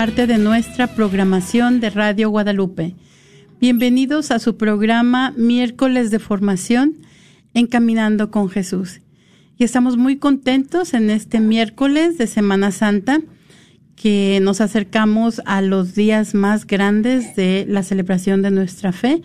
parte 0.00 0.26
de 0.26 0.38
nuestra 0.38 0.86
programación 0.86 1.78
de 1.78 1.90
Radio 1.90 2.30
Guadalupe. 2.30 2.94
Bienvenidos 3.60 4.30
a 4.30 4.38
su 4.38 4.56
programa 4.56 5.34
Miércoles 5.36 6.10
de 6.10 6.18
Formación 6.18 6.96
Encaminando 7.52 8.30
con 8.30 8.48
Jesús. 8.48 9.02
Y 9.58 9.64
estamos 9.64 9.98
muy 9.98 10.16
contentos 10.16 10.94
en 10.94 11.10
este 11.10 11.38
miércoles 11.38 12.16
de 12.16 12.28
Semana 12.28 12.70
Santa 12.70 13.20
que 13.94 14.38
nos 14.40 14.62
acercamos 14.62 15.42
a 15.44 15.60
los 15.60 15.94
días 15.94 16.34
más 16.34 16.66
grandes 16.66 17.36
de 17.36 17.66
la 17.68 17.82
celebración 17.82 18.40
de 18.40 18.52
nuestra 18.52 18.92
fe. 18.92 19.20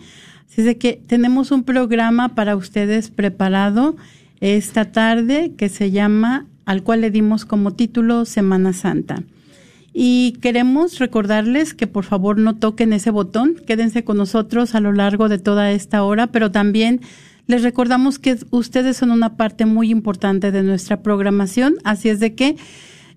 Así 0.46 0.60
es 0.60 0.66
de 0.66 0.76
que 0.76 1.00
tenemos 1.06 1.52
un 1.52 1.64
programa 1.64 2.34
para 2.34 2.54
ustedes 2.54 3.08
preparado 3.08 3.96
esta 4.42 4.92
tarde 4.92 5.54
que 5.56 5.70
se 5.70 5.90
llama, 5.90 6.44
al 6.66 6.82
cual 6.82 7.00
le 7.00 7.10
dimos 7.10 7.46
como 7.46 7.72
título 7.72 8.26
Semana 8.26 8.74
Santa. 8.74 9.22
Y 9.98 10.32
queremos 10.42 10.98
recordarles 10.98 11.72
que 11.72 11.86
por 11.86 12.04
favor 12.04 12.36
no 12.36 12.56
toquen 12.56 12.92
ese 12.92 13.10
botón, 13.10 13.56
quédense 13.66 14.04
con 14.04 14.18
nosotros 14.18 14.74
a 14.74 14.80
lo 14.80 14.92
largo 14.92 15.30
de 15.30 15.38
toda 15.38 15.72
esta 15.72 16.04
hora, 16.04 16.26
pero 16.26 16.50
también 16.50 17.00
les 17.46 17.62
recordamos 17.62 18.18
que 18.18 18.36
ustedes 18.50 18.98
son 18.98 19.10
una 19.10 19.38
parte 19.38 19.64
muy 19.64 19.88
importante 19.88 20.52
de 20.52 20.62
nuestra 20.62 21.00
programación, 21.02 21.76
así 21.82 22.10
es 22.10 22.20
de 22.20 22.34
que 22.34 22.56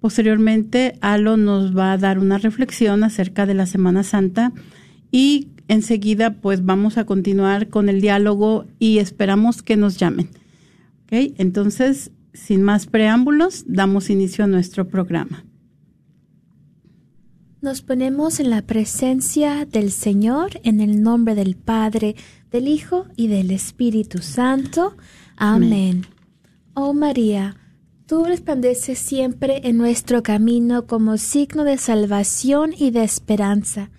Posteriormente, 0.00 0.98
Alo 1.00 1.36
nos 1.36 1.76
va 1.76 1.92
a 1.92 1.98
dar 1.98 2.18
una 2.18 2.38
reflexión 2.38 3.02
acerca 3.02 3.46
de 3.46 3.54
la 3.54 3.66
Semana 3.66 4.04
Santa 4.04 4.52
y 5.10 5.48
enseguida 5.68 6.34
pues 6.34 6.64
vamos 6.64 6.98
a 6.98 7.04
continuar 7.04 7.68
con 7.68 7.88
el 7.88 8.00
diálogo 8.00 8.66
y 8.78 8.98
esperamos 8.98 9.62
que 9.62 9.76
nos 9.76 9.96
llamen. 9.96 10.28
¿Ok? 11.04 11.34
Entonces, 11.38 12.10
sin 12.32 12.62
más 12.62 12.86
preámbulos, 12.86 13.64
damos 13.66 14.10
inicio 14.10 14.44
a 14.44 14.48
nuestro 14.48 14.88
programa. 14.88 15.45
Nos 17.66 17.82
ponemos 17.82 18.38
en 18.38 18.50
la 18.50 18.62
presencia 18.62 19.66
del 19.66 19.90
Señor 19.90 20.60
en 20.62 20.80
el 20.80 21.02
nombre 21.02 21.34
del 21.34 21.56
Padre, 21.56 22.14
del 22.52 22.68
Hijo 22.68 23.06
y 23.16 23.26
del 23.26 23.50
Espíritu 23.50 24.18
Santo. 24.22 24.96
Amén. 25.36 26.06
Oh 26.74 26.94
María, 26.94 27.56
tú 28.06 28.22
resplandeces 28.22 29.00
siempre 29.00 29.62
en 29.64 29.78
nuestro 29.78 30.22
camino 30.22 30.86
como 30.86 31.16
signo 31.16 31.64
de 31.64 31.76
salvación 31.76 32.72
y 32.72 32.92
de 32.92 33.02
esperanza. 33.02 33.90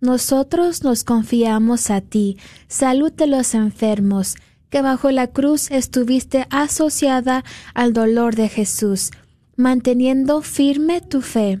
Nosotros 0.00 0.82
nos 0.82 1.04
confiamos 1.04 1.90
a 1.90 2.00
ti, 2.00 2.38
salud 2.68 3.12
de 3.12 3.26
los 3.26 3.52
enfermos, 3.52 4.36
que 4.70 4.80
bajo 4.80 5.10
la 5.10 5.26
cruz 5.26 5.70
estuviste 5.70 6.46
asociada 6.48 7.44
al 7.74 7.92
dolor 7.92 8.34
de 8.34 8.48
Jesús, 8.48 9.10
manteniendo 9.56 10.40
firme 10.40 11.02
tu 11.02 11.20
fe. 11.20 11.60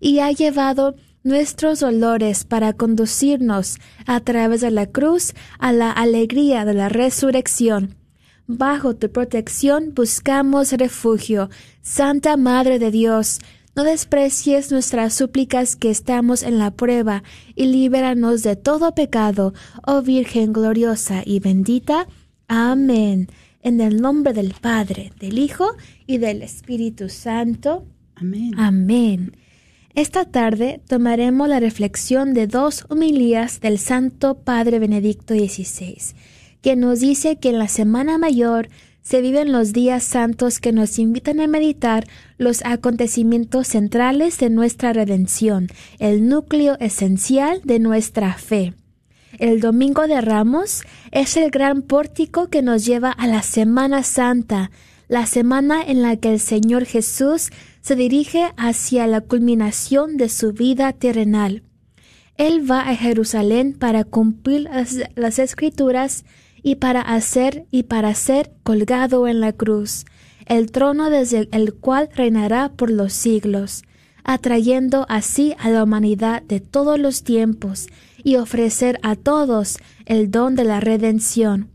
y 0.00 0.20
ha 0.20 0.30
llevado 0.32 0.96
nuestros 1.22 1.80
dolores 1.80 2.44
para 2.44 2.72
conducirnos 2.72 3.78
a 4.06 4.20
través 4.20 4.60
de 4.60 4.70
la 4.70 4.86
cruz 4.86 5.34
a 5.58 5.72
la 5.72 5.90
alegría 5.90 6.64
de 6.64 6.74
la 6.74 6.88
resurrección. 6.88 7.94
Bajo 8.46 8.96
tu 8.96 9.10
protección 9.12 9.92
buscamos 9.94 10.72
refugio, 10.72 11.50
Santa 11.82 12.36
Madre 12.36 12.78
de 12.78 12.90
Dios, 12.90 13.40
no 13.76 13.84
desprecies 13.84 14.72
nuestras 14.72 15.14
súplicas 15.14 15.76
que 15.76 15.90
estamos 15.90 16.42
en 16.42 16.58
la 16.58 16.72
prueba, 16.72 17.22
y 17.54 17.66
líbranos 17.66 18.42
de 18.42 18.56
todo 18.56 18.94
pecado, 18.94 19.52
oh 19.86 20.02
Virgen 20.02 20.52
gloriosa 20.52 21.22
y 21.24 21.40
bendita. 21.40 22.08
Amén. 22.48 23.28
En 23.60 23.80
el 23.80 24.00
nombre 24.00 24.32
del 24.32 24.54
Padre, 24.54 25.12
del 25.20 25.38
Hijo 25.38 25.76
y 26.06 26.18
del 26.18 26.42
Espíritu 26.42 27.08
Santo. 27.08 27.84
Amén. 28.16 28.52
Amén. 28.56 29.36
Esta 29.98 30.24
tarde 30.24 30.80
tomaremos 30.86 31.48
la 31.48 31.58
reflexión 31.58 32.32
de 32.32 32.46
dos 32.46 32.86
homilías 32.88 33.58
del 33.58 33.80
Santo 33.80 34.36
Padre 34.36 34.78
Benedicto 34.78 35.34
XVI, 35.34 36.14
que 36.62 36.76
nos 36.76 37.00
dice 37.00 37.40
que 37.40 37.48
en 37.48 37.58
la 37.58 37.66
Semana 37.66 38.16
Mayor 38.16 38.68
se 39.02 39.20
viven 39.20 39.50
los 39.50 39.72
días 39.72 40.04
santos 40.04 40.60
que 40.60 40.70
nos 40.70 41.00
invitan 41.00 41.40
a 41.40 41.48
meditar 41.48 42.06
los 42.36 42.64
acontecimientos 42.64 43.66
centrales 43.66 44.38
de 44.38 44.50
nuestra 44.50 44.92
redención, 44.92 45.66
el 45.98 46.28
núcleo 46.28 46.76
esencial 46.78 47.60
de 47.64 47.80
nuestra 47.80 48.34
fe. 48.34 48.74
El 49.40 49.58
Domingo 49.58 50.06
de 50.06 50.20
Ramos 50.20 50.82
es 51.10 51.36
el 51.36 51.50
gran 51.50 51.82
pórtico 51.82 52.50
que 52.50 52.62
nos 52.62 52.86
lleva 52.86 53.10
a 53.10 53.26
la 53.26 53.42
Semana 53.42 54.04
Santa, 54.04 54.70
la 55.08 55.26
semana 55.26 55.82
en 55.82 56.02
la 56.02 56.16
que 56.16 56.30
el 56.30 56.38
Señor 56.38 56.84
Jesús 56.84 57.50
se 57.88 57.96
dirige 57.96 58.52
hacia 58.58 59.06
la 59.06 59.22
culminación 59.22 60.18
de 60.18 60.28
su 60.28 60.52
vida 60.52 60.92
terrenal. 60.92 61.62
Él 62.36 62.70
va 62.70 62.80
a 62.80 62.94
Jerusalén 62.94 63.72
para 63.72 64.04
cumplir 64.04 64.68
las, 65.16 65.38
escrituras 65.38 66.26
y 66.62 66.74
para 66.74 67.00
hacer 67.00 67.64
y 67.70 67.84
para 67.84 68.14
ser 68.14 68.52
colgado 68.62 69.26
en 69.26 69.40
la 69.40 69.54
cruz, 69.54 70.04
el 70.44 70.70
trono 70.70 71.08
desde 71.08 71.48
el 71.50 71.72
cual 71.72 72.10
reinará 72.14 72.72
por 72.72 72.90
los 72.90 73.14
siglos, 73.14 73.84
atrayendo 74.22 75.06
así 75.08 75.54
a 75.58 75.70
la 75.70 75.82
humanidad 75.82 76.42
de 76.42 76.60
todos 76.60 76.98
los 76.98 77.22
tiempos 77.22 77.86
y 78.22 78.36
ofrecer 78.36 79.00
a 79.02 79.16
todos 79.16 79.78
el 80.04 80.30
don 80.30 80.56
de 80.56 80.64
la 80.64 80.80
redención. 80.80 81.70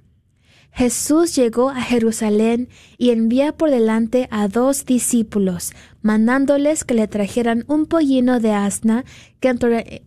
Jesús 0.73 1.35
llegó 1.35 1.69
a 1.69 1.81
Jerusalén 1.81 2.67
y 2.97 3.11
envía 3.11 3.55
por 3.55 3.69
delante 3.69 4.27
a 4.31 4.47
dos 4.47 4.85
discípulos, 4.85 5.71
mandándoles 6.01 6.83
que 6.83 6.95
le 6.95 7.07
trajeran 7.07 7.63
un 7.67 7.85
pollino 7.85 8.39
de 8.39 8.51
asna 8.51 9.05
que 9.39 9.55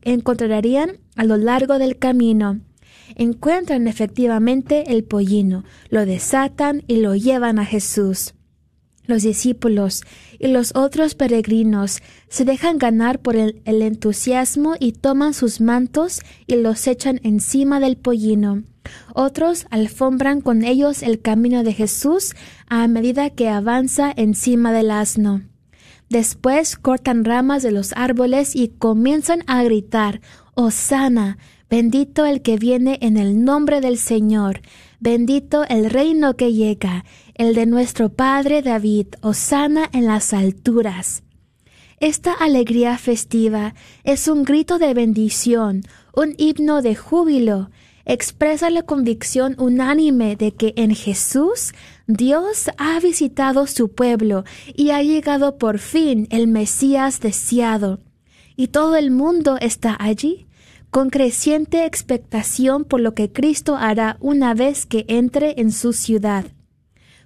encontrarían 0.03 0.99
a 1.15 1.25
lo 1.25 1.37
largo 1.37 1.79
del 1.79 1.99
camino 1.99 2.61
encuentran 3.15 3.87
efectivamente 3.89 4.93
el 4.93 5.05
pollino, 5.05 5.65
lo 5.89 6.05
desatan 6.07 6.83
y 6.87 6.97
lo 6.97 7.15
llevan 7.15 7.59
a 7.59 7.65
Jesús. 7.65 8.35
Los 9.07 9.23
discípulos 9.23 10.03
y 10.39 10.49
los 10.49 10.75
otros 10.75 11.15
peregrinos 11.15 12.03
se 12.29 12.45
dejan 12.45 12.79
ganar 12.79 13.21
por 13.21 13.37
el, 13.37 13.63
entusiasmo 13.65 14.75
y 14.79 14.93
toman 14.93 15.33
sus 15.33 15.61
mantos 15.61 16.21
y 16.47 16.57
los 16.57 16.87
echan 16.87 17.21
encima 17.23 17.79
del 17.81 17.97
pollino. 17.97 18.65
Otros 19.15 19.67
alfombran 19.71 20.41
con 20.41 20.65
ellos 20.65 21.03
el 21.03 21.21
camino 21.21 21.63
de 21.63 21.73
Jesús 21.73 22.35
a 22.69 22.87
medida 22.89 23.31
que 23.31 23.49
avanza 23.49 24.13
encima 24.17 24.73
del 24.73 24.91
asno. 24.91 25.43
Después 26.09 26.77
cortan 26.77 27.25
ramas 27.25 27.63
de 27.63 27.73
los 27.73 27.93
árboles 27.95 28.55
y 28.55 28.69
comienzan 28.69 29.43
a 29.47 29.63
gritar, 29.65 30.21
Osana, 30.55 31.37
Bendito 31.69 32.25
el 32.25 32.43
que 32.43 32.59
viene 32.59 32.99
en 33.03 33.17
el 33.17 33.45
nombre 33.45 33.81
del 33.81 33.99
Señor, 33.99 34.61
bendito 35.07 35.63
el 35.69 35.89
reino 35.89 36.35
que 36.35 36.53
llega, 36.53 37.05
el 37.37 37.55
de 37.55 37.65
nuestro 37.65 38.09
Padre 38.09 38.61
David, 38.61 39.07
osana 39.21 39.89
en 39.93 40.05
las 40.05 40.35
alturas. 40.35 41.23
Esta 42.01 42.33
alegría 42.33 42.99
festiva 42.99 43.75
es 44.03 44.27
un 44.27 44.43
grito 44.43 44.81
de 44.81 44.95
bendición, 44.95 45.83
un 46.13 46.35
himno 46.39 46.83
de 46.83 46.97
júbilo, 46.97 47.71
expresa 48.05 48.69
la 48.69 48.83
convicción 48.83 49.55
unánime 49.61 50.35
de 50.35 50.51
que 50.51 50.75
en 50.77 50.93
Jesús 50.93 51.73
Dios 52.09 52.69
ha 52.77 52.99
visitado 52.99 53.69
su 53.69 53.93
pueblo 53.93 54.43
y 54.75 54.91
ha 54.91 55.05
llegado 55.05 55.57
por 55.57 55.79
fin 55.79 56.27
el 56.31 56.49
Mesías 56.49 57.21
deseado. 57.21 58.01
Y 58.57 58.69
todo 58.69 58.97
el 58.97 59.13
mundo 59.13 59.57
está 59.61 59.97
allí 60.01 60.49
con 60.91 61.11
creciente 61.11 61.85
expectación 61.85 62.85
por 62.85 63.01
lo 63.01 63.15
que 63.15 63.33
Cristo 63.33 63.77
hará 63.77 64.17
una 64.21 64.55
vez 64.55 64.87
que 64.87 65.05
entre 65.09 65.61
en 65.61 65.73
su 65.73 65.93
ciudad. 65.93 66.47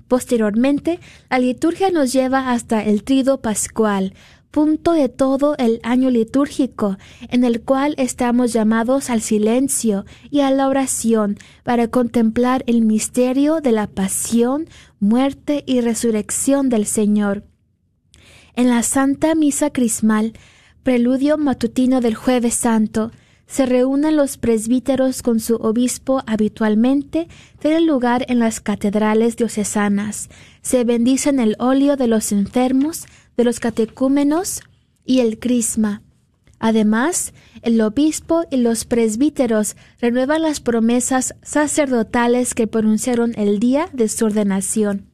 Posteriormente, 0.08 0.98
la 1.30 1.38
liturgia 1.38 1.90
nos 1.90 2.12
lleva 2.12 2.50
hasta 2.50 2.82
el 2.82 3.04
trido 3.04 3.40
pascual, 3.40 4.14
punto 4.50 4.92
de 4.92 5.08
todo 5.08 5.54
el 5.58 5.78
año 5.84 6.10
litúrgico, 6.10 6.98
en 7.28 7.44
el 7.44 7.62
cual 7.62 7.94
estamos 7.96 8.52
llamados 8.52 9.08
al 9.10 9.20
silencio 9.20 10.04
y 10.28 10.40
a 10.40 10.50
la 10.50 10.68
oración 10.68 11.38
para 11.62 11.88
contemplar 11.88 12.64
el 12.66 12.82
misterio 12.82 13.60
de 13.60 13.72
la 13.72 13.86
pasión, 13.86 14.68
muerte 14.98 15.62
y 15.66 15.80
resurrección 15.80 16.68
del 16.68 16.86
Señor. 16.86 17.44
En 18.56 18.68
la 18.68 18.82
Santa 18.82 19.34
Misa 19.36 19.70
Crismal, 19.70 20.32
preludio 20.82 21.38
matutino 21.38 22.00
del 22.00 22.16
jueves 22.16 22.54
santo, 22.54 23.12
se 23.50 23.66
reúnen 23.66 24.14
los 24.14 24.38
presbíteros 24.38 25.22
con 25.22 25.40
su 25.40 25.56
obispo 25.56 26.22
habitualmente, 26.26 27.26
tienen 27.58 27.84
lugar 27.84 28.24
en 28.28 28.38
las 28.38 28.60
catedrales 28.60 29.36
diocesanas, 29.36 30.30
se 30.62 30.84
bendicen 30.84 31.40
el 31.40 31.56
óleo 31.58 31.96
de 31.96 32.06
los 32.06 32.30
enfermos, 32.30 33.06
de 33.36 33.42
los 33.42 33.58
catecúmenos 33.58 34.60
y 35.04 35.18
el 35.18 35.40
crisma. 35.40 36.02
Además, 36.60 37.32
el 37.62 37.80
obispo 37.80 38.44
y 38.52 38.58
los 38.58 38.84
presbíteros 38.84 39.74
renuevan 40.00 40.42
las 40.42 40.60
promesas 40.60 41.34
sacerdotales 41.42 42.54
que 42.54 42.68
pronunciaron 42.68 43.32
el 43.36 43.58
día 43.58 43.88
de 43.92 44.08
su 44.08 44.26
ordenación. 44.26 45.06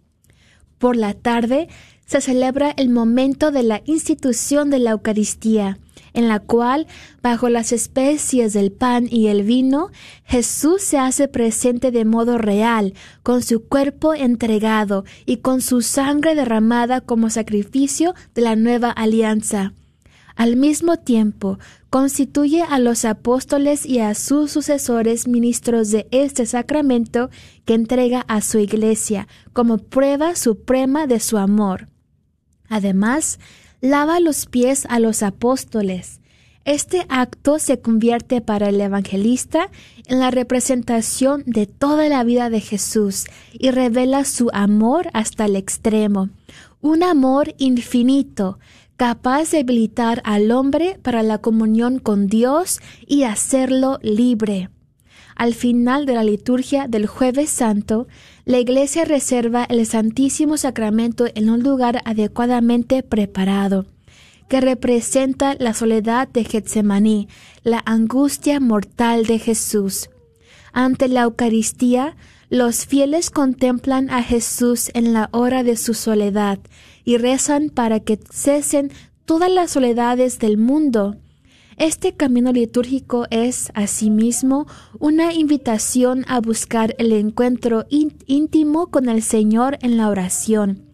Por 0.76 0.97
la 0.97 1.14
tarde 1.14 1.69
se 2.05 2.21
celebra 2.21 2.75
el 2.76 2.90
momento 2.90 3.50
de 3.50 3.62
la 3.62 3.81
institución 3.87 4.69
de 4.69 4.81
la 4.81 4.90
Eucaristía, 4.90 5.78
en 6.16 6.28
la 6.28 6.40
cual, 6.40 6.87
bajo 7.23 7.49
las 7.50 7.73
especies 7.73 8.54
del 8.54 8.73
pan 8.73 9.06
y 9.08 9.28
el 9.28 9.42
vino, 9.42 9.90
Jesús 10.25 10.82
se 10.82 10.99
hace 10.99 11.28
presente 11.28 11.90
de 11.90 12.04
modo 12.04 12.38
real, 12.38 12.94
con 13.23 13.42
su 13.42 13.62
cuerpo 13.62 14.14
entregado 14.14 15.04
y 15.26 15.37
con 15.37 15.61
su 15.61 15.82
sangre 15.82 16.35
derramada 16.35 17.02
como 17.02 17.28
sacrificio 17.30 18.14
de 18.35 18.42
la 18.42 18.56
nueva 18.56 18.90
alianza. 18.90 19.75
Al 20.37 20.56
mismo 20.56 20.96
tiempo, 20.96 21.58
constituye 21.90 22.62
a 22.62 22.78
los 22.78 23.04
apóstoles 23.04 23.85
y 23.85 24.00
a 24.00 24.14
sus 24.14 24.50
sucesores 24.50 25.28
ministros 25.28 25.90
de 25.90 26.08
este 26.11 26.46
sacramento 26.46 27.30
que 27.64 27.75
entrega 27.75 28.23
a 28.26 28.40
su 28.40 28.58
iglesia 28.58 29.28
como 29.52 29.78
prueba 29.78 30.35
suprema 30.35 31.06
de 31.06 31.20
su 31.20 31.37
amor. 31.37 31.88
Además, 32.68 33.38
lava 33.90 34.21
los 34.21 34.47
pies 34.47 34.87
a 34.88 34.99
los 34.99 35.23
apóstoles. 35.23 36.21
Este 36.64 37.07
acto 37.09 37.61
se 37.61 37.81
convierte 37.81 38.40
para 38.40 38.71
el 38.71 38.81
evangelista 38.81 39.71
en 40.07 40.19
la 40.19 40.33
representación 40.33 41.45
de 41.47 41.66
toda 41.66 42.09
la 42.09 42.25
vida 42.25 42.50
de 42.50 42.61
Jesús 42.61 43.26
y 43.52 43.71
revela 43.71 44.25
su 44.25 44.50
amor 44.52 45.09
hasta 45.12 45.45
el 45.45 45.55
extremo, 45.55 46.31
un 46.81 47.05
amor 47.05 47.55
infinito, 47.59 48.59
capaz 48.97 49.52
de 49.52 49.61
habilitar 49.61 50.23
al 50.25 50.50
hombre 50.50 50.99
para 51.02 51.23
la 51.23 51.38
comunión 51.38 52.00
con 52.00 52.26
Dios 52.26 52.81
y 53.07 53.23
hacerlo 53.23 54.00
libre. 54.02 54.71
Al 55.37 55.55
final 55.55 56.07
de 56.07 56.14
la 56.14 56.25
liturgia 56.25 56.88
del 56.88 57.07
jueves 57.07 57.50
santo, 57.50 58.09
la 58.46 58.60
Iglesia 58.60 59.04
reserva 59.04 59.64
el 59.64 59.84
Santísimo 59.86 60.56
Sacramento 60.56 61.26
en 61.34 61.50
un 61.50 61.64
lugar 61.64 62.00
adecuadamente 62.04 63.02
preparado 63.02 63.86
que 64.48 64.60
representa 64.60 65.56
la 65.58 65.74
soledad 65.74 66.28
de 66.28 66.44
Getsemaní, 66.44 67.26
la 67.64 67.82
angustia 67.84 68.60
mortal 68.60 69.26
de 69.26 69.40
Jesús. 69.40 70.10
Ante 70.72 71.08
la 71.08 71.22
Eucaristía, 71.22 72.16
los 72.48 72.86
fieles 72.86 73.30
contemplan 73.30 74.10
a 74.10 74.22
Jesús 74.22 74.92
en 74.94 75.12
la 75.12 75.28
hora 75.32 75.64
de 75.64 75.76
su 75.76 75.92
soledad 75.92 76.60
y 77.04 77.16
rezan 77.16 77.68
para 77.68 77.98
que 77.98 78.16
cesen 78.30 78.92
todas 79.24 79.50
las 79.50 79.72
soledades 79.72 80.38
del 80.38 80.56
mundo. 80.56 81.16
Este 81.76 82.14
camino 82.14 82.52
litúrgico 82.52 83.26
es, 83.30 83.71
asimismo, 83.75 84.66
una 84.99 85.35
invitación 85.35 86.25
a 86.26 86.40
buscar 86.40 86.95
el 86.99 87.12
encuentro 87.12 87.85
íntimo 87.90 88.87
con 88.87 89.09
el 89.09 89.23
Señor 89.23 89.78
en 89.83 89.97
la 89.97 90.09
oración 90.09 90.87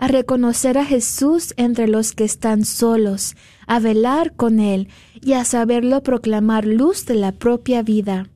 a 0.00 0.08
reconocer 0.08 0.78
a 0.78 0.86
Jesús 0.86 1.52
entre 1.58 1.86
los 1.86 2.12
que 2.12 2.24
están 2.24 2.64
solos, 2.64 3.36
a 3.66 3.80
velar 3.80 4.34
con 4.34 4.58
Él 4.58 4.88
y 5.20 5.34
a 5.34 5.44
saberlo 5.44 6.02
proclamar 6.02 6.64
luz 6.64 7.04
de 7.04 7.16
la 7.16 7.32
propia 7.32 7.82
vida. 7.82 8.30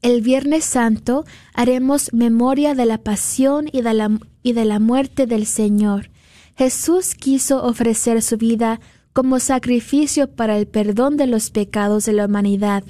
El 0.00 0.22
Viernes 0.22 0.64
Santo 0.64 1.26
haremos 1.52 2.14
memoria 2.14 2.74
de 2.74 2.86
la 2.86 2.96
pasión 2.96 3.68
y 3.70 3.82
de 3.82 3.92
la, 3.92 4.18
y 4.42 4.54
de 4.54 4.64
la 4.64 4.78
muerte 4.78 5.26
del 5.26 5.44
Señor. 5.44 6.10
Jesús 6.56 7.14
quiso 7.14 7.62
ofrecer 7.62 8.22
su 8.22 8.38
vida 8.38 8.80
como 9.12 9.40
sacrificio 9.40 10.30
para 10.30 10.58
el 10.58 10.66
perdón 10.66 11.16
de 11.16 11.26
los 11.26 11.50
pecados 11.50 12.04
de 12.04 12.12
la 12.12 12.26
humanidad, 12.26 12.84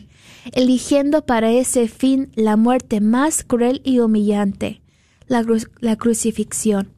eligiendo 0.53 1.25
para 1.25 1.51
ese 1.51 1.89
fin 1.89 2.31
la 2.35 2.57
muerte 2.57 3.01
más 3.01 3.45
cruel 3.45 3.81
y 3.85 4.01
humillante, 4.01 4.83
la, 5.27 5.97
crucifixión. 5.97 6.93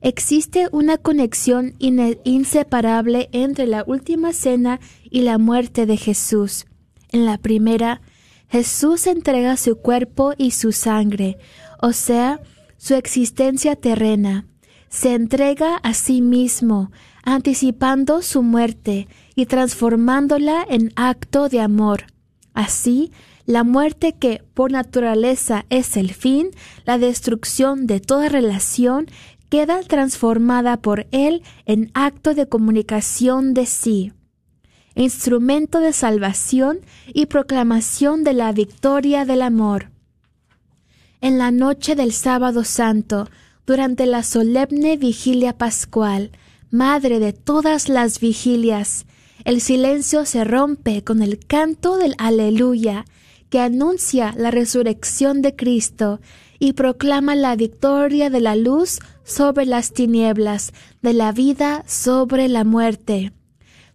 Existe 0.00 0.68
una 0.72 0.96
conexión 0.96 1.74
inseparable 1.78 3.28
entre 3.32 3.66
la 3.66 3.84
última 3.86 4.32
cena 4.32 4.80
y 5.10 5.22
la 5.22 5.36
muerte 5.36 5.84
de 5.84 5.96
Jesús. 5.96 6.64
En 7.10 7.26
la 7.26 7.38
primera, 7.38 8.00
Jesús 8.48 9.06
entrega 9.06 9.56
su 9.56 9.76
cuerpo 9.76 10.32
y 10.38 10.52
su 10.52 10.72
sangre, 10.72 11.38
o 11.80 11.92
sea, 11.92 12.40
su 12.78 12.94
existencia 12.94 13.76
terrena. 13.76 14.46
Se 14.88 15.14
entrega 15.14 15.76
a 15.76 15.92
sí 15.94 16.22
mismo, 16.22 16.90
anticipando 17.22 18.22
su 18.22 18.42
muerte 18.42 19.08
y 19.34 19.46
transformándola 19.46 20.64
en 20.68 20.92
acto 20.96 21.48
de 21.48 21.60
amor. 21.60 22.04
Así, 22.54 23.12
la 23.46 23.64
muerte 23.64 24.12
que 24.12 24.42
por 24.54 24.70
naturaleza 24.70 25.64
es 25.70 25.96
el 25.96 26.12
fin, 26.14 26.50
la 26.84 26.98
destrucción 26.98 27.86
de 27.86 28.00
toda 28.00 28.28
relación, 28.28 29.06
queda 29.48 29.82
transformada 29.82 30.76
por 30.76 31.06
Él 31.10 31.42
en 31.66 31.90
acto 31.94 32.34
de 32.34 32.48
comunicación 32.48 33.52
de 33.52 33.66
sí, 33.66 34.12
instrumento 34.94 35.80
de 35.80 35.92
salvación 35.92 36.78
y 37.12 37.26
proclamación 37.26 38.22
de 38.22 38.34
la 38.34 38.52
victoria 38.52 39.24
del 39.24 39.42
amor. 39.42 39.90
En 41.20 41.36
la 41.36 41.50
noche 41.50 41.96
del 41.96 42.12
sábado 42.12 42.64
santo, 42.64 43.28
durante 43.66 44.06
la 44.06 44.22
solemne 44.22 44.96
vigilia 44.96 45.58
pascual, 45.58 46.30
madre 46.70 47.18
de 47.18 47.32
todas 47.32 47.88
las 47.88 48.20
vigilias, 48.20 49.06
el 49.44 49.60
silencio 49.60 50.24
se 50.26 50.44
rompe 50.44 51.02
con 51.02 51.22
el 51.22 51.38
canto 51.38 51.96
del 51.96 52.14
aleluya, 52.18 53.04
que 53.48 53.60
anuncia 53.60 54.32
la 54.36 54.50
resurrección 54.50 55.42
de 55.42 55.56
Cristo 55.56 56.20
y 56.58 56.74
proclama 56.74 57.34
la 57.34 57.56
victoria 57.56 58.30
de 58.30 58.40
la 58.40 58.54
luz 58.54 59.00
sobre 59.24 59.66
las 59.66 59.92
tinieblas, 59.92 60.72
de 61.02 61.14
la 61.14 61.32
vida 61.32 61.82
sobre 61.86 62.48
la 62.48 62.64
muerte. 62.64 63.32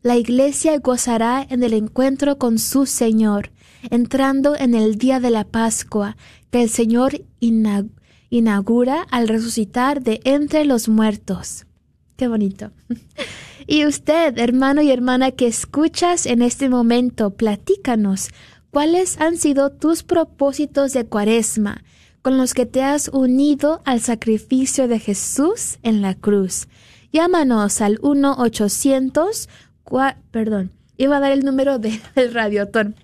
La 0.01 0.17
Iglesia 0.17 0.77
gozará 0.79 1.46
en 1.50 1.63
el 1.63 1.74
encuentro 1.74 2.38
con 2.38 2.60
su 2.60 2.86
Señor, 2.86 3.51
entrando 3.89 4.55
en 4.55 4.75
el 4.75 4.98
día 4.98 5.20
de 5.20 5.29
la 5.29 5.46
Pascua, 5.46 6.17
que 6.51 6.63
el 6.63 6.70
Señor 6.70 7.22
inaugura 8.29 9.05
al 9.12 9.27
resucitar 9.27 10.01
de 10.01 10.22
entre 10.24 10.65
los 10.65 10.89
muertos. 10.89 11.64
Qué 12.15 12.27
bonito. 12.27 12.72
Y 13.67 13.86
usted, 13.86 14.38
hermano 14.38 14.84
y 14.84 14.91
hermana 14.91 15.31
que 15.31 15.48
escuchas 15.48 16.27
en 16.27 16.43
este 16.43 16.69
momento, 16.69 17.31
platícanos 17.31 18.29
cuáles 18.69 19.19
han 19.19 19.38
sido 19.38 19.72
tus 19.72 20.03
propósitos 20.03 20.93
de 20.93 21.07
cuaresma 21.07 21.84
con 22.22 22.38
los 22.38 22.53
que 22.53 22.65
te 22.65 22.84
has 22.84 23.10
unido 23.10 23.81
al 23.86 24.01
sacrificio 24.01 24.88
de 24.88 25.00
Jesús 25.00 25.77
en 25.81 26.01
la 26.01 26.13
cruz. 26.13 26.67
Llámanos 27.12 27.81
al 27.81 28.00
1-800, 28.01 29.48
perdón, 30.31 30.72
iba 30.98 31.17
a 31.17 31.19
dar 31.19 31.31
el 31.31 31.45
número 31.45 31.79
del 31.79 32.34
radiotón. 32.34 32.95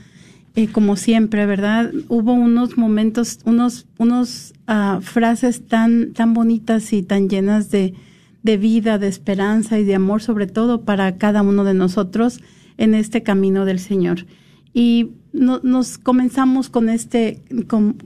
Eh, 0.55 0.69
como 0.69 0.97
siempre, 0.97 1.47
¿verdad? 1.47 1.93
Hubo 2.09 2.33
unos 2.33 2.77
momentos, 2.77 3.41
unos, 3.45 3.87
unos 3.99 4.53
uh, 4.69 5.01
frases 5.01 5.67
tan, 5.67 6.13
tan 6.13 6.33
bonitas 6.33 6.93
y 6.93 7.03
tan 7.03 7.29
llenas 7.29 7.71
de, 7.71 7.95
de 8.43 8.57
vida, 8.57 8.99
de 8.99 9.09
esperanza 9.09 9.81
y 9.81 9.85
de 9.85 9.97
amor, 9.97 10.23
sobre 10.23 10.47
todo 10.47 10.83
para 10.83 11.17
cada 11.17 11.43
uno 11.43 11.65
de 11.65 11.75
nosotros 11.75 12.41
en 12.77 12.95
este 12.95 13.25
camino 13.25 13.65
del 13.65 13.81
Señor. 13.81 14.27
Y 14.73 15.11
nos 15.33 15.99
comenzamos 15.99 16.69
con 16.69 16.89
este, 16.89 17.43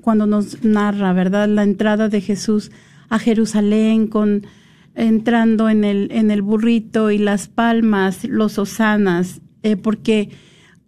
cuando 0.00 0.26
nos 0.26 0.64
narra, 0.64 1.12
¿verdad? 1.12 1.48
La 1.48 1.64
entrada 1.64 2.08
de 2.08 2.20
Jesús 2.20 2.70
a 3.08 3.18
Jerusalén, 3.18 4.06
con 4.06 4.46
entrando 4.96 5.68
en 5.68 5.84
el, 5.84 6.08
en 6.10 6.30
el 6.30 6.42
burrito 6.42 7.10
y 7.10 7.18
las 7.18 7.48
palmas, 7.48 8.24
los 8.24 8.58
osanas, 8.58 9.40
eh, 9.62 9.76
porque 9.76 10.30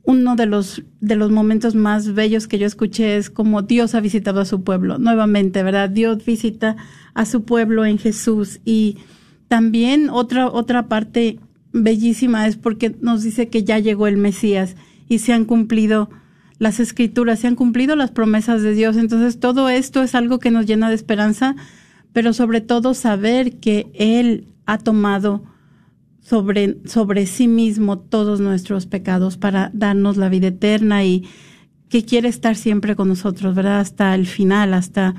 uno 0.02 0.34
de 0.34 0.46
los, 0.46 0.82
de 1.00 1.16
los 1.16 1.30
momentos 1.30 1.74
más 1.74 2.14
bellos 2.14 2.48
que 2.48 2.58
yo 2.58 2.66
escuché 2.66 3.18
es 3.18 3.28
como 3.28 3.60
Dios 3.60 3.94
ha 3.94 4.00
visitado 4.00 4.40
a 4.40 4.46
su 4.46 4.64
pueblo, 4.64 4.98
nuevamente, 4.98 5.62
¿verdad? 5.62 5.90
Dios 5.90 6.24
visita 6.24 6.76
a 7.12 7.26
su 7.26 7.44
pueblo 7.44 7.84
en 7.84 7.98
Jesús 7.98 8.60
y 8.64 8.96
también 9.48 10.08
otra, 10.08 10.48
otra 10.48 10.88
parte 10.88 11.38
bellísima 11.72 12.46
es 12.46 12.56
porque 12.56 12.96
nos 13.00 13.22
dice 13.22 13.48
que 13.48 13.64
ya 13.64 13.78
llegó 13.78 14.06
el 14.06 14.16
Mesías 14.16 14.76
y 15.08 15.18
se 15.18 15.34
han 15.34 15.44
cumplido 15.44 16.08
las 16.58 16.80
escrituras, 16.80 17.40
se 17.40 17.46
han 17.46 17.54
cumplido 17.54 17.94
las 17.94 18.10
promesas 18.10 18.62
de 18.62 18.74
Dios. 18.74 18.96
Entonces 18.96 19.38
todo 19.38 19.68
esto 19.68 20.02
es 20.02 20.14
algo 20.14 20.38
que 20.38 20.50
nos 20.50 20.66
llena 20.66 20.88
de 20.88 20.94
esperanza, 20.94 21.54
pero 22.12 22.32
sobre 22.32 22.60
todo 22.60 22.94
saber 22.94 23.58
que 23.58 23.90
Él 23.94 24.48
ha 24.66 24.78
tomado 24.78 25.42
sobre, 26.20 26.76
sobre 26.84 27.26
sí 27.26 27.48
mismo 27.48 27.98
todos 27.98 28.40
nuestros 28.40 28.86
pecados 28.86 29.36
para 29.36 29.70
darnos 29.72 30.16
la 30.16 30.28
vida 30.28 30.48
eterna 30.48 31.04
y 31.04 31.24
que 31.88 32.04
quiere 32.04 32.28
estar 32.28 32.54
siempre 32.54 32.96
con 32.96 33.08
nosotros, 33.08 33.54
¿verdad? 33.54 33.80
Hasta 33.80 34.14
el 34.14 34.26
final, 34.26 34.74
hasta 34.74 35.14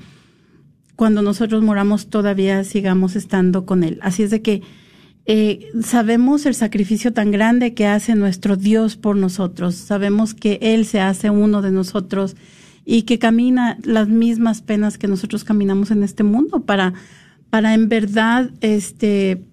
cuando 0.96 1.22
nosotros 1.22 1.63
moramos 1.63 2.10
todavía 2.10 2.63
sigamos 2.63 3.15
estando 3.15 3.65
con 3.65 3.84
Él. 3.84 4.00
Así 4.01 4.24
es 4.24 4.29
de 4.29 4.41
que 4.41 4.62
eh, 5.25 5.72
sabemos 5.81 6.46
el 6.46 6.55
sacrificio 6.55 7.13
tan 7.13 7.31
grande 7.31 7.74
que 7.74 7.88
hace 7.88 8.15
nuestro 8.15 8.55
Dios 8.55 8.98
por 8.98 9.15
nosotros. 9.15 9.75
Sabemos 9.75 10.34
que 10.34 10.60
Él 10.62 10.86
se 10.86 11.00
hace 11.00 11.29
uno 11.29 11.62
de 11.62 11.72
nosotros 11.72 12.36
y 12.91 13.03
que 13.03 13.19
camina 13.19 13.77
las 13.84 14.08
mismas 14.08 14.63
penas 14.63 14.98
que 14.98 15.08
nosotros 15.08 15.43
caminamos 15.43 15.91
en 15.91 16.01
este 16.01 16.24
mundo 16.24 16.62
para, 16.62 16.96
para 17.51 17.75
en 17.75 17.88
verdad 17.88 18.50
este, 18.62 19.43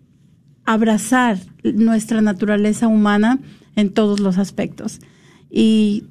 abrazar 0.65 1.37
nuestra 1.63 2.23
naturaleza 2.23 2.89
humana 2.89 3.39
en 3.75 3.91
todos 3.91 4.21
los 4.21 4.39
aspectos. 4.39 5.01
Y 5.51 6.05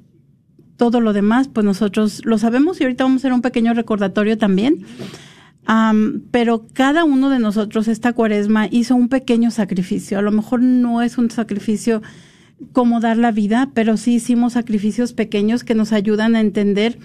todo 0.77 1.01
lo 1.01 1.13
demás, 1.13 1.47
pues 1.47 1.65
nosotros 1.65 2.23
lo 2.25 2.37
sabemos 2.37 2.79
y 2.79 2.83
ahorita 2.83 3.05
vamos 3.05 3.17
a 3.17 3.21
hacer 3.21 3.33
un 3.33 3.41
pequeño 3.41 3.73
recordatorio 3.73 4.37
también. 4.37 4.85
pero 6.29 6.67
cada 6.73 7.05
uno 7.05 7.31
de 7.31 7.39
nosotros 7.39 7.87
esta 7.87 8.13
cuaresma 8.13 8.67
hizo 8.69 8.93
un 8.93 9.09
pequeño 9.09 9.49
sacrificio. 9.49 10.19
A 10.19 10.21
lo 10.21 10.31
mejor 10.31 10.61
no 10.61 11.01
es 11.01 11.17
un 11.17 11.31
sacrificio 11.31 12.03
como 12.71 12.99
dar 12.99 13.17
la 13.17 13.31
vida, 13.31 13.71
pero 13.73 13.97
sí 13.97 14.15
hicimos 14.15 14.53
sacrificios 14.53 15.13
pequeños 15.13 15.63
que 15.63 15.75
nos 15.75 15.91
ayudan 15.91 16.35
a 16.35 16.41
entender 16.41 16.99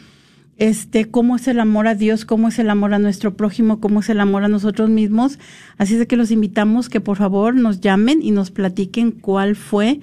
este 0.57 1.07
cómo 1.07 1.37
es 1.37 1.49
el 1.49 1.59
amor 1.59 1.89
a 1.89 1.95
Dios, 1.95 2.25
cómo 2.25 2.49
es 2.49 2.59
el 2.59 2.71
amor 2.71 2.93
a 2.93 2.99
nuestro 2.99 3.37
prójimo, 3.37 3.81
cómo 3.81 4.01
es 4.01 4.11
el 4.11 4.21
amor 4.21 4.45
a 4.45 4.49
nosotros 4.49 4.91
mismos. 4.91 5.39
Así 5.79 5.97
es 5.97 6.07
que 6.07 6.17
los 6.17 6.31
invitamos 6.31 6.89
que 6.89 7.01
por 7.01 7.17
favor 7.17 7.55
nos 7.55 7.81
llamen 7.81 8.21
y 8.23 8.31
nos 8.31 8.51
platiquen 8.51 9.11
cuál 9.11 9.57
fue 9.57 10.01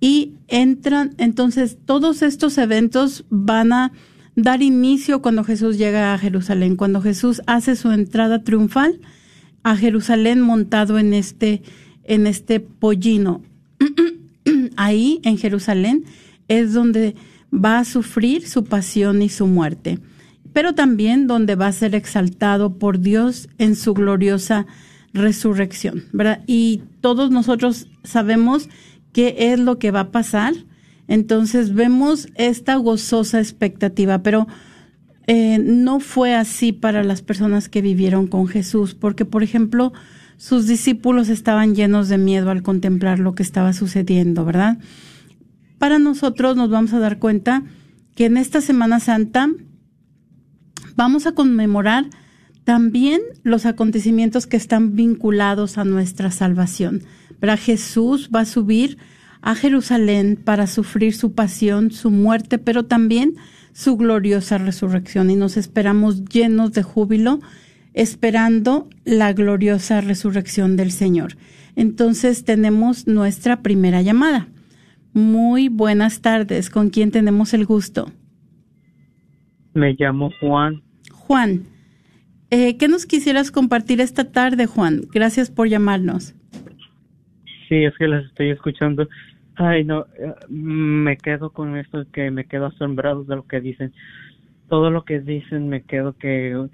y 0.00 0.34
entran, 0.46 1.14
entonces 1.18 1.78
todos 1.84 2.22
estos 2.22 2.58
eventos 2.58 3.24
van 3.30 3.72
a 3.72 3.92
dar 4.36 4.62
inicio 4.62 5.22
cuando 5.22 5.42
Jesús 5.42 5.78
llega 5.78 6.14
a 6.14 6.18
Jerusalén, 6.18 6.76
cuando 6.76 7.00
Jesús 7.00 7.42
hace 7.46 7.76
su 7.76 7.90
entrada 7.90 8.44
triunfal 8.44 9.00
a 9.62 9.76
Jerusalén 9.76 10.40
montado 10.40 10.98
en 10.98 11.14
este, 11.14 11.62
en 12.04 12.26
este 12.26 12.60
pollino. 12.60 13.42
Ahí 14.76 15.20
en 15.24 15.38
Jerusalén 15.38 16.04
es 16.46 16.72
donde 16.72 17.16
va 17.52 17.78
a 17.78 17.84
sufrir 17.84 18.46
su 18.46 18.64
pasión 18.64 19.22
y 19.22 19.28
su 19.28 19.46
muerte, 19.46 19.98
pero 20.52 20.74
también 20.74 21.26
donde 21.26 21.54
va 21.54 21.66
a 21.66 21.72
ser 21.72 21.94
exaltado 21.94 22.78
por 22.78 23.00
Dios 23.00 23.48
en 23.58 23.76
su 23.76 23.94
gloriosa 23.94 24.66
resurrección, 25.12 26.04
¿verdad? 26.12 26.42
Y 26.46 26.82
todos 27.00 27.30
nosotros 27.30 27.88
sabemos 28.04 28.68
qué 29.12 29.52
es 29.52 29.58
lo 29.58 29.78
que 29.78 29.90
va 29.90 30.00
a 30.00 30.10
pasar. 30.10 30.54
Entonces 31.06 31.74
vemos 31.74 32.28
esta 32.34 32.76
gozosa 32.76 33.38
expectativa, 33.38 34.22
pero 34.22 34.46
eh, 35.26 35.58
no 35.58 36.00
fue 36.00 36.34
así 36.34 36.72
para 36.72 37.02
las 37.02 37.22
personas 37.22 37.68
que 37.68 37.82
vivieron 37.82 38.26
con 38.26 38.46
Jesús, 38.46 38.94
porque 38.94 39.24
por 39.24 39.42
ejemplo 39.42 39.92
sus 40.36 40.66
discípulos 40.66 41.28
estaban 41.28 41.74
llenos 41.74 42.08
de 42.08 42.18
miedo 42.18 42.50
al 42.50 42.62
contemplar 42.62 43.18
lo 43.18 43.34
que 43.34 43.42
estaba 43.42 43.72
sucediendo, 43.72 44.44
¿verdad? 44.44 44.78
Para 45.78 45.98
nosotros 45.98 46.56
nos 46.56 46.70
vamos 46.70 46.92
a 46.92 46.98
dar 46.98 47.18
cuenta 47.18 47.62
que 48.14 48.26
en 48.26 48.36
esta 48.36 48.60
Semana 48.60 49.00
Santa 49.00 49.48
vamos 50.96 51.26
a 51.26 51.32
conmemorar 51.32 52.06
también 52.64 53.20
los 53.44 53.64
acontecimientos 53.64 54.46
que 54.46 54.56
están 54.56 54.96
vinculados 54.96 55.78
a 55.78 55.84
nuestra 55.84 56.30
salvación. 56.30 57.02
Pero 57.40 57.56
Jesús 57.56 58.28
va 58.34 58.40
a 58.40 58.44
subir 58.44 58.98
a 59.40 59.54
Jerusalén 59.54 60.38
para 60.44 60.66
sufrir 60.66 61.14
su 61.14 61.32
pasión, 61.32 61.92
su 61.92 62.10
muerte, 62.10 62.58
pero 62.58 62.84
también 62.84 63.36
su 63.72 63.96
gloriosa 63.96 64.58
resurrección. 64.58 65.30
Y 65.30 65.36
nos 65.36 65.56
esperamos 65.56 66.24
llenos 66.24 66.72
de 66.72 66.82
júbilo, 66.82 67.40
esperando 67.94 68.88
la 69.04 69.32
gloriosa 69.32 70.00
resurrección 70.00 70.76
del 70.76 70.90
Señor. 70.90 71.36
Entonces 71.76 72.44
tenemos 72.44 73.06
nuestra 73.06 73.62
primera 73.62 74.02
llamada. 74.02 74.48
Muy 75.12 75.68
buenas 75.68 76.20
tardes. 76.22 76.70
¿Con 76.70 76.90
quién 76.90 77.10
tenemos 77.10 77.54
el 77.54 77.66
gusto? 77.66 78.10
Me 79.74 79.94
llamo 79.98 80.30
Juan. 80.40 80.82
Juan, 81.12 81.64
eh, 82.50 82.76
¿qué 82.78 82.88
nos 82.88 83.06
quisieras 83.06 83.50
compartir 83.50 84.00
esta 84.00 84.32
tarde, 84.32 84.66
Juan? 84.66 85.02
Gracias 85.12 85.50
por 85.50 85.68
llamarnos. 85.68 86.34
Sí, 87.68 87.84
es 87.84 87.94
que 87.98 88.08
las 88.08 88.24
estoy 88.24 88.50
escuchando. 88.50 89.08
Ay, 89.56 89.84
no, 89.84 90.06
eh, 90.18 90.32
me 90.48 91.16
quedo 91.16 91.50
con 91.50 91.76
esto, 91.76 92.06
que 92.12 92.30
me 92.30 92.46
quedo 92.46 92.66
asombrado 92.66 93.24
de 93.24 93.36
lo 93.36 93.46
que 93.46 93.60
dicen. 93.60 93.92
Todo 94.68 94.90
lo 94.90 95.04
que 95.04 95.20
dicen 95.20 95.68
me 95.68 95.82
quedo 95.82 96.14
que 96.14 96.68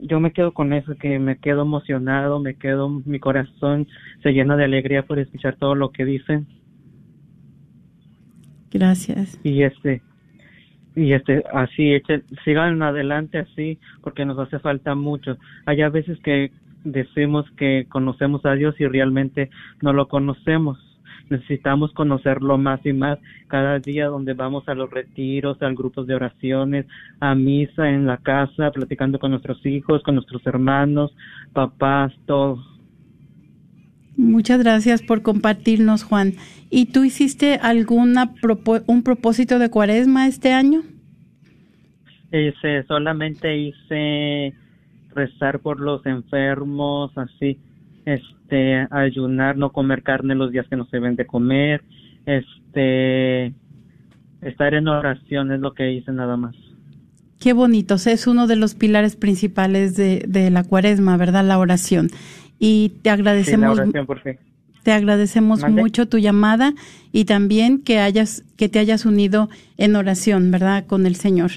yo 0.00 0.20
me 0.20 0.32
quedo 0.32 0.52
con 0.52 0.72
eso, 0.72 0.94
que 0.96 1.18
me 1.18 1.38
quedo 1.38 1.62
emocionado, 1.62 2.40
me 2.40 2.54
quedo, 2.54 2.88
mi 2.88 3.20
corazón 3.20 3.86
se 4.22 4.32
llena 4.32 4.56
de 4.56 4.64
alegría 4.64 5.04
por 5.04 5.18
escuchar 5.18 5.56
todo 5.56 5.74
lo 5.74 5.90
que 5.90 6.04
dicen. 6.04 6.46
Gracias. 8.72 9.38
Y 9.44 9.62
este, 9.62 10.02
y 10.94 11.12
este, 11.12 11.44
así, 11.52 12.00
sigan 12.44 12.82
adelante 12.82 13.38
así, 13.38 13.78
porque 14.02 14.24
nos 14.24 14.38
hace 14.38 14.58
falta 14.58 14.94
mucho. 14.94 15.36
Hay 15.66 15.82
a 15.82 15.88
veces 15.88 16.18
que 16.20 16.50
decimos 16.84 17.46
que 17.56 17.86
conocemos 17.88 18.44
a 18.44 18.52
Dios 18.52 18.74
y 18.78 18.86
realmente 18.86 19.50
no 19.80 19.92
lo 19.92 20.08
conocemos. 20.08 20.78
Necesitamos 21.30 21.92
conocerlo 21.92 22.58
más 22.58 22.84
y 22.84 22.92
más 22.92 23.18
cada 23.48 23.78
día 23.78 24.06
donde 24.06 24.34
vamos 24.34 24.68
a 24.68 24.74
los 24.74 24.90
retiros, 24.90 25.62
a 25.62 25.70
grupos 25.70 26.06
de 26.06 26.14
oraciones, 26.14 26.86
a 27.20 27.34
misa 27.34 27.88
en 27.88 28.06
la 28.06 28.18
casa, 28.18 28.70
platicando 28.70 29.18
con 29.18 29.30
nuestros 29.30 29.64
hijos, 29.64 30.02
con 30.02 30.16
nuestros 30.16 30.44
hermanos, 30.46 31.14
papás, 31.54 32.12
todos. 32.26 32.71
Muchas 34.16 34.62
gracias 34.62 35.02
por 35.02 35.22
compartirnos, 35.22 36.04
Juan. 36.04 36.34
¿Y 36.70 36.86
tú 36.86 37.04
hiciste 37.04 37.56
alguna 37.56 38.34
un 38.86 39.02
propósito 39.02 39.58
de 39.58 39.70
cuaresma 39.70 40.26
este 40.26 40.52
año? 40.52 40.82
Hice, 42.30 42.84
solamente 42.84 43.56
hice 43.56 44.54
rezar 45.14 45.60
por 45.60 45.80
los 45.80 46.04
enfermos, 46.06 47.12
así, 47.16 47.58
este, 48.04 48.86
ayunar, 48.90 49.56
no 49.56 49.70
comer 49.70 50.02
carne 50.02 50.34
los 50.34 50.50
días 50.50 50.66
que 50.68 50.76
no 50.76 50.86
se 50.86 50.98
ven 50.98 51.16
de 51.16 51.26
comer, 51.26 51.82
este, 52.24 53.52
estar 54.40 54.74
en 54.74 54.88
oración 54.88 55.52
es 55.52 55.60
lo 55.60 55.74
que 55.74 55.92
hice 55.92 56.12
nada 56.12 56.36
más. 56.36 56.54
Qué 57.38 57.52
bonito, 57.52 57.96
es 57.96 58.26
uno 58.26 58.46
de 58.46 58.56
los 58.56 58.74
pilares 58.74 59.16
principales 59.16 59.96
de, 59.96 60.24
de 60.28 60.50
la 60.50 60.62
cuaresma, 60.62 61.16
¿verdad? 61.16 61.44
La 61.44 61.58
oración. 61.58 62.08
Y 62.64 62.90
te 63.02 63.10
agradecemos. 63.10 63.76
Te 64.84 64.92
agradecemos 64.92 65.68
mucho 65.68 66.06
tu 66.06 66.18
llamada 66.18 66.74
y 67.10 67.24
también 67.24 67.82
que 67.82 67.98
hayas, 67.98 68.44
que 68.56 68.68
te 68.68 68.78
hayas 68.78 69.04
unido 69.04 69.48
en 69.78 69.96
oración, 69.96 70.52
¿verdad? 70.52 70.86
Con 70.86 71.04
el 71.04 71.16
Señor. 71.16 71.50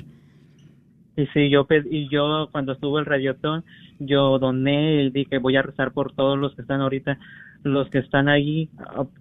Y 1.15 1.27
sí, 1.27 1.49
yo, 1.51 1.67
y 1.91 2.09
yo 2.09 2.49
cuando 2.51 2.71
estuvo 2.73 2.97
el 2.97 3.05
radiotón, 3.05 3.63
yo 3.99 4.39
doné 4.39 5.03
y 5.03 5.09
dije 5.11 5.37
voy 5.37 5.55
a 5.57 5.61
rezar 5.61 5.91
por 5.91 6.11
todos 6.11 6.39
los 6.39 6.55
que 6.55 6.63
están 6.63 6.81
ahorita, 6.81 7.19
los 7.65 7.89
que 7.89 7.97
están 7.97 8.29
ahí 8.29 8.69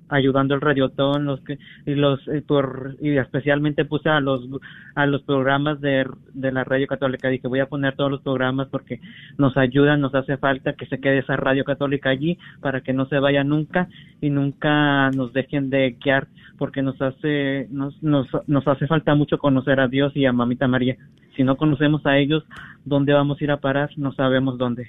ayudando 0.09 0.55
el 0.55 0.61
radiotón, 0.61 1.25
los 1.25 1.41
que 1.41 1.59
y 1.87 1.95
los 1.95 2.21
y 2.29 2.41
por 2.43 2.97
y 3.01 3.17
especialmente 3.17 3.85
puse 3.85 4.11
a 4.11 4.21
los 4.21 4.47
a 4.95 5.07
los 5.07 5.23
programas 5.23 5.81
de, 5.81 6.07
de 6.35 6.53
la 6.53 6.63
radio 6.63 6.87
católica 6.87 7.29
dije 7.29 7.49
voy 7.49 7.61
a 7.61 7.67
poner 7.67 7.97
todos 7.97 8.11
los 8.11 8.21
programas 8.21 8.69
porque 8.69 9.01
nos 9.39 9.57
ayudan, 9.57 10.01
nos 10.01 10.15
hace 10.15 10.37
falta 10.37 10.75
que 10.75 10.87
se 10.87 11.01
quede 11.01 11.19
esa 11.19 11.37
radio 11.37 11.65
católica 11.65 12.11
allí 12.11 12.39
para 12.61 12.83
que 12.83 12.93
no 12.93 13.07
se 13.07 13.19
vaya 13.19 13.45
nunca 13.45 13.89
y 14.21 14.29
nunca 14.29 15.11
nos 15.11 15.33
dejen 15.33 15.71
de 15.71 15.97
guiar 15.99 16.29
porque 16.59 16.83
nos 16.83 17.01
hace 17.01 17.67
nos 17.71 18.01
nos, 18.03 18.29
nos 18.47 18.69
hace 18.69 18.87
falta 18.87 19.15
mucho 19.15 19.39
conocer 19.39 19.81
a 19.81 19.89
Dios 19.89 20.15
y 20.15 20.27
a 20.27 20.33
Mamita 20.33 20.69
María 20.69 20.97
si 21.37 21.43
no 21.43 21.57
conocemos 21.57 22.05
a 22.07 22.19
ellos, 22.19 22.45
¿dónde 22.85 23.13
vamos 23.13 23.41
a 23.41 23.45
ir 23.45 23.51
a 23.51 23.61
parar? 23.61 23.91
No 23.97 24.13
sabemos 24.13 24.59
dónde. 24.59 24.87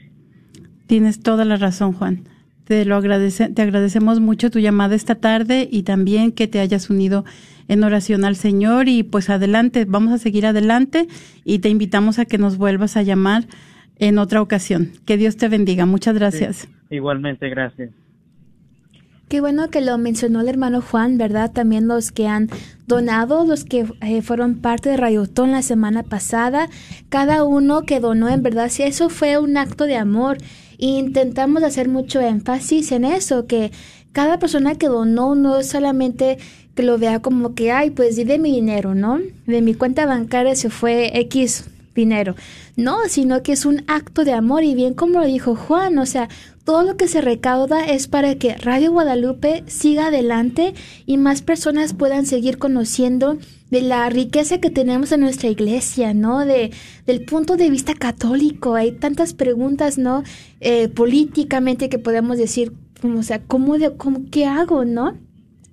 Tienes 0.88 1.22
toda 1.22 1.46
la 1.46 1.56
razón, 1.56 1.94
Juan. 1.94 2.24
Te 2.66 2.84
lo 2.84 2.96
agradece, 2.96 3.50
te 3.50 3.62
agradecemos 3.62 4.20
mucho 4.20 4.50
tu 4.50 4.60
llamada 4.60 4.96
esta 4.96 5.16
tarde 5.16 5.68
y 5.72 5.84
también 5.84 6.32
que 6.32 6.48
te 6.48 6.60
hayas 6.60 6.90
unido 6.90 7.24
en 7.68 7.84
oración 7.84 8.26
al 8.26 8.36
Señor 8.36 8.88
y 8.90 9.04
pues 9.04 9.30
adelante, 9.30 9.86
vamos 9.86 10.14
a 10.14 10.18
seguir 10.18 10.46
adelante 10.46 11.08
y 11.44 11.60
te 11.60 11.70
invitamos 11.70 12.20
a 12.20 12.26
que 12.26 12.38
nos 12.38 12.58
vuelvas 12.58 12.98
a 12.98 13.04
llamar 13.04 13.46
en 13.98 14.18
otra 14.18 14.42
ocasión. 14.42 14.92
Que 15.06 15.18
Dios 15.18 15.38
te 15.38 15.48
bendiga. 15.48 15.86
Muchas 15.86 16.16
gracias. 16.16 16.68
igualmente, 16.90 17.50
gracias. 17.50 17.92
Qué 19.28 19.42
bueno 19.42 19.70
que 19.70 19.82
lo 19.82 19.98
mencionó 19.98 20.42
el 20.42 20.50
hermano 20.50 20.82
Juan, 20.82 21.18
¿verdad? 21.18 21.52
También 21.52 21.88
los 21.88 22.12
que 22.12 22.28
han 22.28 22.48
donado, 22.86 23.44
los 23.44 23.64
que 23.64 23.86
eh, 24.02 24.22
fueron 24.22 24.56
parte 24.56 24.90
de 24.90 24.98
Rayotón 24.98 25.52
la 25.52 25.64
semana 25.64 26.04
pasada, 26.04 26.70
cada 27.10 27.44
uno 27.44 27.82
que 27.82 28.00
donó, 28.00 28.30
en 28.30 28.44
verdad, 28.44 28.70
si 28.70 28.84
eso 28.84 29.10
fue 29.10 29.40
un 29.40 29.58
acto 29.58 29.86
de 29.86 29.98
amor 29.98 30.38
Intentamos 30.78 31.64
hacer 31.64 31.90
mucho 31.90 32.22
énfasis 32.22 32.92
en 32.92 33.06
eso, 33.06 33.48
que 33.48 33.72
cada 34.12 34.40
persona 34.40 34.76
que 34.76 34.88
donó 34.88 35.36
no 35.36 35.60
es 35.60 35.68
solamente 35.70 36.38
que 36.76 36.84
lo 36.84 36.98
vea 36.98 37.22
como 37.22 37.56
que, 37.56 37.72
ay, 37.72 37.90
pues 37.90 38.16
di 38.16 38.24
de 38.24 38.40
mi 38.40 38.52
dinero, 38.52 38.96
¿no? 38.96 39.20
De 39.46 39.62
mi 39.62 39.74
cuenta 39.74 40.06
bancaria 40.06 40.56
se 40.56 40.70
fue 40.70 41.18
X 41.20 41.66
dinero. 41.96 42.36
No, 42.76 42.98
sino 43.08 43.42
que 43.42 43.54
es 43.54 43.66
un 43.66 43.84
acto 43.88 44.26
de 44.26 44.34
amor 44.34 44.64
y 44.64 44.76
bien 44.76 44.94
como 44.94 45.20
lo 45.20 45.26
dijo 45.26 45.56
Juan, 45.56 45.98
o 45.98 46.06
sea, 46.06 46.28
todo 46.66 46.84
lo 46.84 46.98
que 46.98 47.08
se 47.08 47.22
recauda 47.22 47.86
es 47.86 48.08
para 48.08 48.36
que 48.36 48.56
Radio 48.56 48.92
Guadalupe 48.92 49.64
siga 49.68 50.08
adelante 50.08 50.74
y 51.06 51.18
más 51.18 51.42
personas 51.42 51.94
puedan 51.94 52.26
seguir 52.26 52.58
conociendo 52.58 53.38
de 53.76 53.82
la 53.82 54.10
riqueza 54.10 54.60
que 54.60 54.70
tenemos 54.70 55.12
en 55.12 55.20
nuestra 55.20 55.50
iglesia, 55.50 56.14
¿no? 56.14 56.46
De, 56.46 56.72
del 57.06 57.26
punto 57.26 57.58
de 57.58 57.70
vista 57.70 57.94
católico. 57.94 58.76
Hay 58.76 58.94
tantas 58.94 59.34
preguntas, 59.34 59.98
¿no? 59.98 60.24
Eh, 60.62 60.88
políticamente 60.88 61.90
que 61.90 62.00
podemos 62.00 62.38
decir, 62.38 62.72
o 63.04 63.22
sea, 63.22 63.42
¿cómo, 63.42 63.78
de, 63.78 63.94
cómo, 63.98 64.22
¿qué 64.32 64.46
hago, 64.46 64.86
no? 64.86 65.18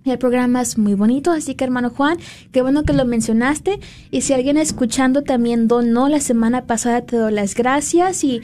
El 0.04 0.18
programa 0.18 0.62
es 0.62 0.78
muy 0.78 0.94
bonito, 0.94 1.30
así 1.30 1.54
que 1.54 1.62
hermano 1.62 1.90
Juan, 1.90 2.18
qué 2.50 2.60
bueno 2.60 2.82
que 2.82 2.92
lo 2.92 3.04
mencionaste. 3.04 3.78
Y 4.10 4.22
si 4.22 4.32
alguien 4.32 4.56
escuchando 4.56 5.22
también 5.22 5.68
donó 5.68 6.08
la 6.08 6.18
semana 6.18 6.66
pasada, 6.66 7.02
te 7.02 7.16
doy 7.16 7.32
las 7.32 7.54
gracias 7.54 8.24
y 8.24 8.40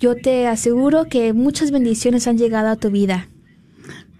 yo 0.00 0.16
te 0.16 0.46
aseguro 0.48 1.06
que 1.06 1.32
muchas 1.32 1.70
bendiciones 1.70 2.26
han 2.26 2.36
llegado 2.36 2.68
a 2.68 2.76
tu 2.76 2.90
vida. 2.90 3.31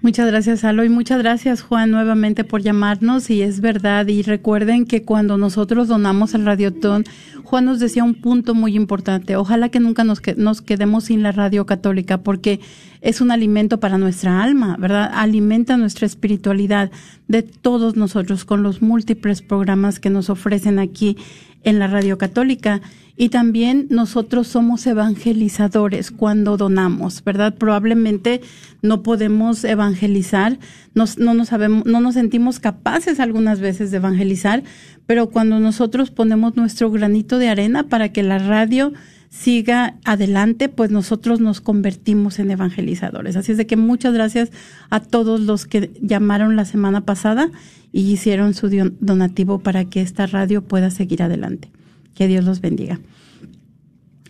Muchas 0.02 0.26
gracias, 0.26 0.64
Alo, 0.64 0.82
y 0.82 0.88
muchas 0.88 1.18
gracias, 1.18 1.62
Juan, 1.62 1.92
nuevamente 1.92 2.42
por 2.42 2.60
llamarnos. 2.60 3.30
Y 3.30 3.42
es 3.42 3.60
verdad, 3.60 4.08
y 4.08 4.22
recuerden 4.22 4.84
que 4.84 5.04
cuando 5.04 5.38
nosotros 5.38 5.86
donamos 5.86 6.34
el 6.34 6.44
Radiotón, 6.44 7.04
Juan 7.44 7.66
nos 7.66 7.78
decía 7.78 8.02
un 8.02 8.14
punto 8.14 8.52
muy 8.52 8.74
importante. 8.74 9.36
Ojalá 9.36 9.68
que 9.68 9.78
nunca 9.78 10.02
nos, 10.02 10.20
nos 10.36 10.60
quedemos 10.60 11.04
sin 11.04 11.22
la 11.22 11.30
radio 11.30 11.66
católica, 11.66 12.18
porque 12.18 12.58
es 13.00 13.20
un 13.20 13.30
alimento 13.30 13.78
para 13.78 13.96
nuestra 13.96 14.42
alma, 14.42 14.76
¿verdad? 14.76 15.08
Alimenta 15.14 15.76
nuestra 15.76 16.06
espiritualidad 16.06 16.90
de 17.28 17.42
todos 17.44 17.94
nosotros 17.94 18.44
con 18.44 18.64
los 18.64 18.82
múltiples 18.82 19.40
programas 19.40 20.00
que 20.00 20.10
nos 20.10 20.30
ofrecen 20.30 20.80
aquí 20.80 21.16
en 21.62 21.78
la 21.78 21.86
radio 21.86 22.18
católica. 22.18 22.82
Y 23.16 23.28
también 23.28 23.86
nosotros 23.90 24.48
somos 24.48 24.86
evangelizadores 24.86 26.10
cuando 26.10 26.56
donamos, 26.56 27.22
¿verdad? 27.24 27.54
Probablemente 27.54 28.40
no 28.80 29.02
podemos 29.02 29.64
evangelizar, 29.64 30.58
no, 30.94 31.04
nos 31.34 31.48
sabemos, 31.48 31.84
no 31.84 32.00
nos 32.00 32.14
sentimos 32.14 32.58
capaces 32.58 33.20
algunas 33.20 33.60
veces 33.60 33.90
de 33.90 33.98
evangelizar, 33.98 34.62
pero 35.06 35.28
cuando 35.30 35.60
nosotros 35.60 36.10
ponemos 36.10 36.56
nuestro 36.56 36.90
granito 36.90 37.38
de 37.38 37.48
arena 37.48 37.84
para 37.84 38.10
que 38.10 38.22
la 38.22 38.38
radio 38.38 38.92
siga 39.28 39.96
adelante, 40.04 40.68
pues 40.68 40.90
nosotros 40.90 41.40
nos 41.40 41.60
convertimos 41.60 42.38
en 42.38 42.50
evangelizadores. 42.50 43.36
Así 43.36 43.52
es 43.52 43.58
de 43.58 43.66
que 43.66 43.76
muchas 43.76 44.12
gracias 44.12 44.50
a 44.90 45.00
todos 45.00 45.40
los 45.40 45.66
que 45.66 45.90
llamaron 46.02 46.54
la 46.54 46.66
semana 46.66 47.02
pasada 47.02 47.50
y 47.92 48.10
hicieron 48.10 48.54
su 48.54 48.68
donativo 49.00 49.58
para 49.58 49.84
que 49.86 50.00
esta 50.00 50.26
radio 50.26 50.62
pueda 50.62 50.90
seguir 50.90 51.22
adelante. 51.22 51.70
Que 52.14 52.28
Dios 52.28 52.44
los 52.44 52.60
bendiga. 52.60 53.00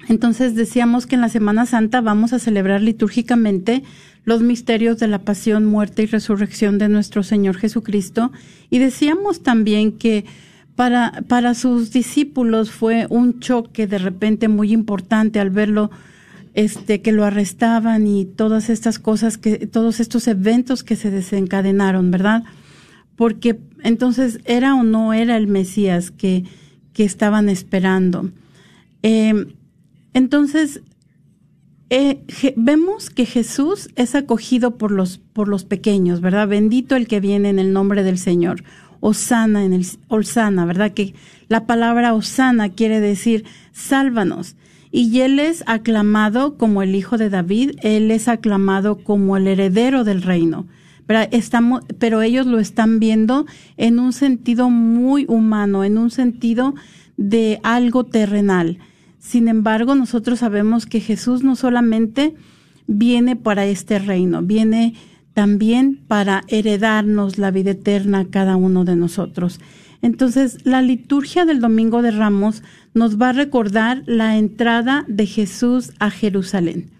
Entonces 0.08 0.54
decíamos 0.54 1.06
que 1.06 1.14
en 1.14 1.20
la 1.20 1.28
Semana 1.28 1.66
Santa 1.66 2.00
vamos 2.00 2.32
a 2.32 2.38
celebrar 2.38 2.82
litúrgicamente 2.82 3.82
los 4.24 4.42
misterios 4.42 4.98
de 4.98 5.08
la 5.08 5.20
pasión, 5.20 5.64
muerte 5.64 6.02
y 6.02 6.06
resurrección 6.06 6.78
de 6.78 6.88
nuestro 6.88 7.22
Señor 7.22 7.56
Jesucristo. 7.56 8.32
Y 8.70 8.78
decíamos 8.78 9.42
también 9.42 9.92
que 9.92 10.24
para, 10.76 11.22
para 11.28 11.54
sus 11.54 11.92
discípulos 11.92 12.70
fue 12.70 13.06
un 13.10 13.40
choque 13.40 13.86
de 13.86 13.98
repente 13.98 14.48
muy 14.48 14.72
importante 14.72 15.40
al 15.40 15.50
verlo, 15.50 15.90
este, 16.54 17.00
que 17.00 17.12
lo 17.12 17.24
arrestaban 17.24 18.06
y 18.06 18.24
todas 18.26 18.70
estas 18.70 18.98
cosas 18.98 19.38
que, 19.38 19.66
todos 19.66 20.00
estos 20.00 20.28
eventos 20.28 20.82
que 20.84 20.96
se 20.96 21.10
desencadenaron, 21.10 22.10
¿verdad? 22.10 22.44
Porque 23.16 23.58
entonces 23.82 24.40
era 24.44 24.74
o 24.74 24.82
no 24.82 25.14
era 25.14 25.36
el 25.36 25.46
Mesías 25.46 26.10
que, 26.10 26.44
que 26.92 27.04
estaban 27.04 27.48
esperando. 27.48 28.30
Em, 29.02 29.48
entonces, 30.14 30.82
eh, 31.90 32.22
vemos 32.56 33.10
que 33.10 33.26
Jesús 33.26 33.90
es 33.96 34.14
acogido 34.14 34.78
por 34.78 34.90
los, 34.92 35.18
por 35.18 35.48
los 35.48 35.64
pequeños, 35.64 36.20
¿verdad? 36.20 36.48
Bendito 36.48 36.96
el 36.96 37.06
que 37.06 37.20
viene 37.20 37.50
en 37.50 37.58
el 37.58 37.72
nombre 37.72 38.02
del 38.02 38.18
Señor. 38.18 38.64
Osana 39.00 39.64
en 39.64 39.72
el 39.72 39.84
Osana, 40.08 40.64
¿verdad? 40.64 40.92
Que 40.92 41.14
la 41.48 41.66
palabra 41.66 42.14
Osana 42.14 42.70
quiere 42.70 43.00
decir 43.00 43.44
sálvanos. 43.72 44.54
Y 44.92 45.20
él 45.20 45.40
es 45.40 45.64
aclamado 45.66 46.56
como 46.56 46.82
el 46.82 46.94
hijo 46.94 47.18
de 47.18 47.28
David, 47.28 47.72
él 47.82 48.10
es 48.10 48.28
aclamado 48.28 49.02
como 49.02 49.36
el 49.36 49.48
heredero 49.48 50.04
del 50.04 50.22
reino. 50.22 50.66
Estamos, 51.30 51.82
pero 51.98 52.22
ellos 52.22 52.46
lo 52.46 52.58
están 52.58 52.98
viendo 52.98 53.46
en 53.76 53.98
un 53.98 54.12
sentido 54.12 54.70
muy 54.70 55.26
humano, 55.28 55.84
en 55.84 55.98
un 55.98 56.10
sentido 56.10 56.74
de 57.16 57.60
algo 57.62 58.04
terrenal. 58.04 58.78
Sin 59.18 59.48
embargo, 59.48 59.94
nosotros 59.94 60.40
sabemos 60.40 60.86
que 60.86 61.00
Jesús 61.00 61.42
no 61.42 61.54
solamente 61.54 62.34
viene 62.86 63.36
para 63.36 63.66
este 63.66 63.98
reino, 63.98 64.42
viene 64.42 64.94
también 65.34 66.00
para 66.08 66.44
heredarnos 66.48 67.38
la 67.38 67.50
vida 67.50 67.72
eterna 67.72 68.20
a 68.20 68.24
cada 68.26 68.56
uno 68.56 68.84
de 68.84 68.96
nosotros. 68.96 69.60
Entonces, 70.02 70.64
la 70.64 70.82
liturgia 70.82 71.44
del 71.44 71.60
Domingo 71.60 72.02
de 72.02 72.10
Ramos 72.10 72.62
nos 72.92 73.20
va 73.20 73.30
a 73.30 73.32
recordar 73.32 74.02
la 74.06 74.36
entrada 74.36 75.04
de 75.08 75.26
Jesús 75.26 75.92
a 76.00 76.10
Jerusalén. 76.10 76.90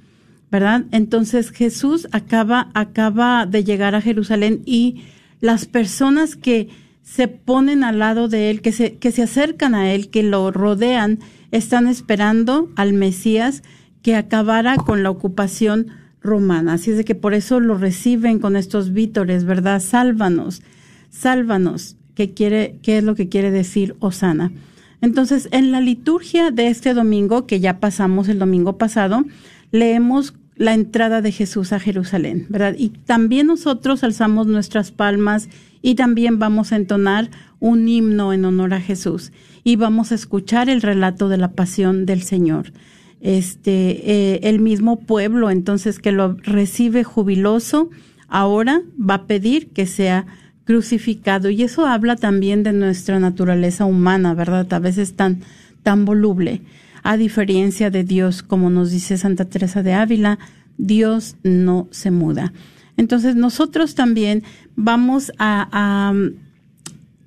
¿Verdad? 0.52 0.84
Entonces 0.92 1.50
Jesús 1.50 2.06
acaba, 2.12 2.68
acaba 2.74 3.46
de 3.46 3.64
llegar 3.64 3.94
a 3.94 4.02
Jerusalén 4.02 4.60
y 4.66 5.02
las 5.40 5.64
personas 5.64 6.36
que 6.36 6.68
se 7.02 7.26
ponen 7.26 7.82
al 7.82 7.98
lado 7.98 8.28
de 8.28 8.50
él, 8.50 8.60
que 8.60 8.70
se, 8.70 8.96
que 8.98 9.12
se 9.12 9.22
acercan 9.22 9.74
a 9.74 9.92
él, 9.94 10.10
que 10.10 10.22
lo 10.22 10.50
rodean, 10.50 11.20
están 11.52 11.88
esperando 11.88 12.70
al 12.76 12.92
Mesías 12.92 13.62
que 14.02 14.14
acabara 14.14 14.76
con 14.76 15.02
la 15.02 15.08
ocupación 15.08 15.86
romana. 16.20 16.74
Así 16.74 16.90
es 16.90 16.98
de 16.98 17.04
que 17.06 17.14
por 17.14 17.32
eso 17.32 17.58
lo 17.58 17.78
reciben 17.78 18.38
con 18.38 18.54
estos 18.54 18.92
vítores, 18.92 19.44
¿verdad? 19.44 19.80
Sálvanos, 19.80 20.62
sálvanos, 21.08 21.96
¿qué, 22.14 22.34
quiere, 22.34 22.78
qué 22.82 22.98
es 22.98 23.04
lo 23.04 23.14
que 23.14 23.30
quiere 23.30 23.50
decir 23.50 23.96
Osana? 24.00 24.52
Entonces, 25.00 25.48
en 25.50 25.72
la 25.72 25.80
liturgia 25.80 26.50
de 26.50 26.68
este 26.68 26.92
domingo, 26.92 27.46
que 27.46 27.58
ya 27.58 27.80
pasamos 27.80 28.28
el 28.28 28.38
domingo 28.38 28.76
pasado, 28.76 29.24
leemos 29.70 30.34
la 30.56 30.74
entrada 30.74 31.22
de 31.22 31.32
Jesús 31.32 31.72
a 31.72 31.80
Jerusalén, 31.80 32.46
¿verdad? 32.48 32.74
Y 32.78 32.90
también 32.90 33.46
nosotros 33.46 34.04
alzamos 34.04 34.46
nuestras 34.46 34.90
palmas 34.90 35.48
y 35.80 35.94
también 35.94 36.38
vamos 36.38 36.72
a 36.72 36.76
entonar 36.76 37.30
un 37.58 37.88
himno 37.88 38.32
en 38.32 38.44
honor 38.44 38.74
a 38.74 38.80
Jesús 38.80 39.32
y 39.64 39.76
vamos 39.76 40.12
a 40.12 40.14
escuchar 40.14 40.68
el 40.68 40.82
relato 40.82 41.28
de 41.28 41.38
la 41.38 41.52
pasión 41.52 42.06
del 42.06 42.22
Señor. 42.22 42.72
Este, 43.20 44.10
eh, 44.10 44.40
el 44.42 44.58
mismo 44.58 44.98
pueblo, 44.98 45.50
entonces, 45.50 46.00
que 46.00 46.10
lo 46.10 46.36
recibe 46.42 47.04
jubiloso, 47.04 47.90
ahora 48.28 48.82
va 48.98 49.14
a 49.14 49.26
pedir 49.26 49.68
que 49.68 49.86
sea 49.86 50.26
crucificado. 50.64 51.48
Y 51.48 51.62
eso 51.62 51.86
habla 51.86 52.16
también 52.16 52.64
de 52.64 52.72
nuestra 52.72 53.20
naturaleza 53.20 53.84
humana, 53.84 54.34
¿verdad? 54.34 54.72
A 54.72 54.78
veces 54.80 55.14
tan, 55.14 55.40
tan 55.84 56.04
voluble. 56.04 56.62
A 57.02 57.16
diferencia 57.16 57.90
de 57.90 58.04
Dios, 58.04 58.42
como 58.42 58.70
nos 58.70 58.90
dice 58.90 59.18
Santa 59.18 59.44
Teresa 59.44 59.82
de 59.82 59.94
Ávila, 59.94 60.38
Dios 60.78 61.36
no 61.42 61.88
se 61.90 62.10
muda. 62.10 62.52
Entonces 62.96 63.34
nosotros 63.34 63.94
también 63.94 64.42
vamos 64.76 65.32
a, 65.38 66.12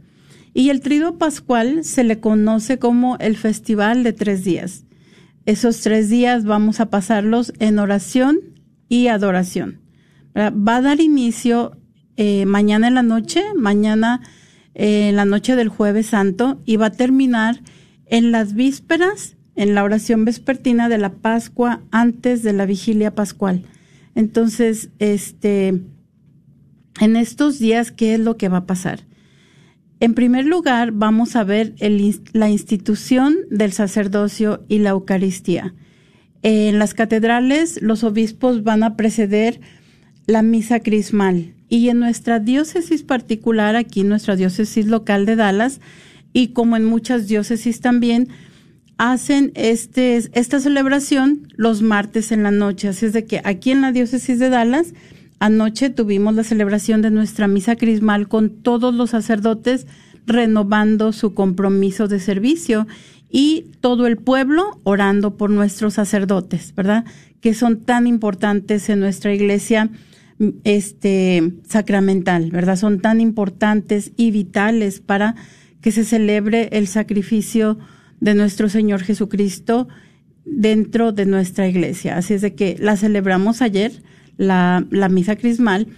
Y 0.54 0.68
el 0.68 0.80
Triduo 0.80 1.16
Pascual 1.16 1.84
se 1.84 2.04
le 2.04 2.20
conoce 2.20 2.78
como 2.78 3.16
el 3.18 3.36
Festival 3.36 4.02
de 4.02 4.12
Tres 4.12 4.44
Días. 4.44 4.84
Esos 5.46 5.80
tres 5.80 6.08
días 6.08 6.44
vamos 6.44 6.80
a 6.80 6.90
pasarlos 6.90 7.52
en 7.58 7.78
oración 7.78 8.38
y 8.88 9.08
adoración. 9.08 9.80
Va 10.36 10.76
a 10.76 10.82
dar 10.82 11.00
inicio 11.00 11.76
eh, 12.16 12.46
mañana 12.46 12.88
en 12.88 12.94
la 12.94 13.02
noche, 13.02 13.42
mañana 13.56 14.20
eh, 14.74 15.08
en 15.08 15.16
la 15.16 15.24
noche 15.24 15.56
del 15.56 15.68
jueves 15.68 16.06
santo 16.06 16.60
y 16.64 16.76
va 16.76 16.86
a 16.86 16.92
terminar 16.92 17.60
en 18.06 18.32
las 18.32 18.54
vísperas, 18.54 19.36
en 19.54 19.74
la 19.74 19.84
oración 19.84 20.24
vespertina 20.24 20.88
de 20.88 20.98
la 20.98 21.12
Pascua 21.12 21.82
antes 21.90 22.42
de 22.42 22.52
la 22.52 22.66
vigilia 22.66 23.14
pascual. 23.14 23.64
Entonces, 24.14 24.90
este, 24.98 25.80
en 27.00 27.16
estos 27.16 27.58
días, 27.58 27.90
¿qué 27.90 28.14
es 28.14 28.20
lo 28.20 28.36
que 28.36 28.48
va 28.48 28.58
a 28.58 28.66
pasar? 28.66 29.00
En 30.00 30.14
primer 30.14 30.46
lugar, 30.46 30.90
vamos 30.92 31.36
a 31.36 31.44
ver 31.44 31.74
la 32.32 32.50
institución 32.50 33.36
del 33.50 33.72
sacerdocio 33.72 34.64
y 34.68 34.78
la 34.78 34.90
Eucaristía. 34.90 35.74
En 36.42 36.80
las 36.80 36.92
catedrales, 36.92 37.80
los 37.80 38.02
obispos 38.02 38.64
van 38.64 38.82
a 38.82 38.96
preceder 38.96 39.60
la 40.26 40.42
misa 40.42 40.80
crismal. 40.80 41.54
Y 41.72 41.88
en 41.88 42.00
nuestra 42.00 42.38
diócesis 42.38 43.02
particular, 43.02 43.76
aquí 43.76 44.04
nuestra 44.04 44.36
diócesis 44.36 44.86
local 44.88 45.24
de 45.24 45.36
Dallas, 45.36 45.80
y 46.34 46.48
como 46.48 46.76
en 46.76 46.84
muchas 46.84 47.28
diócesis 47.28 47.80
también, 47.80 48.28
hacen 48.98 49.52
este, 49.54 50.16
esta 50.34 50.60
celebración 50.60 51.48
los 51.56 51.80
martes 51.80 52.30
en 52.30 52.42
la 52.42 52.50
noche. 52.50 52.88
Así 52.88 53.06
es 53.06 53.14
de 53.14 53.24
que 53.24 53.40
aquí 53.44 53.70
en 53.70 53.80
la 53.80 53.90
diócesis 53.90 54.38
de 54.38 54.50
Dallas 54.50 54.92
Anoche 55.40 55.88
tuvimos 55.88 56.36
la 56.36 56.44
celebración 56.44 57.00
de 57.00 57.10
nuestra 57.10 57.48
misa 57.48 57.74
crismal 57.74 58.28
con 58.28 58.50
todos 58.50 58.94
los 58.94 59.08
sacerdotes 59.08 59.86
renovando 60.26 61.12
su 61.12 61.32
compromiso 61.32 62.06
de 62.06 62.20
servicio 62.20 62.86
y 63.28 63.64
todo 63.80 64.06
el 64.06 64.18
pueblo 64.18 64.78
orando 64.84 65.36
por 65.36 65.48
nuestros 65.48 65.94
sacerdotes, 65.94 66.72
¿verdad? 66.76 67.06
Que 67.40 67.54
son 67.54 67.80
tan 67.80 68.06
importantes 68.06 68.90
en 68.90 69.00
nuestra 69.00 69.34
iglesia 69.34 69.90
este 70.64 71.52
sacramental, 71.66 72.50
¿verdad? 72.50 72.76
Son 72.76 73.00
tan 73.00 73.20
importantes 73.20 74.12
y 74.16 74.30
vitales 74.30 75.00
para 75.00 75.34
que 75.80 75.92
se 75.92 76.04
celebre 76.04 76.68
el 76.72 76.86
sacrificio 76.86 77.78
de 78.20 78.34
nuestro 78.34 78.68
Señor 78.68 79.02
Jesucristo 79.02 79.88
dentro 80.44 81.12
de 81.12 81.26
nuestra 81.26 81.68
iglesia. 81.68 82.16
Así 82.16 82.34
es 82.34 82.40
de 82.40 82.54
que 82.54 82.76
la 82.78 82.96
celebramos 82.96 83.62
ayer 83.62 83.92
la, 84.36 84.84
misa 85.10 85.36
crismal. 85.36 85.88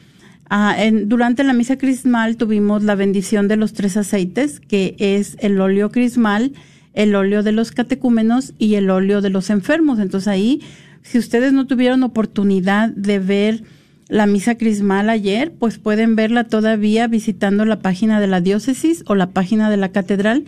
Ah, 0.51 0.77
durante 1.05 1.45
la 1.45 1.53
misa 1.53 1.77
crismal 1.77 2.37
tuvimos 2.37 2.83
la 2.83 2.95
bendición 2.95 3.49
de 3.49 3.57
los 3.57 3.73
tres 3.73 3.97
aceites, 3.97 4.61
que 4.61 4.95
es 4.99 5.37
el 5.41 5.61
óleo 5.61 5.91
crismal, 5.91 6.53
el 6.93 7.15
óleo 7.15 7.43
de 7.43 7.53
los 7.53 7.73
catecúmenos 7.73 8.55
y 8.59 8.75
el 8.75 8.91
óleo 8.91 9.21
de 9.21 9.31
los 9.31 9.51
enfermos. 9.51 9.99
Entonces 9.99 10.29
ahí, 10.29 10.63
si 11.03 11.19
ustedes 11.19 11.53
no 11.53 11.67
tuvieron 11.67 12.03
oportunidad 12.03 12.91
de 12.91 13.19
ver 13.19 13.65
la 14.15 14.29
misa 14.29 14.57
crismal 14.57 15.11
ayer, 15.11 15.51
pues 15.59 15.79
pueden 15.79 16.15
verla 16.15 16.45
todavía 16.45 17.09
visitando 17.09 17.65
la 17.65 17.81
página 17.81 18.21
de 18.21 18.29
la 18.29 18.41
diócesis 18.41 19.03
o 19.09 19.17
la 19.17 19.31
página 19.31 19.71
de 19.71 19.77
la 19.77 19.89
catedral 19.89 20.45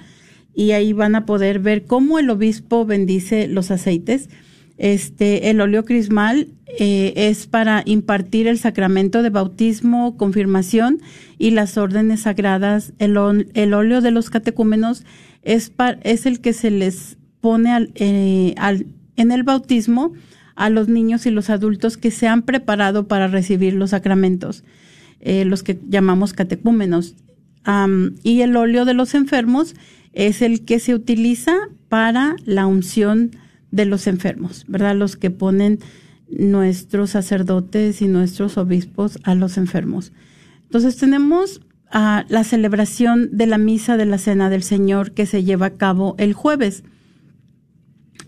y 0.55 0.71
ahí 0.71 0.93
van 0.93 1.17
a 1.17 1.27
poder 1.27 1.59
ver 1.59 1.85
cómo 1.85 2.21
el 2.21 2.31
obispo 2.31 2.87
bendice 2.87 3.49
los 3.49 3.73
aceites. 3.73 4.29
Este, 4.79 5.51
el 5.51 5.61
óleo 5.61 5.85
crismal 5.85 6.47
eh, 6.79 7.13
es 7.17 7.49
para 7.49 7.83
impartir 7.87 8.47
el 8.47 8.61
sacramento 8.61 9.25
de 9.25 9.31
bautismo, 9.31 10.17
confirmación 10.17 11.01
y 11.37 11.51
las 11.51 11.77
órdenes 11.77 12.21
sagradas. 12.21 12.93
El, 13.01 13.19
el 13.55 13.75
óleo 13.75 14.01
de 14.01 14.13
los 14.13 14.31
catecúmenos 14.31 15.03
es, 15.43 15.73
es 16.05 16.27
el 16.27 16.39
que 16.39 16.53
se 16.53 16.71
les 16.71 17.17
pone 17.41 17.73
al, 17.73 17.91
eh, 17.97 18.55
al, 18.59 18.87
en 19.17 19.33
el 19.33 19.43
bautismo 19.43 20.13
a 20.57 20.71
los 20.71 20.89
niños 20.89 21.27
y 21.27 21.31
los 21.31 21.51
adultos 21.51 21.97
que 21.97 22.11
se 22.11 22.27
han 22.27 22.43
preparado 22.43 23.07
para 23.07 23.29
recibir 23.29 23.75
los 23.75 23.91
sacramentos, 23.91 24.65
eh, 25.21 25.45
los 25.45 25.63
que 25.63 25.79
llamamos 25.89 26.33
catecúmenos. 26.33 27.15
y 28.23 28.43
el 28.43 28.57
óleo 28.57 28.85
de 28.85 28.95
los 28.95 29.15
enfermos 29.15 29.75
es 30.13 30.41
el 30.41 30.65
que 30.65 30.79
se 30.79 30.95
utiliza 30.95 31.57
para 31.89 32.37
la 32.45 32.67
unción 32.67 33.33
de 33.73 33.87
los 33.87 34.07
enfermos, 34.07 34.65
¿verdad? 34.69 34.97
Los 34.97 35.17
que 35.17 35.31
ponen 35.31 35.81
nuestros 36.29 37.11
sacerdotes 37.11 38.03
y 38.03 38.09
nuestros 38.09 38.57
obispos 38.57 39.19
a 39.25 39.35
los 39.35 39.59
enfermos. 39.59 40.13
Entonces 40.63 40.97
tenemos 40.97 41.61
a 41.91 42.25
la 42.29 42.45
celebración 42.45 43.31
de 43.33 43.47
la 43.47 43.59
misa 43.59 43.97
de 43.97 44.07
la 44.07 44.19
Cena 44.19 44.51
del 44.51 44.63
Señor 44.63 45.13
que 45.13 45.27
se 45.27 45.45
lleva 45.45 45.67
a 45.67 45.77
cabo 45.77 46.15
el 46.19 46.33
jueves. 46.33 46.83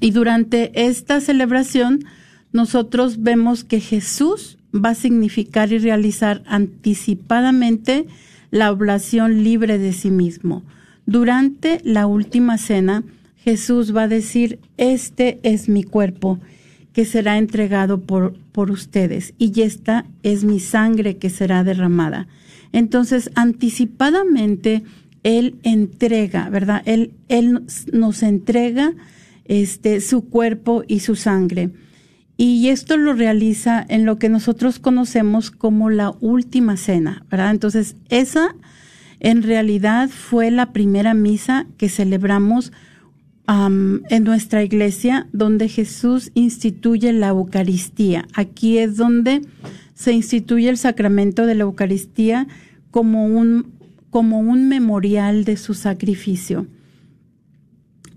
Y 0.01 0.13
durante 0.13 0.87
esta 0.87 1.21
celebración 1.21 2.05
nosotros 2.53 3.23
vemos 3.23 3.65
que 3.65 3.81
Jesús 3.81 4.59
va 4.75 4.91
a 4.91 4.95
significar 4.95 5.73
y 5.73 5.79
realizar 5.79 6.43
anticipadamente 6.47 8.07
la 8.51 8.73
oblación 8.73 9.45
libre 9.45 9.79
de 9.79 9.93
sí 9.93 10.11
mismo. 10.11 10.63
Durante 11.07 11.81
la 11.85 12.07
última 12.07 12.59
cena, 12.59 13.05
Jesús 13.37 13.95
va 13.95 14.03
a 14.03 14.09
decir, 14.09 14.59
este 14.77 15.41
es 15.43 15.69
mi 15.69 15.83
cuerpo 15.83 16.39
que 16.93 17.05
será 17.05 17.39
entregado 17.39 18.01
por, 18.01 18.35
por 18.53 18.71
ustedes 18.71 19.35
y 19.39 19.61
esta 19.61 20.05
es 20.23 20.45
mi 20.45 20.61
sangre 20.61 21.17
que 21.17 21.31
será 21.31 21.65
derramada. 21.65 22.29
Entonces, 22.73 23.31
anticipadamente, 23.35 24.83
Él 25.23 25.57
entrega, 25.63 26.49
¿verdad? 26.51 26.83
Él, 26.85 27.13
él 27.29 27.63
nos 27.93 28.23
entrega 28.23 28.93
este, 29.45 30.01
su 30.01 30.29
cuerpo 30.29 30.85
y 30.87 31.01
su 31.01 31.17
sangre. 31.17 31.71
Y 32.41 32.69
esto 32.69 32.97
lo 32.97 33.15
realiza 33.15 33.85
en 33.89 34.07
lo 34.07 34.21
que 34.21 34.29
nosotros 34.29 34.79
conocemos 34.79 35.51
como 35.51 35.91
la 35.91 36.15
última 36.21 36.77
cena, 36.77 37.25
¿verdad? 37.29 37.51
Entonces, 37.51 37.97
esa 38.11 38.55
en 39.19 39.43
realidad 39.43 40.09
fue 40.09 40.53
la 40.53 40.73
primera 40.73 41.15
misa 41.15 41.67
que 41.77 41.89
celebramos 41.89 42.73
en 43.49 44.25
nuestra 44.25 44.63
iglesia 44.63 45.27
donde 45.33 45.69
Jesús 45.69 46.31
instituye 46.35 47.13
la 47.13 47.29
Eucaristía. 47.29 48.29
Aquí 48.35 48.79
es 48.79 48.97
donde 48.97 49.41
se 49.95 50.13
instituye 50.13 50.69
el 50.69 50.77
sacramento 50.77 51.45
de 51.45 51.57
la 51.57 51.63
Eucaristía 51.63 52.47
como 52.93 53.25
un, 53.25 53.73
como 54.11 54.39
un 54.39 54.69
memorial 54.69 55.45
de 55.45 55.57
su 55.57 55.75
sacrificio. 55.75 56.69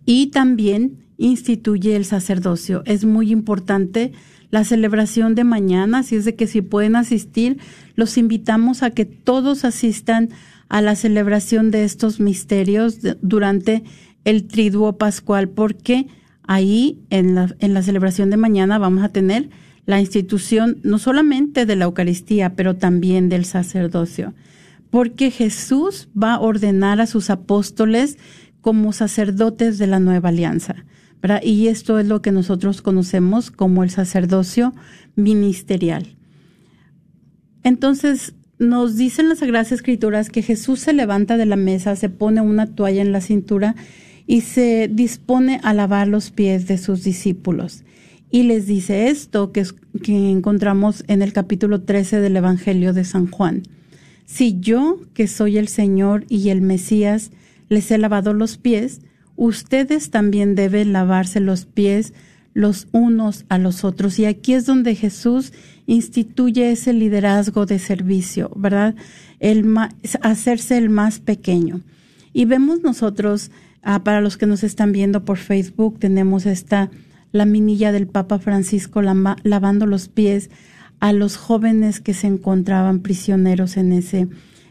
Y 0.06 0.28
también 0.28 1.01
instituye 1.22 1.96
el 1.96 2.06
sacerdocio. 2.06 2.82
Es 2.86 3.06
muy 3.06 3.32
importante 3.32 4.12
la 4.50 4.64
celebración 4.64 5.36
de 5.36 5.44
mañana, 5.44 6.00
así 6.00 6.16
es 6.16 6.26
de 6.26 6.36
que 6.36 6.48
si 6.48 6.62
pueden 6.62 6.96
asistir, 6.96 7.60
los 7.96 8.18
invitamos 8.18 8.84
a 8.84 8.90
que 8.90 9.06
todos 9.06 9.64
asistan 9.64 10.30
a 10.68 10.82
la 10.82 10.96
celebración 10.96 11.72
de 11.72 11.84
estos 11.84 12.20
misterios 12.20 12.98
durante 13.22 13.84
el 14.26 14.48
triduo 14.48 14.98
pascual, 14.98 15.48
porque 15.50 16.08
ahí 16.44 17.00
en 17.10 17.36
la, 17.36 17.56
en 17.60 17.74
la 17.74 17.84
celebración 17.84 18.30
de 18.30 18.38
mañana 18.38 18.78
vamos 18.78 19.04
a 19.04 19.10
tener 19.10 19.50
la 19.86 20.00
institución 20.00 20.80
no 20.84 20.98
solamente 20.98 21.66
de 21.66 21.76
la 21.76 21.86
Eucaristía, 21.86 22.56
pero 22.56 22.76
también 22.76 23.30
del 23.30 23.46
sacerdocio, 23.46 24.34
porque 24.90 25.32
Jesús 25.32 26.10
va 26.22 26.34
a 26.34 26.40
ordenar 26.40 27.00
a 27.00 27.08
sus 27.08 27.30
apóstoles 27.30 28.18
como 28.60 28.92
sacerdotes 28.92 29.78
de 29.78 29.88
la 29.88 30.00
nueva 30.00 30.30
alianza. 30.30 30.86
Y 31.44 31.68
esto 31.68 32.00
es 32.00 32.08
lo 32.08 32.22
que 32.22 32.32
nosotros 32.32 32.82
conocemos 32.82 33.52
como 33.52 33.84
el 33.84 33.90
sacerdocio 33.90 34.74
ministerial. 35.16 36.16
Entonces, 37.64 38.34
nos 38.58 38.96
dicen 38.96 39.30
las 39.30 39.40
Sagradas 39.40 39.72
Escrituras 39.72 40.30
que 40.30 40.42
Jesús 40.42 40.80
se 40.80 40.94
levanta 40.94 41.38
de 41.38 41.46
la 41.46 41.56
mesa, 41.56 41.96
se 41.96 42.10
pone 42.10 42.42
una 42.42 42.68
toalla 42.68 43.02
en 43.02 43.12
la 43.12 43.22
cintura 43.22 43.76
y 44.28 44.42
se 44.42 44.88
dispone 44.88 45.60
a 45.64 45.74
lavar 45.74 46.08
los 46.08 46.32
pies 46.32 46.68
de 46.68 46.78
sus 46.78 47.04
discípulos. 47.04 47.84
Y 48.30 48.44
les 48.44 48.66
dice 48.66 49.10
esto 49.10 49.52
que, 49.52 49.66
encontramos 50.08 51.04
en 51.08 51.22
el 51.22 51.34
capítulo 51.34 51.82
13 51.82 52.22
del 52.22 52.38
Evangelio 52.38 52.94
de 52.94 53.04
San 53.04 53.28
Juan. 53.28 53.64
Si 54.26 54.60
yo, 54.60 55.00
que 55.14 55.28
soy 55.28 55.58
el 55.58 55.68
Señor 55.68 56.26
y 56.30 56.50
el 56.50 56.62
Mesías, 56.62 57.32
les 57.68 57.92
he 57.92 57.98
lavado 57.98 58.34
los 58.34 58.58
pies, 58.58 59.02
ustedes 59.36 60.12
también 60.12 60.56
deben 60.56 60.94
lavarse 60.94 61.40
los 61.40 61.66
pies 61.66 62.14
los 62.54 62.88
unos 62.92 63.46
a 63.48 63.58
los 63.58 63.86
otros. 63.86 64.20
Y 64.20 64.26
aquí 64.26 64.54
es 64.54 64.66
donde 64.66 64.96
Jesús 64.96 65.54
instituye 65.86 66.72
ese 66.72 66.92
liderazgo 66.92 67.66
de 67.66 67.80
servicio, 67.80 68.52
¿verdad? 68.58 68.96
El 69.40 69.66
hacerse 70.22 70.78
el 70.78 70.90
más 70.90 71.20
pequeño. 71.20 71.80
Y 72.34 72.46
vemos 72.46 72.82
nosotros 72.82 73.52
Ah, 73.84 74.04
para 74.04 74.22
los 74.22 74.38
que 74.38 74.46
nos 74.46 74.64
están 74.64 74.92
viendo 74.92 75.26
por 75.26 75.38
Facebook, 75.38 75.98
tenemos 76.00 76.46
esta 76.46 76.92
la 77.32 77.46
minilla 77.46 77.92
del 77.92 78.08
Papa 78.08 78.40
Francisco 78.40 79.02
lavando 79.02 79.86
los 79.86 80.10
pies 80.10 80.50
a 81.00 81.14
los 81.14 81.38
jóvenes 81.38 82.02
que 82.02 82.14
se 82.14 82.28
encontraban 82.28 83.00
prisioneros 83.00 83.78
en 83.78 83.94
ese, 83.94 84.28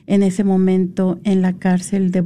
en 0.06 0.22
ese 0.22 0.44
momento 0.44 1.18
en 1.24 1.42
la 1.42 1.54
cárcel 1.54 2.10
de 2.12 2.24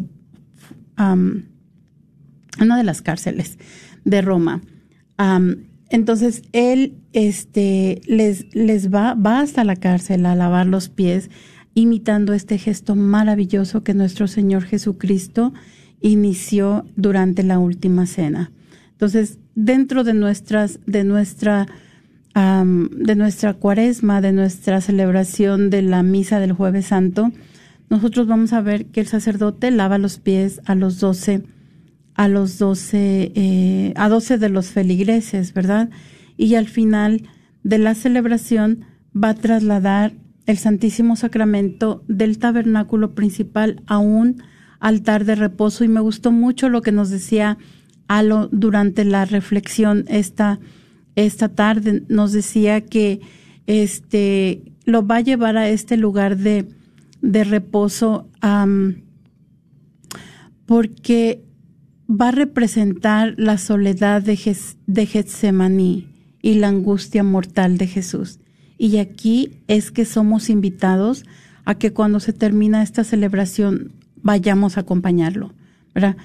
una 2.60 2.76
de 2.76 2.84
las 2.84 3.02
cárceles 3.02 3.58
de 4.04 4.22
Roma. 4.22 4.62
entonces 5.90 6.42
él 6.52 6.94
este, 7.12 8.00
les, 8.06 8.54
les 8.54 8.92
va, 8.92 9.14
va 9.14 9.40
hasta 9.40 9.64
la 9.64 9.76
cárcel 9.76 10.26
a 10.26 10.34
lavar 10.34 10.66
los 10.66 10.88
pies, 10.88 11.30
imitando 11.74 12.32
este 12.32 12.58
gesto 12.58 12.94
maravilloso 12.94 13.82
que 13.82 13.94
nuestro 13.94 14.28
Señor 14.28 14.64
Jesucristo 14.64 15.52
inició 16.00 16.84
durante 16.96 17.42
la 17.42 17.58
última 17.58 18.06
cena. 18.06 18.52
Entonces, 18.92 19.38
dentro 19.54 20.04
de 20.04 20.14
nuestras, 20.14 20.78
de 20.86 21.02
nuestra, 21.04 21.66
de 22.34 23.16
nuestra 23.16 23.54
cuaresma, 23.54 24.20
de 24.20 24.32
nuestra 24.32 24.80
celebración 24.80 25.70
de 25.70 25.82
la 25.82 26.02
misa 26.02 26.40
del 26.40 26.52
Jueves 26.52 26.86
Santo, 26.86 27.32
nosotros 27.90 28.26
vamos 28.26 28.52
a 28.52 28.60
ver 28.60 28.86
que 28.86 29.00
el 29.00 29.06
sacerdote 29.06 29.70
lava 29.70 29.98
los 29.98 30.18
pies 30.18 30.60
a 30.64 30.74
los 30.74 31.00
doce, 31.00 31.42
a 32.14 32.28
los 32.28 32.58
doce, 32.58 33.32
eh, 33.34 33.92
a 33.96 34.08
doce 34.08 34.38
de 34.38 34.48
los 34.48 34.68
feligreses, 34.68 35.52
¿verdad? 35.52 35.90
Y 36.36 36.54
al 36.54 36.68
final 36.68 37.22
de 37.62 37.78
la 37.78 37.94
celebración 37.94 38.84
va 39.14 39.30
a 39.30 39.34
trasladar 39.34 40.12
el 40.46 40.58
Santísimo 40.58 41.16
Sacramento 41.16 42.04
del 42.06 42.38
tabernáculo 42.38 43.14
principal 43.14 43.82
a 43.86 43.98
un 43.98 44.42
altar 44.78 45.24
de 45.24 45.34
reposo 45.34 45.84
y 45.84 45.88
me 45.88 46.00
gustó 46.00 46.30
mucho 46.30 46.68
lo 46.68 46.82
que 46.82 46.92
nos 46.92 47.10
decía 47.10 47.58
Alo 48.06 48.48
durante 48.52 49.04
la 49.04 49.24
reflexión 49.24 50.04
esta, 50.08 50.60
esta 51.16 51.48
tarde. 51.48 52.02
Nos 52.08 52.32
decía 52.32 52.82
que 52.82 53.20
este 53.66 54.62
lo 54.84 55.06
va 55.06 55.16
a 55.16 55.20
llevar 55.22 55.56
a 55.56 55.70
este 55.70 55.96
lugar 55.96 56.36
de, 56.36 56.68
de 57.22 57.44
reposo 57.44 58.28
porque 60.66 61.42
va 62.08 62.28
a 62.28 62.32
representar 62.32 63.34
la 63.36 63.58
soledad 63.58 64.22
de, 64.22 64.56
de 64.86 65.06
Getsemaní 65.06 66.08
y 66.42 66.54
la 66.54 66.68
angustia 66.68 67.22
mortal 67.22 67.78
de 67.78 67.86
Jesús. 67.86 68.40
Y 68.76 68.98
aquí 68.98 69.62
es 69.66 69.90
que 69.90 70.04
somos 70.04 70.50
invitados 70.50 71.24
a 71.64 71.76
que 71.76 71.92
cuando 71.92 72.20
se 72.20 72.32
termina 72.32 72.82
esta 72.82 73.04
celebración 73.04 73.92
vayamos 74.22 74.76
a 74.76 74.80
acompañarlo, 74.80 75.52
¿verdad? 75.94 76.16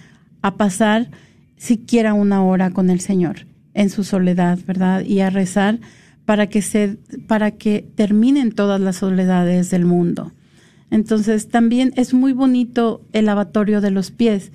A 0.41 0.55
pasar 0.55 1.09
siquiera 1.57 2.13
una 2.13 2.43
hora 2.43 2.71
con 2.71 2.89
el 2.89 2.99
Señor 2.99 3.45
en 3.73 3.89
su 3.89 4.03
soledad, 4.03 4.59
¿verdad? 4.65 5.05
Y 5.05 5.19
a 5.21 5.29
rezar 5.29 5.79
para 6.25 6.47
que 6.47 6.61
se, 6.61 6.97
para 7.27 7.51
que 7.51 7.87
terminen 7.95 8.51
todas 8.51 8.81
las 8.81 8.97
soledades 8.97 9.69
del 9.69 9.85
mundo. 9.85 10.33
Entonces 10.91 11.49
también 11.49 11.93
es 11.95 12.13
muy 12.13 12.33
bonito 12.33 13.05
el 13.13 13.25
lavatorio 13.25 13.79
de 13.79 13.91
los 13.91 14.11
pies 14.11 14.51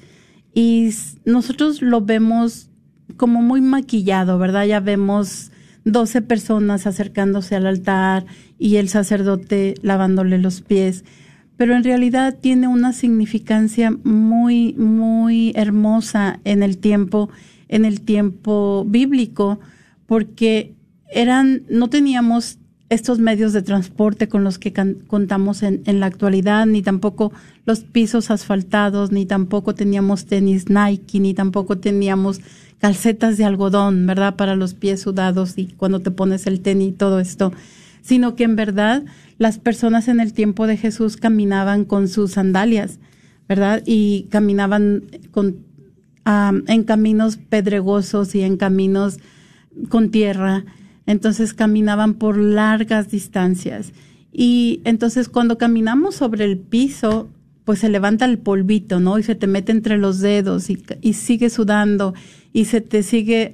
y 0.55 0.91
nosotros 1.25 1.83
lo 1.83 2.01
vemos 2.01 2.71
como 3.17 3.43
muy 3.43 3.61
maquillado, 3.61 4.39
¿verdad? 4.39 4.65
Ya 4.65 4.81
vemos 4.81 5.51
12 5.85 6.23
personas 6.23 6.87
acercándose 6.87 7.57
al 7.57 7.67
altar 7.67 8.25
y 8.59 8.77
el 8.77 8.89
sacerdote 8.89 9.75
lavándole 9.83 10.39
los 10.39 10.63
pies, 10.63 11.05
pero 11.57 11.75
en 11.75 11.85
realidad 11.85 12.39
tiene 12.41 12.69
una 12.69 12.93
significancia 12.93 13.93
muy, 14.05 14.75
muy 14.75 15.53
hermosa 15.55 16.41
en 16.45 16.63
el 16.63 16.79
tiempo, 16.79 17.29
en 17.69 17.85
el 17.85 18.01
tiempo 18.01 18.85
bíblico, 18.89 19.61
porque 20.07 20.75
eran, 21.11 21.63
no 21.69 21.89
teníamos 21.89 22.59
estos 22.95 23.19
medios 23.19 23.53
de 23.53 23.63
transporte 23.63 24.29
con 24.29 24.45
los 24.45 24.59
que 24.59 24.73
contamos 25.07 25.63
en, 25.63 26.01
la 26.01 26.07
actualidad, 26.07 26.67
ni 26.67 26.83
tampoco 26.83 27.33
los 27.67 27.81
pisos 27.81 28.31
asfaltados, 28.31 29.13
ni 29.13 29.27
tampoco 29.27 29.75
teníamos 29.75 30.27
tenis 30.27 30.69
Nike, 30.69 31.21
ni 31.21 31.35
tampoco 31.35 31.79
teníamos 31.79 32.41
calcetas 32.79 33.37
de 33.37 33.45
algodón, 33.45 34.07
¿verdad? 34.07 34.37
Para 34.37 34.57
los 34.57 34.75
pies 34.75 35.03
sudados 35.03 35.55
y 35.57 35.67
cuando 35.67 36.01
te 36.01 36.11
pones 36.11 36.47
el 36.47 36.61
tenis 36.61 36.91
y 36.91 36.93
todo 36.93 37.21
esto, 37.21 37.53
sino 38.03 38.37
que 38.37 38.45
en 38.45 38.57
verdad 38.57 39.05
las 39.39 39.59
personas 39.59 40.09
en 40.09 40.21
el 40.21 40.33
tiempo 40.33 40.67
de 40.67 40.77
Jesús 40.77 41.17
caminaban 41.17 41.85
con 41.85 42.09
sus 42.09 42.33
sandalias, 42.33 42.99
¿verdad? 43.49 43.83
Y 43.87 44.29
caminaban 44.31 45.05
con, 45.31 45.57
en 46.25 46.85
caminos 46.85 47.37
pedregosos 47.37 48.35
y 48.35 48.43
en 48.43 48.57
caminos 48.57 49.19
con 49.89 50.11
tierra. 50.11 50.65
Entonces 51.07 51.55
caminaban 51.55 52.15
por 52.15 52.37
largas 52.37 53.11
distancias. 53.11 53.93
Y 54.33 54.81
entonces 54.85 55.29
cuando 55.29 55.59
caminamos 55.59 56.17
sobre 56.17 56.45
el 56.45 56.59
piso, 56.59 57.29
pues 57.65 57.79
se 57.79 57.89
levanta 57.89 58.25
el 58.25 58.39
polvito, 58.39 59.01
¿no? 59.01 59.19
Y 59.19 59.23
se 59.23 59.35
te 59.35 59.47
mete 59.47 59.73
entre 59.73 59.97
los 59.97 60.21
dedos 60.21 60.71
y, 60.71 60.83
y 61.01 61.15
sigue 61.15 61.51
sudando 61.51 62.15
y 62.53 62.67
se 62.67 62.81
te 62.81 63.03
sigue 63.03 63.53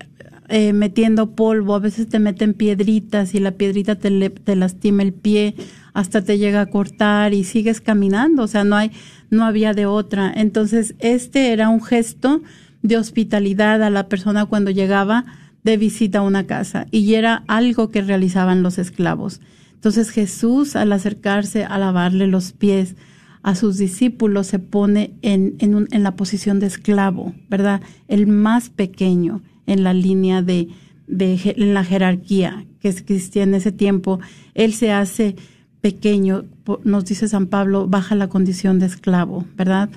eh, 0.52 0.72
metiendo 0.72 1.36
polvo, 1.36 1.76
a 1.76 1.78
veces 1.78 2.08
te 2.08 2.18
meten 2.18 2.54
piedritas 2.54 3.36
y 3.36 3.38
la 3.38 3.52
piedrita 3.52 3.94
te, 3.94 4.30
te 4.30 4.56
lastima 4.56 5.04
el 5.04 5.12
pie, 5.12 5.54
hasta 5.92 6.22
te 6.22 6.38
llega 6.38 6.60
a 6.62 6.66
cortar 6.66 7.34
y 7.34 7.44
sigues 7.44 7.80
caminando, 7.80 8.42
o 8.42 8.46
sea, 8.48 8.64
no 8.64 8.74
hay, 8.74 8.90
no 9.30 9.44
había 9.44 9.74
de 9.74 9.86
otra. 9.86 10.32
Entonces, 10.34 10.96
este 10.98 11.52
era 11.52 11.68
un 11.68 11.80
gesto 11.80 12.42
de 12.82 12.96
hospitalidad 12.96 13.80
a 13.80 13.90
la 13.90 14.08
persona 14.08 14.44
cuando 14.46 14.72
llegaba 14.72 15.24
de 15.64 15.76
visita 15.76 16.18
a 16.18 16.22
una 16.22 16.46
casa 16.46 16.86
y 16.90 17.14
era 17.14 17.44
algo 17.46 17.90
que 17.90 18.02
realizaban 18.02 18.62
los 18.62 18.78
esclavos. 18.78 19.40
Entonces 19.74 20.10
Jesús 20.10 20.76
al 20.76 20.92
acercarse 20.92 21.64
a 21.64 21.78
lavarle 21.78 22.26
los 22.26 22.52
pies, 22.52 22.96
a 23.42 23.54
sus 23.54 23.78
discípulos 23.78 24.46
se 24.46 24.58
pone 24.58 25.14
en, 25.22 25.56
en, 25.60 25.88
en, 25.90 26.02
la 26.02 26.14
posición 26.14 26.60
de 26.60 26.66
esclavo, 26.66 27.34
¿verdad? 27.48 27.80
El 28.06 28.26
más 28.26 28.68
pequeño 28.68 29.42
en 29.66 29.82
la 29.82 29.94
línea 29.94 30.42
de, 30.42 30.68
de 31.06 31.40
en 31.56 31.72
la 31.72 31.84
jerarquía 31.84 32.66
que 32.80 32.88
existía 32.88 33.42
en 33.42 33.54
ese 33.54 33.72
tiempo. 33.72 34.20
Él 34.54 34.74
se 34.74 34.92
hace 34.92 35.36
pequeño, 35.80 36.44
nos 36.84 37.04
dice 37.06 37.28
San 37.28 37.46
Pablo, 37.46 37.88
baja 37.88 38.14
la 38.14 38.28
condición 38.28 38.78
de 38.78 38.86
esclavo, 38.86 39.44
¿verdad? 39.56 39.90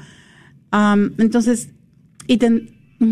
entonces, 1.19 1.69
y 2.25 2.39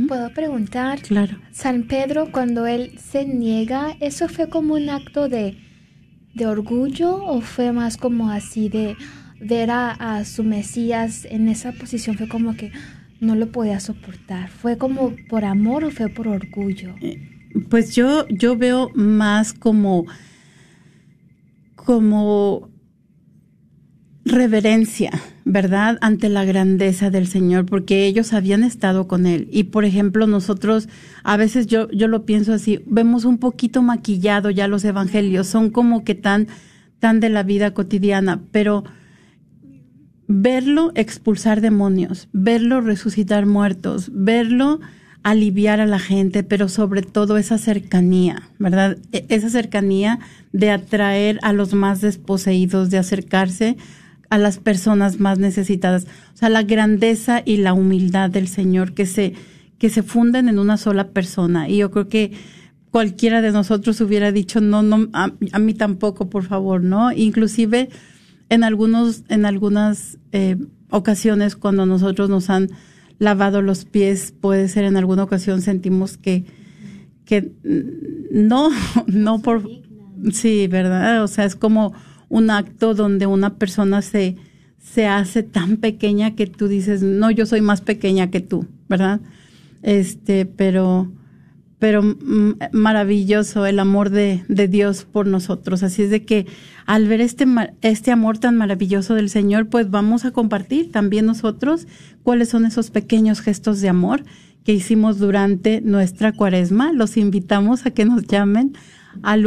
¿Puedo 0.08 0.30
preguntar? 0.34 1.02
Claro. 1.02 1.38
San 1.52 1.84
Pedro, 1.84 2.32
cuando 2.32 2.66
él 2.68 2.98
se 2.98 3.26
niega, 3.26 3.96
¿eso 4.00 4.28
fue 4.30 4.50
como 4.50 4.76
un 4.76 4.90
acto 4.90 5.30
de, 5.30 5.58
de 6.34 6.46
orgullo 6.46 7.24
o 7.24 7.42
fue 7.42 7.72
más 7.72 7.98
como 7.98 8.30
así 8.30 8.70
de 8.70 8.96
ver 9.42 9.72
a, 9.72 10.24
su 10.24 10.44
Mesías 10.44 11.26
en 11.30 11.50
esa 11.50 11.72
posición 11.72 12.16
fue 12.16 12.28
como 12.28 12.56
que 12.56 12.72
no 13.20 13.36
lo 13.36 13.52
podía 13.52 13.80
soportar. 13.80 14.50
¿Fue 14.50 14.78
como 14.78 15.16
por 15.30 15.46
amor 15.46 15.84
o 15.84 15.92
fue 15.92 16.10
por 16.10 16.28
orgullo? 16.28 16.96
Eh, 17.02 17.50
pues 17.70 17.96
yo, 17.96 18.28
yo 18.30 18.56
veo 18.56 18.90
más 18.94 19.54
como, 19.54 20.06
como 21.76 22.71
reverencia, 24.24 25.12
¿verdad? 25.46 25.98
Ante 26.02 26.30
la 26.30 26.46
grandeza 26.46 27.10
del 27.10 27.28
Señor, 27.28 27.66
porque 27.66 28.06
ellos 28.06 28.34
habían 28.34 28.64
estado 28.64 29.08
con 29.08 29.26
Él. 29.26 29.48
Y 29.52 29.66
por 29.66 29.86
ejemplo, 29.86 30.28
nosotros, 30.28 30.90
a 31.24 31.38
veces 31.38 31.68
yo, 31.68 31.90
yo 31.92 32.08
lo 32.08 32.26
pienso 32.26 32.54
así, 32.54 32.84
vemos 32.86 33.26
un 33.26 33.38
poquito 33.38 33.82
maquillado 33.82 34.50
ya 34.50 34.68
los 34.68 34.86
evangelios, 34.86 35.48
son 35.48 35.70
como 35.70 36.04
que 36.04 36.16
tan, 36.16 36.48
tan 37.00 37.20
de 37.20 37.30
la 37.30 37.44
vida 37.44 37.74
cotidiana, 37.74 38.42
pero 38.52 38.84
verlo 40.28 40.92
expulsar 40.96 41.60
demonios, 41.62 42.30
verlo 42.32 42.80
resucitar 42.82 43.46
muertos, 43.46 44.12
verlo 44.14 44.80
aliviar 45.24 45.80
a 45.80 45.86
la 45.86 46.00
gente, 46.00 46.44
pero 46.44 46.68
sobre 46.70 47.02
todo 47.02 47.38
esa 47.38 47.58
cercanía, 47.58 48.50
¿verdad? 48.60 48.98
E, 49.12 49.26
esa 49.30 49.50
cercanía 49.50 50.20
de 50.52 50.72
atraer 50.72 51.40
a 51.44 51.54
los 51.54 51.74
más 51.74 52.02
desposeídos, 52.02 52.90
de 52.90 52.98
acercarse 52.98 53.78
a 54.32 54.38
las 54.38 54.60
personas 54.60 55.20
más 55.20 55.40
necesitadas. 55.40 56.08
O 56.34 56.38
sea, 56.38 56.50
la 56.50 56.64
grandeza 56.64 57.44
y 57.46 57.58
la 57.58 57.74
humildad 57.74 58.30
del 58.30 58.48
Señor 58.48 58.94
que 58.94 59.06
se, 59.06 59.34
que 59.78 59.90
se 59.90 60.04
funden 60.04 60.48
en 60.48 60.58
una 60.58 60.78
sola 60.78 61.10
persona. 61.10 61.68
Y 61.68 61.78
yo 61.78 61.92
creo 61.92 62.08
que 62.08 62.32
cualquiera 62.92 63.42
de 63.42 63.52
nosotros 63.52 64.00
hubiera 64.00 64.32
dicho, 64.32 64.62
no, 64.62 64.84
no, 64.84 65.10
a, 65.12 65.34
a 65.52 65.60
mí 65.60 65.74
tampoco, 65.74 66.30
por 66.30 66.46
favor, 66.46 66.82
¿no? 66.82 67.12
Inclusive, 67.12 67.90
en 68.48 68.64
algunos, 68.64 69.26
en 69.28 69.46
algunas 69.46 70.18
eh, 70.32 70.56
ocasiones 70.90 71.58
cuando 71.58 71.86
nosotros 71.86 72.30
nos 72.30 72.50
han 72.50 72.70
lavado 73.20 73.62
los 73.62 73.84
pies, 73.84 74.34
puede 74.40 74.70
ser 74.70 74.86
en 74.86 74.96
alguna 74.96 75.24
ocasión 75.24 75.62
sentimos 75.62 76.16
que, 76.16 76.46
que 77.26 77.52
no, 78.32 78.70
no 79.08 79.42
por, 79.42 79.70
sí, 80.32 80.68
verdad, 80.68 81.22
o 81.22 81.28
sea, 81.28 81.44
es 81.44 81.58
como 81.58 81.94
un 82.32 82.50
acto 82.50 82.96
donde 82.96 83.28
una 83.28 83.56
persona 83.56 84.02
se, 84.02 84.38
se 84.82 85.06
hace 85.06 85.44
tan 85.44 85.78
pequeña 85.78 86.34
que 86.34 86.48
tú 86.48 86.70
dices, 86.70 87.04
no, 87.04 87.30
yo 87.30 87.46
soy 87.46 87.60
más 87.60 87.82
pequeña 87.82 88.32
que 88.32 88.40
tú, 88.40 88.68
¿verdad? 88.88 89.20
Este, 89.84 90.46
pero, 90.46 91.12
pero 91.78 92.02
mm, 92.02 92.54
maravilloso 92.72 93.66
el 93.66 93.80
amor 93.80 94.12
de, 94.12 94.46
de, 94.48 94.70
Dios 94.70 95.04
por 95.04 95.28
nosotros. 95.28 95.84
Así 95.84 96.04
es 96.04 96.10
de 96.10 96.24
que 96.24 96.48
al 96.86 97.06
ver 97.10 97.20
este, 97.20 97.46
este 97.82 98.12
amor 98.12 98.38
tan 98.38 98.56
maravilloso 98.56 99.14
del 99.14 99.30
Señor, 99.30 99.68
pues 99.68 99.92
vamos 99.92 100.24
a 100.24 100.32
compartir 100.32 100.90
también 100.90 101.26
nosotros 101.26 101.86
cuáles 102.24 102.48
son 102.48 102.66
esos 102.66 102.92
pequeños 102.92 103.42
gestos 103.42 103.82
de 103.82 103.90
amor 103.90 104.24
que 104.64 104.72
hicimos 104.72 105.20
durante 105.20 105.82
nuestra 105.82 106.32
cuaresma. 106.32 106.94
Los 106.94 107.18
invitamos 107.18 107.86
a 107.86 107.92
que 107.92 108.06
nos 108.06 108.26
llamen 108.26 108.72
al 109.22 109.46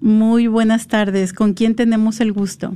Muy 0.00 0.48
buenas 0.48 0.88
tardes. 0.88 1.32
¿Con 1.32 1.54
quién 1.54 1.76
tenemos 1.76 2.20
el 2.20 2.32
gusto? 2.32 2.72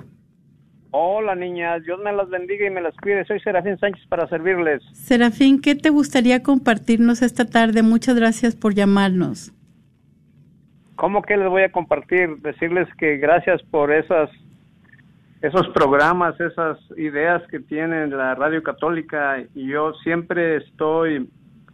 Hola 0.92 1.36
niñas, 1.36 1.84
Dios 1.84 2.00
me 2.02 2.12
las 2.12 2.28
bendiga 2.30 2.66
y 2.66 2.70
me 2.70 2.80
las 2.80 2.96
cuide. 2.96 3.24
Soy 3.24 3.38
Serafín 3.40 3.78
Sánchez 3.78 4.04
para 4.08 4.28
servirles. 4.28 4.82
Serafín, 4.92 5.60
¿qué 5.60 5.76
te 5.76 5.90
gustaría 5.90 6.42
compartirnos 6.42 7.22
esta 7.22 7.44
tarde? 7.44 7.82
Muchas 7.82 8.16
gracias 8.16 8.56
por 8.56 8.74
llamarnos. 8.74 9.52
¿Cómo 10.96 11.22
que 11.22 11.36
les 11.36 11.48
voy 11.48 11.62
a 11.62 11.70
compartir? 11.70 12.38
Decirles 12.42 12.88
que 12.98 13.18
gracias 13.18 13.62
por 13.70 13.92
esas 13.92 14.30
esos 15.42 15.68
programas, 15.68 16.38
esas 16.38 16.78
ideas 16.96 17.42
que 17.48 17.60
tiene 17.60 18.06
la 18.08 18.34
Radio 18.34 18.62
Católica 18.62 19.38
y 19.54 19.68
yo 19.68 19.94
siempre 20.02 20.56
estoy 20.56 21.28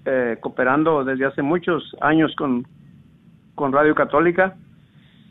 eh, 0.05 0.39
cooperando 0.41 1.05
desde 1.05 1.27
hace 1.27 1.43
muchos 1.43 1.97
años 2.01 2.35
con, 2.37 2.67
con 3.55 3.73
Radio 3.73 3.95
Católica 3.95 4.55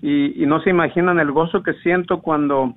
y, 0.02 0.44
y 0.44 0.46
no 0.46 0.60
se 0.62 0.70
imaginan 0.70 1.20
el 1.20 1.32
gozo 1.32 1.64
que 1.64 1.74
siento 1.76 2.22
cuando 2.22 2.76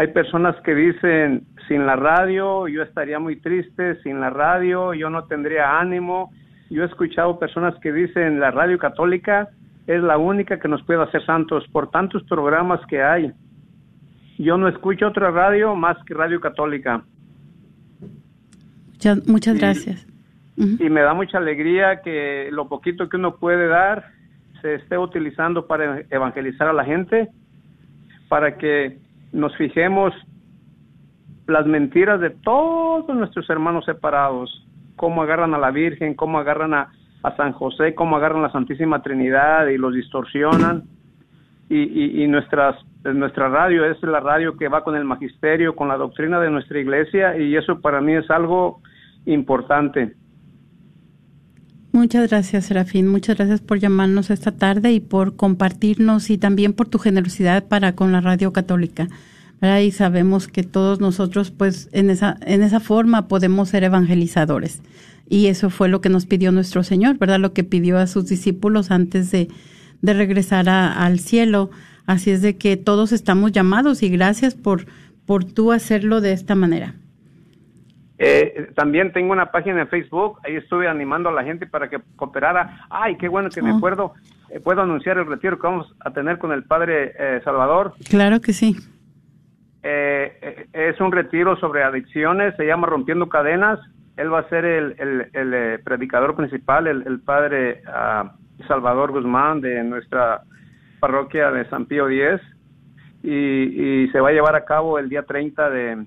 hay 0.00 0.08
personas 0.08 0.56
que 0.62 0.74
dicen, 0.74 1.44
sin 1.68 1.86
la 1.86 1.94
radio 1.94 2.66
yo 2.66 2.82
estaría 2.82 3.18
muy 3.18 3.36
triste, 3.36 4.00
sin 4.02 4.18
la 4.18 4.30
radio 4.30 4.94
yo 4.94 5.10
no 5.10 5.24
tendría 5.24 5.78
ánimo. 5.78 6.32
Yo 6.70 6.82
he 6.82 6.86
escuchado 6.86 7.38
personas 7.38 7.74
que 7.80 7.92
dicen, 7.92 8.40
la 8.40 8.50
radio 8.50 8.78
católica 8.78 9.50
es 9.86 10.02
la 10.02 10.16
única 10.18 10.58
que 10.58 10.68
nos 10.68 10.82
puede 10.84 11.02
hacer 11.02 11.24
santos 11.26 11.66
por 11.68 11.90
tantos 11.90 12.22
programas 12.24 12.80
que 12.86 13.02
hay. 13.02 13.30
Yo 14.40 14.56
no 14.56 14.68
escucho 14.68 15.08
otra 15.08 15.30
radio 15.30 15.74
más 15.76 16.02
que 16.06 16.14
radio 16.14 16.40
católica. 16.40 17.02
Muchas, 18.92 19.28
muchas 19.28 19.58
gracias. 19.58 20.06
Y 20.56 20.88
me 20.88 21.02
da 21.02 21.12
mucha 21.12 21.36
alegría 21.36 22.00
que 22.02 22.48
lo 22.50 22.66
poquito 22.66 23.08
que 23.10 23.18
uno 23.18 23.36
puede 23.36 23.66
dar 23.68 24.06
se 24.62 24.76
esté 24.76 24.96
utilizando 24.96 25.66
para 25.66 26.04
evangelizar 26.08 26.68
a 26.68 26.72
la 26.72 26.84
gente, 26.84 27.28
para 28.28 28.56
que 28.56 28.98
nos 29.32 29.54
fijemos 29.56 30.14
las 31.46 31.66
mentiras 31.66 32.18
de 32.20 32.30
todos 32.30 33.14
nuestros 33.14 33.48
hermanos 33.50 33.84
separados, 33.84 34.66
cómo 34.96 35.22
agarran 35.22 35.52
a 35.52 35.58
la 35.58 35.70
Virgen, 35.70 36.14
cómo 36.14 36.38
agarran 36.38 36.72
a, 36.72 36.88
San 37.36 37.52
José, 37.52 37.94
cómo 37.94 38.16
agarran 38.16 38.40
la 38.40 38.52
Santísima 38.52 39.02
Trinidad 39.02 39.66
y 39.66 39.76
los 39.76 39.92
distorsionan. 39.92 40.84
Y, 41.68 42.24
y, 42.24 42.26
nuestras, 42.26 42.74
nuestra 43.04 43.48
radio 43.48 43.84
es 43.84 44.02
la 44.02 44.20
radio 44.20 44.56
que 44.56 44.68
va 44.68 44.84
con 44.84 44.96
el 44.96 45.04
magisterio, 45.04 45.74
con 45.74 45.88
la 45.88 45.96
doctrina 45.96 46.40
de 46.40 46.50
nuestra 46.50 46.78
iglesia 46.78 47.36
y 47.38 47.56
eso 47.56 47.80
para 47.80 48.00
mí 48.00 48.14
es 48.14 48.30
algo 48.30 48.80
importante. 49.26 50.14
Muchas 51.92 52.30
gracias, 52.30 52.66
Serafín. 52.66 53.08
Muchas 53.08 53.36
gracias 53.36 53.60
por 53.60 53.78
llamarnos 53.78 54.30
esta 54.30 54.52
tarde 54.52 54.92
y 54.92 55.00
por 55.00 55.34
compartirnos 55.34 56.30
y 56.30 56.38
también 56.38 56.72
por 56.72 56.88
tu 56.88 56.98
generosidad 56.98 57.66
para 57.66 57.96
con 57.96 58.12
la 58.12 58.20
Radio 58.20 58.52
Católica. 58.52 59.08
Y 59.60 59.90
sabemos 59.90 60.46
que 60.46 60.62
todos 60.62 61.00
nosotros, 61.00 61.50
pues, 61.50 61.90
en 61.92 62.08
esa, 62.08 62.38
en 62.46 62.62
esa 62.62 62.80
forma 62.80 63.28
podemos 63.28 63.68
ser 63.68 63.84
evangelizadores. 63.84 64.82
Y 65.28 65.46
eso 65.46 65.68
fue 65.68 65.88
lo 65.88 66.00
que 66.00 66.08
nos 66.08 66.26
pidió 66.26 66.50
nuestro 66.52 66.82
Señor, 66.82 67.18
¿verdad? 67.18 67.40
Lo 67.40 67.52
que 67.52 67.64
pidió 67.64 67.98
a 67.98 68.06
sus 68.06 68.26
discípulos 68.26 68.90
antes 68.90 69.30
de, 69.30 69.48
de 70.00 70.14
regresar 70.14 70.68
al 70.68 71.18
cielo. 71.18 71.70
Así 72.10 72.32
es 72.32 72.42
de 72.42 72.58
que 72.58 72.76
todos 72.76 73.12
estamos 73.12 73.52
llamados 73.52 74.02
y 74.02 74.08
gracias 74.08 74.56
por, 74.56 74.86
por 75.26 75.44
tú 75.44 75.70
hacerlo 75.70 76.20
de 76.20 76.32
esta 76.32 76.56
manera. 76.56 76.94
Eh, 78.18 78.72
también 78.74 79.12
tengo 79.12 79.30
una 79.30 79.52
página 79.52 79.82
en 79.82 79.86
Facebook, 79.86 80.40
ahí 80.42 80.56
estuve 80.56 80.88
animando 80.88 81.28
a 81.28 81.32
la 81.32 81.44
gente 81.44 81.66
para 81.66 81.88
que 81.88 82.00
cooperara. 82.16 82.84
Ay, 82.90 83.16
qué 83.16 83.28
bueno 83.28 83.48
que 83.48 83.62
me 83.62 83.70
oh. 83.70 83.76
acuerdo. 83.76 84.14
Eh, 84.48 84.58
puedo 84.58 84.82
anunciar 84.82 85.18
el 85.18 85.26
retiro 85.26 85.56
que 85.60 85.68
vamos 85.68 85.94
a 86.00 86.10
tener 86.10 86.38
con 86.38 86.50
el 86.50 86.64
Padre 86.64 87.12
eh, 87.16 87.40
Salvador. 87.44 87.94
Claro 88.08 88.40
que 88.40 88.54
sí. 88.54 88.76
es 89.84 91.00
un 91.00 91.12
retiro 91.12 91.60
sobre 91.60 91.84
adicciones, 91.84 92.56
se 92.56 92.66
llama 92.66 92.88
Rompiendo 92.88 93.28
Cadenas. 93.28 93.78
Él 94.16 94.34
va 94.34 94.40
a 94.40 94.48
ser 94.48 94.64
el, 94.64 95.80
predicador 95.84 96.34
principal, 96.34 96.88
el, 96.88 97.20
Padre 97.20 97.82
ah, 97.86 98.34
Salvador 98.66 99.12
Guzmán 99.12 99.60
de 99.60 99.84
nuestra 99.84 100.42
parroquia 101.00 101.50
de 101.50 101.68
San 101.68 101.86
Pío 101.86 102.08
X. 102.08 102.40
Y, 103.22 104.04
y 104.04 104.08
se 104.08 104.20
va 104.20 104.30
a 104.30 104.32
llevar 104.32 104.56
a 104.56 104.64
cabo 104.64 104.98
el 104.98 105.08
día 105.08 105.24
30 105.24 105.70
de, 105.70 106.06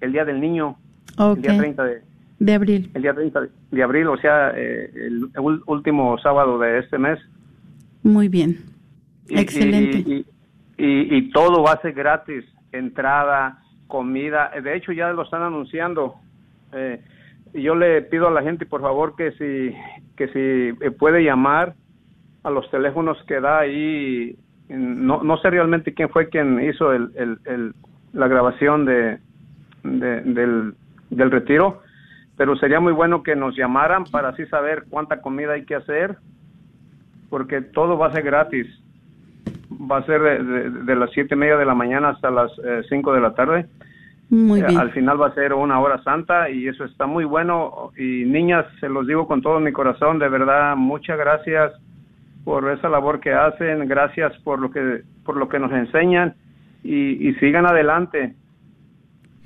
el 0.00 0.12
Día 0.12 0.24
del 0.24 0.40
Niño 0.40 0.76
el 1.18 1.42
día 1.42 1.56
30 1.56 1.84
de, 2.38 2.54
abril. 2.54 2.90
El 2.94 3.02
día 3.02 3.14
30 3.14 3.48
de, 3.70 3.82
abril, 3.82 4.08
o 4.08 4.16
sea, 4.18 4.52
eh, 4.54 4.90
el, 4.94 5.30
último 5.66 6.18
sábado 6.18 6.58
de 6.58 6.78
este 6.78 6.98
mes. 6.98 7.18
Muy 8.02 8.28
bien. 8.28 8.58
Excelente. 9.28 9.98
Y, 9.98 10.26
y, 10.78 11.30
todo 11.30 11.62
va 11.62 11.72
a 11.72 11.80
ser 11.80 11.94
gratis, 11.94 12.44
entrada, 12.72 13.62
comida. 13.86 14.50
De 14.62 14.76
hecho, 14.76 14.92
ya 14.92 15.10
lo 15.12 15.22
están 15.22 15.42
anunciando. 15.42 16.16
Eh, 16.72 17.00
yo 17.54 17.74
le 17.74 18.02
pido 18.02 18.28
a 18.28 18.30
la 18.30 18.42
gente, 18.42 18.66
por 18.66 18.82
favor, 18.82 19.16
que 19.16 19.32
si, 19.32 19.74
que 20.16 20.28
si 20.28 20.84
eh, 20.84 20.90
puede 20.90 21.24
llamar 21.24 21.74
a 22.46 22.50
los 22.50 22.70
teléfonos 22.70 23.20
que 23.26 23.40
da 23.40 23.58
ahí. 23.58 24.36
No, 24.68 25.22
no 25.22 25.36
sé 25.38 25.50
realmente 25.50 25.94
quién 25.94 26.08
fue 26.10 26.28
quien 26.28 26.60
hizo 26.62 26.92
el, 26.92 27.10
el, 27.16 27.74
la 28.12 28.28
grabación 28.28 28.84
de, 28.84 29.18
del, 29.82 30.74
del 31.10 31.30
retiro, 31.30 31.82
pero 32.36 32.56
sería 32.56 32.78
muy 32.78 32.92
bueno 32.92 33.24
que 33.24 33.34
nos 33.34 33.56
llamaran 33.56 34.04
para 34.04 34.28
así 34.28 34.46
saber 34.46 34.84
cuánta 34.88 35.20
comida 35.20 35.54
hay 35.54 35.64
que 35.64 35.74
hacer, 35.74 36.18
porque 37.30 37.62
todo 37.62 37.98
va 37.98 38.08
a 38.08 38.12
ser 38.12 38.22
gratis. 38.22 38.66
Va 39.90 39.98
a 39.98 40.06
ser 40.06 40.22
de, 40.22 40.96
las 40.96 41.10
siete 41.10 41.34
y 41.34 41.38
media 41.38 41.56
de 41.56 41.66
la 41.66 41.74
mañana 41.74 42.10
hasta 42.10 42.30
las 42.30 42.52
eh, 42.64 42.82
cinco 42.88 43.12
de 43.12 43.20
la 43.20 43.34
tarde. 43.34 43.66
Muy 44.30 44.60
eh, 44.60 44.66
bien. 44.68 44.78
al 44.78 44.92
final 44.92 45.20
va 45.20 45.28
a 45.28 45.34
ser 45.34 45.52
una 45.52 45.80
hora 45.80 46.00
santa 46.04 46.48
y 46.48 46.68
eso 46.68 46.84
está 46.84 47.06
muy 47.06 47.24
bueno. 47.24 47.90
Y 47.96 48.24
niñas, 48.24 48.66
se 48.78 48.88
los 48.88 49.06
digo 49.06 49.26
con 49.26 49.42
todo 49.42 49.58
mi 49.58 49.72
corazón, 49.72 50.20
de 50.20 50.28
verdad, 50.28 50.76
muchas 50.76 51.18
gracias 51.18 51.72
por 52.46 52.70
esa 52.70 52.88
labor 52.88 53.20
que 53.20 53.34
hacen, 53.34 53.86
gracias 53.86 54.32
por 54.44 54.58
lo 54.58 54.70
que, 54.70 55.02
por 55.22 55.36
lo 55.36 55.50
que 55.50 55.58
nos 55.58 55.72
enseñan 55.72 56.34
y, 56.82 57.28
y 57.28 57.34
sigan 57.34 57.66
adelante 57.66 58.34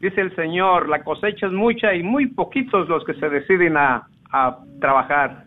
dice 0.00 0.20
el 0.20 0.34
Señor, 0.36 0.88
la 0.88 1.02
cosecha 1.02 1.46
es 1.46 1.52
mucha 1.52 1.94
y 1.94 2.02
muy 2.02 2.26
poquitos 2.26 2.88
los 2.88 3.04
que 3.04 3.14
se 3.14 3.28
deciden 3.28 3.76
a, 3.76 4.08
a 4.30 4.58
trabajar. 4.80 5.44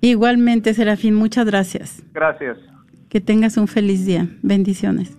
Igualmente, 0.00 0.74
Serafín, 0.74 1.14
muchas 1.14 1.46
gracias. 1.46 2.02
Gracias. 2.12 2.58
Que 3.08 3.20
tengas 3.20 3.56
un 3.56 3.68
feliz 3.68 4.04
día. 4.04 4.26
Bendiciones. 4.42 5.16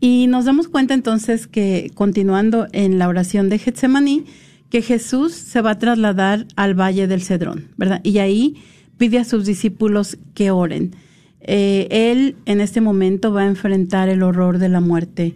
Y 0.00 0.26
nos 0.28 0.44
damos 0.44 0.68
cuenta 0.68 0.94
entonces 0.94 1.46
que, 1.46 1.90
continuando 1.94 2.66
en 2.72 2.98
la 2.98 3.08
oración 3.08 3.48
de 3.48 3.58
Getsemaní, 3.58 4.26
que 4.70 4.82
Jesús 4.82 5.32
se 5.32 5.62
va 5.62 5.72
a 5.72 5.78
trasladar 5.78 6.46
al 6.56 6.78
Valle 6.78 7.06
del 7.06 7.22
Cedrón, 7.22 7.68
¿verdad? 7.76 8.00
Y 8.04 8.18
ahí 8.18 8.62
pide 8.98 9.18
a 9.18 9.24
sus 9.24 9.46
discípulos 9.46 10.18
que 10.34 10.50
oren. 10.50 10.94
Eh, 11.40 11.88
él 11.90 12.36
en 12.46 12.60
este 12.60 12.80
momento 12.80 13.32
va 13.32 13.42
a 13.42 13.46
enfrentar 13.46 14.08
el 14.08 14.22
horror 14.22 14.58
de 14.58 14.68
la 14.68 14.80
muerte 14.80 15.34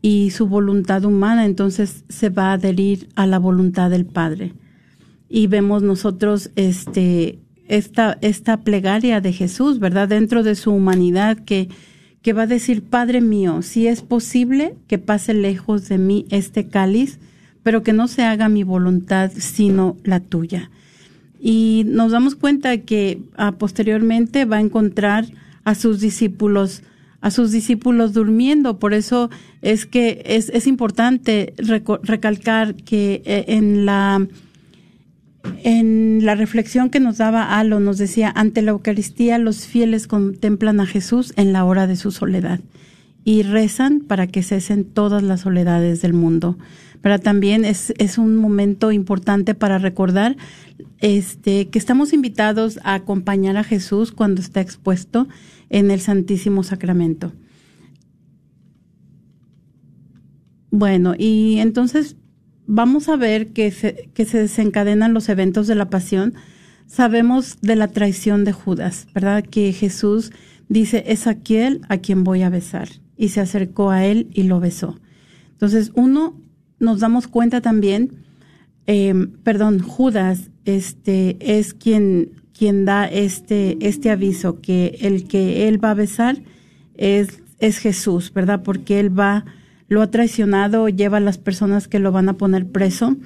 y 0.00 0.30
su 0.30 0.46
voluntad 0.46 1.04
humana 1.04 1.44
entonces 1.44 2.04
se 2.08 2.30
va 2.30 2.50
a 2.50 2.52
adherir 2.54 3.08
a 3.16 3.26
la 3.26 3.38
voluntad 3.38 3.90
del 3.90 4.06
Padre. 4.06 4.54
Y 5.28 5.46
vemos 5.46 5.82
nosotros 5.82 6.50
este, 6.56 7.38
esta, 7.66 8.18
esta 8.20 8.58
plegaria 8.58 9.20
de 9.20 9.32
Jesús, 9.32 9.78
¿verdad? 9.78 10.08
Dentro 10.08 10.42
de 10.42 10.54
su 10.54 10.72
humanidad 10.72 11.38
que 11.38 11.68
que 12.22 12.32
va 12.32 12.42
a 12.42 12.46
decir, 12.46 12.82
Padre 12.82 13.20
mío, 13.20 13.62
si 13.62 13.86
es 13.86 14.02
posible 14.02 14.74
que 14.86 14.98
pase 14.98 15.34
lejos 15.34 15.88
de 15.88 15.98
mí 15.98 16.26
este 16.30 16.68
cáliz, 16.68 17.18
pero 17.62 17.82
que 17.82 17.92
no 17.92 18.08
se 18.08 18.22
haga 18.22 18.48
mi 18.48 18.64
voluntad, 18.64 19.30
sino 19.34 19.96
la 20.04 20.20
tuya. 20.20 20.70
Y 21.40 21.84
nos 21.86 22.12
damos 22.12 22.34
cuenta 22.34 22.78
que 22.78 23.22
ah, 23.36 23.52
posteriormente 23.52 24.44
va 24.44 24.56
a 24.56 24.60
encontrar 24.60 25.26
a 25.64 25.74
sus 25.74 26.00
discípulos, 26.00 26.82
a 27.20 27.30
sus 27.30 27.50
discípulos 27.50 28.12
durmiendo. 28.12 28.78
Por 28.78 28.94
eso 28.94 29.30
es 29.62 29.86
que 29.86 30.22
es, 30.24 30.50
es 30.50 30.66
importante 30.66 31.54
recalcar 32.02 32.74
que 32.74 33.22
eh, 33.24 33.44
en 33.48 33.86
la 33.86 34.26
en 35.62 36.20
la 36.24 36.34
reflexión 36.34 36.90
que 36.90 37.00
nos 37.00 37.18
daba 37.18 37.58
Alo, 37.58 37.80
nos 37.80 37.96
decía, 37.96 38.32
ante 38.34 38.60
la 38.60 38.72
Eucaristía 38.72 39.38
los 39.38 39.66
fieles 39.66 40.06
contemplan 40.06 40.80
a 40.80 40.86
Jesús 40.86 41.32
en 41.36 41.52
la 41.52 41.64
hora 41.64 41.86
de 41.86 41.96
su 41.96 42.10
soledad 42.10 42.60
y 43.24 43.42
rezan 43.42 44.00
para 44.00 44.26
que 44.26 44.42
cesen 44.42 44.84
todas 44.84 45.22
las 45.22 45.42
soledades 45.42 46.02
del 46.02 46.12
mundo. 46.12 46.58
Pero 47.00 47.18
también 47.18 47.64
es, 47.64 48.18
un 48.18 48.36
momento 48.36 48.90
importante 48.92 49.54
para 49.54 49.78
recordar 49.78 50.36
este, 50.98 51.68
que 51.68 51.78
estamos 51.78 52.12
invitados 52.12 52.80
a 52.82 52.94
acompañar 52.94 53.56
a 53.56 53.64
Jesús 53.64 54.12
cuando 54.12 54.40
está 54.40 54.60
expuesto 54.60 55.28
en 55.70 55.90
el 55.90 56.00
Santísimo 56.00 56.62
Sacramento. 56.62 57.32
Bueno, 60.70 61.14
y 61.16 61.58
entonces 61.58 62.16
vamos 62.66 63.08
a 63.08 63.16
ver 63.16 63.48
que 63.48 63.70
se, 63.70 64.10
que 64.12 64.24
se 64.24 64.38
desencadenan 64.38 65.14
los 65.14 65.28
eventos 65.28 65.66
de 65.66 65.74
la 65.74 65.88
pasión, 65.88 66.34
sabemos 66.86 67.58
de 67.60 67.76
la 67.76 67.88
traición 67.88 68.44
de 68.44 68.52
Judas, 68.52 69.06
¿verdad? 69.14 69.44
Que 69.44 69.72
Jesús 69.72 70.32
dice, 70.68 71.04
es 71.06 71.26
aquel 71.26 71.80
a 71.88 71.98
quien 71.98 72.24
voy 72.24 72.42
a 72.42 72.50
besar. 72.50 72.88
Y 73.16 73.30
se 73.30 73.40
acercó 73.40 73.90
a 73.90 74.04
él 74.04 74.28
y 74.32 74.44
lo 74.44 74.60
besó. 74.60 75.00
Entonces, 75.52 75.90
uno, 75.94 76.40
nos 76.80 77.00
damos 77.00 77.28
cuenta 77.28 77.60
también, 77.60 78.24
eh, 78.86 79.14
perdón, 79.42 79.80
Judas 79.80 80.50
este, 80.64 81.36
es 81.40 81.74
quien, 81.74 82.30
quien 82.56 82.84
da 82.84 83.06
este, 83.06 83.76
este 83.80 84.10
aviso, 84.10 84.60
que 84.60 84.98
el 85.00 85.28
que 85.28 85.68
él 85.68 85.82
va 85.82 85.92
a 85.92 85.94
besar 85.94 86.38
es, 86.96 87.42
es 87.58 87.78
Jesús, 87.78 88.32
¿verdad? 88.32 88.62
Porque 88.62 89.00
él 89.00 89.18
va 89.18 89.44
lo 89.88 90.02
ha 90.02 90.10
traicionado, 90.10 90.88
lleva 90.88 91.16
a 91.16 91.20
las 91.20 91.38
personas 91.38 91.88
que 91.88 91.98
lo 91.98 92.12
van 92.12 92.28
a 92.28 92.34
poner 92.34 92.66
preso. 92.66 93.16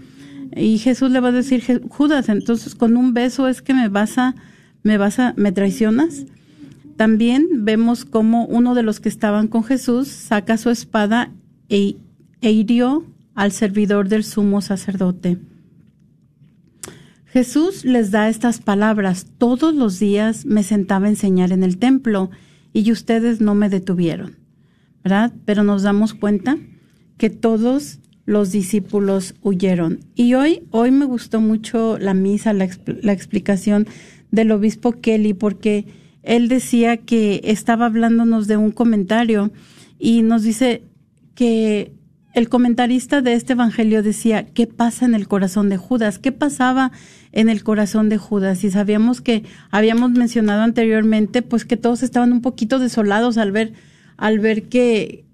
Y 0.55 0.79
Jesús 0.79 1.11
le 1.11 1.21
va 1.21 1.29
a 1.29 1.33
decir, 1.33 1.83
Judas, 1.89 2.29
entonces 2.29 2.75
con 2.75 2.97
un 2.97 3.15
beso 3.15 3.49
es 3.49 3.63
que 3.63 3.75
me 3.75 3.89
vas 3.89 4.17
a, 4.19 4.35
me 4.83 4.97
vas 4.97 5.19
a, 5.19 5.35
me 5.37 5.51
traicionas. 5.51 6.25
También 6.97 7.65
vemos 7.65 8.05
cómo 8.05 8.47
uno 8.47 8.75
de 8.75 8.83
los 8.83 9.01
que 9.01 9.09
estaban 9.09 9.49
con 9.49 9.65
Jesús 9.65 10.09
saca 10.09 10.57
su 10.57 10.71
espada 10.71 11.33
e, 11.69 11.97
e 12.41 12.53
hirió 12.53 13.05
al 13.35 13.53
servidor 13.53 14.09
del 14.09 14.25
sumo 14.25 14.61
sacerdote. 14.61 15.39
Jesús 17.27 17.85
les 17.85 18.11
da 18.11 18.29
estas 18.29 18.61
palabras, 18.61 19.27
todos 19.39 19.75
los 19.75 19.99
días 19.99 20.45
me 20.45 20.63
sentaba 20.63 21.07
a 21.07 21.11
enseñar 21.11 21.53
en 21.53 21.63
el 21.63 21.79
templo 21.79 22.31
y 22.73 22.93
ustedes 22.93 23.41
no 23.41 23.55
me 23.55 23.69
detuvieron. 23.71 24.43
¿verdad? 25.03 25.33
Pero 25.45 25.65
nos 25.65 25.83
damos 25.83 26.15
cuenta 26.15 26.59
que 27.19 27.31
todos 27.31 27.99
los 28.25 28.53
discípulos 28.53 29.35
huyeron. 29.43 30.01
Y 30.15 30.35
hoy, 30.35 30.63
hoy 30.71 30.91
me 30.91 31.05
gustó 31.05 31.41
mucho 31.41 31.99
la 31.99 32.15
misa, 32.15 32.53
la, 32.53 32.69
la 32.87 33.13
explicación 33.13 33.87
del 34.31 34.53
obispo 34.53 34.93
Kelly, 34.93 35.35
porque 35.35 35.87
él 36.23 36.49
decía 36.49 36.97
que 36.99 37.41
estaba 37.45 37.87
hablándonos 37.87 38.47
de 38.47 38.57
un 38.57 38.71
comentario 38.71 39.51
y 39.99 40.23
nos 40.23 40.43
dice 40.43 40.85
que 41.35 41.93
el 42.35 42.49
comentarista 42.49 43.21
de 43.21 43.35
este 43.35 43.53
evangelio 43.53 44.03
decía, 44.03 44.47
¿qué 44.47 44.67
pasa 44.67 45.05
en 45.05 45.15
el 45.15 45.29
corazón 45.29 45.69
de 45.69 45.77
Judas? 45.77 46.19
¿Qué 46.19 46.33
pasaba 46.33 46.93
en 47.33 47.49
el 47.49 47.63
corazón 47.63 48.09
de 48.09 48.19
Judas? 48.19 48.65
Y 48.65 48.71
sabíamos 48.71 49.21
que 49.21 49.45
habíamos 49.71 50.11
mencionado 50.13 50.63
anteriormente, 50.63 51.43
pues 51.43 51.65
que 51.65 51.77
todos 51.77 52.03
estaban 52.03 52.33
un 52.33 52.41
poquito 52.41 52.79
desolados 52.79 53.39
al 53.39 53.53
ver 53.53 53.75
al 54.23 54.39
ver 54.39 54.69
que, 54.69 55.25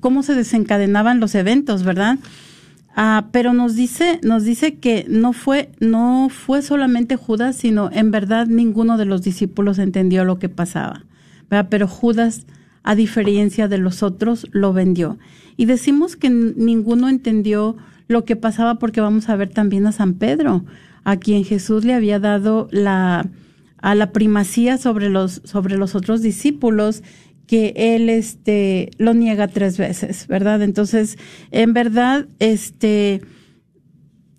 cómo 0.00 0.22
se 0.22 0.34
desencadenaban 0.34 1.20
los 1.20 1.34
eventos, 1.34 1.82
¿verdad? 1.82 2.18
Ah, 2.96 3.26
pero 3.32 3.52
nos 3.52 3.74
dice, 3.74 4.18
nos 4.22 4.44
dice 4.44 4.76
que 4.76 5.04
no 5.10 5.34
fue, 5.34 5.70
no 5.78 6.28
fue 6.30 6.62
solamente 6.62 7.16
Judas, 7.16 7.56
sino 7.56 7.90
en 7.92 8.10
verdad 8.10 8.46
ninguno 8.46 8.96
de 8.96 9.04
los 9.04 9.20
discípulos 9.20 9.78
entendió 9.78 10.24
lo 10.24 10.38
que 10.38 10.48
pasaba. 10.48 11.04
¿verdad? 11.50 11.66
Pero 11.68 11.86
Judas, 11.86 12.46
a 12.84 12.94
diferencia 12.94 13.66
de 13.66 13.78
los 13.78 14.02
otros, 14.02 14.46
lo 14.52 14.72
vendió. 14.72 15.18
Y 15.56 15.64
decimos 15.64 16.16
que 16.16 16.30
ninguno 16.30 17.08
entendió 17.08 17.76
lo 18.06 18.24
que 18.24 18.36
pasaba 18.36 18.76
porque 18.76 19.00
vamos 19.00 19.28
a 19.28 19.36
ver 19.36 19.50
también 19.50 19.86
a 19.86 19.92
San 19.92 20.14
Pedro, 20.14 20.64
a 21.02 21.16
quien 21.16 21.44
Jesús 21.44 21.84
le 21.84 21.94
había 21.94 22.18
dado 22.18 22.68
la, 22.70 23.28
a 23.78 23.94
la 23.94 24.12
primacía 24.12 24.78
sobre 24.78 25.08
los, 25.08 25.40
sobre 25.44 25.76
los 25.76 25.94
otros 25.94 26.22
discípulos 26.22 27.02
que 27.46 27.74
él 27.76 28.08
este 28.08 28.90
lo 28.98 29.12
niega 29.12 29.48
tres 29.48 29.76
veces, 29.76 30.26
¿verdad? 30.28 30.62
Entonces, 30.62 31.18
en 31.50 31.74
verdad, 31.74 32.26
este 32.38 33.20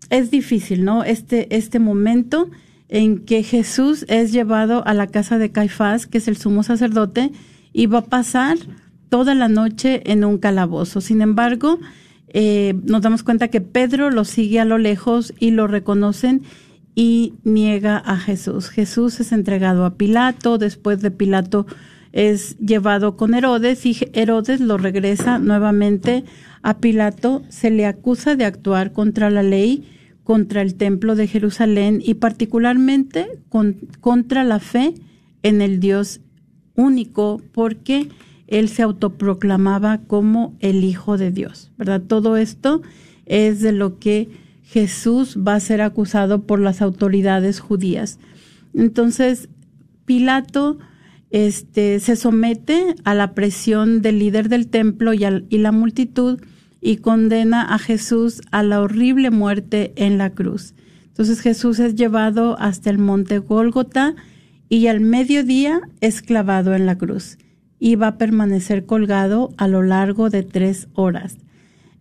es 0.10 0.32
difícil, 0.32 0.84
¿no? 0.84 1.04
Este, 1.04 1.56
este 1.56 1.80
momento 1.80 2.50
en 2.90 3.20
que 3.26 3.44
Jesús 3.44 4.06
es 4.08 4.32
llevado 4.32 4.86
a 4.86 4.94
la 4.94 5.08
casa 5.08 5.38
de 5.38 5.52
Caifás, 5.52 6.08
que 6.08 6.20
es 6.20 6.28
el 6.28 6.38
sumo 6.38 6.64
sacerdote, 6.64 7.32
y 7.76 7.88
va 7.88 8.00
a 8.00 8.06
pasar 8.06 8.58
toda 9.10 9.36
la 9.36 9.50
noche 9.50 10.02
en 10.10 10.24
un 10.24 10.38
calabozo. 10.38 11.02
Sin 11.02 11.22
embargo, 11.22 11.78
eh, 12.30 12.74
nos 12.86 13.02
damos 13.02 13.22
cuenta 13.22 13.50
que 13.50 13.60
Pedro 13.60 14.12
lo 14.12 14.24
sigue 14.24 14.62
a 14.62 14.66
lo 14.66 14.78
lejos 14.78 15.34
y 15.40 15.52
lo 15.52 15.68
reconocen 15.68 16.44
y 16.96 17.34
niega 17.44 17.98
a 17.98 18.16
Jesús. 18.16 18.70
Jesús 18.70 19.20
es 19.20 19.34
entregado 19.34 19.84
a 19.84 19.96
Pilato, 19.96 20.58
después 20.58 21.02
de 21.02 21.12
Pilato 21.12 21.68
es 22.14 22.58
llevado 22.60 23.18
con 23.18 23.34
Herodes 23.34 23.86
y 23.86 23.98
Herodes 24.14 24.62
lo 24.62 24.78
regresa 24.78 25.38
nuevamente 25.38 26.24
a 26.62 26.78
Pilato. 26.78 27.44
Se 27.50 27.72
le 27.72 27.86
acusa 27.86 28.38
de 28.38 28.46
actuar 28.46 28.94
contra 28.94 29.30
la 29.30 29.44
ley, 29.44 29.84
contra 30.24 30.62
el 30.62 30.76
templo 30.76 31.18
de 31.18 31.28
Jerusalén 31.28 32.02
y 32.02 32.14
particularmente 32.14 33.28
contra 34.00 34.46
la 34.46 34.62
fe 34.62 34.94
en 35.44 35.62
el 35.62 35.82
Dios 35.82 36.22
único 36.76 37.42
porque 37.52 38.10
él 38.48 38.70
se 38.70 38.84
autoproclamaba 38.84 40.00
como 40.00 40.56
el 40.60 40.84
Hijo 40.84 41.18
de 41.18 41.32
Dios, 41.32 41.72
¿verdad? 41.78 42.02
Todo 42.02 42.38
esto 42.38 42.82
es 43.26 43.62
de 43.62 43.72
lo 43.72 43.98
que 44.00 44.30
Jesús 44.64 45.38
va 45.38 45.56
a 45.56 45.60
ser 45.60 45.82
acusado 45.82 46.44
por 46.44 46.60
las 46.60 46.82
autoridades 46.82 47.60
judías. 47.60 48.20
Entonces, 48.74 49.50
Pilato 50.06 50.78
este, 51.32 52.00
se 52.00 52.16
somete 52.16 52.96
a 53.04 53.14
la 53.16 53.34
presión 53.34 54.02
del 54.02 54.20
líder 54.20 54.50
del 54.50 54.68
templo 54.68 55.14
y, 55.14 55.26
y 55.50 55.58
la 55.58 55.72
multitud 55.72 56.40
y 56.82 56.98
condena 56.98 57.74
a 57.74 57.80
Jesús 57.80 58.42
a 58.52 58.62
la 58.62 58.82
horrible 58.82 59.32
muerte 59.32 59.94
en 59.96 60.18
la 60.18 60.30
cruz. 60.30 60.76
Entonces 61.08 61.40
Jesús 61.40 61.80
es 61.80 61.96
llevado 61.96 62.60
hasta 62.60 62.90
el 62.90 63.00
monte 63.00 63.40
Gólgota 63.40 64.16
y 64.70 64.88
al 64.88 65.00
mediodía 65.00 65.82
es 66.02 66.22
clavado 66.22 66.74
en 66.74 66.86
la 66.86 66.98
cruz 66.98 67.38
y 67.80 67.96
va 67.96 68.08
a 68.08 68.18
permanecer 68.18 68.86
colgado 68.86 69.54
a 69.58 69.68
lo 69.68 69.84
largo 69.84 70.30
de 70.30 70.44
tres 70.44 70.88
horas. 70.94 71.38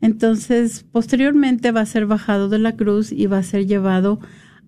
Entonces, 0.01 0.85
posteriormente 0.93 1.73
va 1.73 1.81
a 1.81 1.87
ser 1.87 2.07
bajado 2.07 2.49
de 2.49 2.59
la 2.59 2.77
cruz 2.77 3.11
y 3.11 3.27
va 3.27 3.39
a 3.39 3.43
ser 3.43 3.67
llevado 3.67 4.21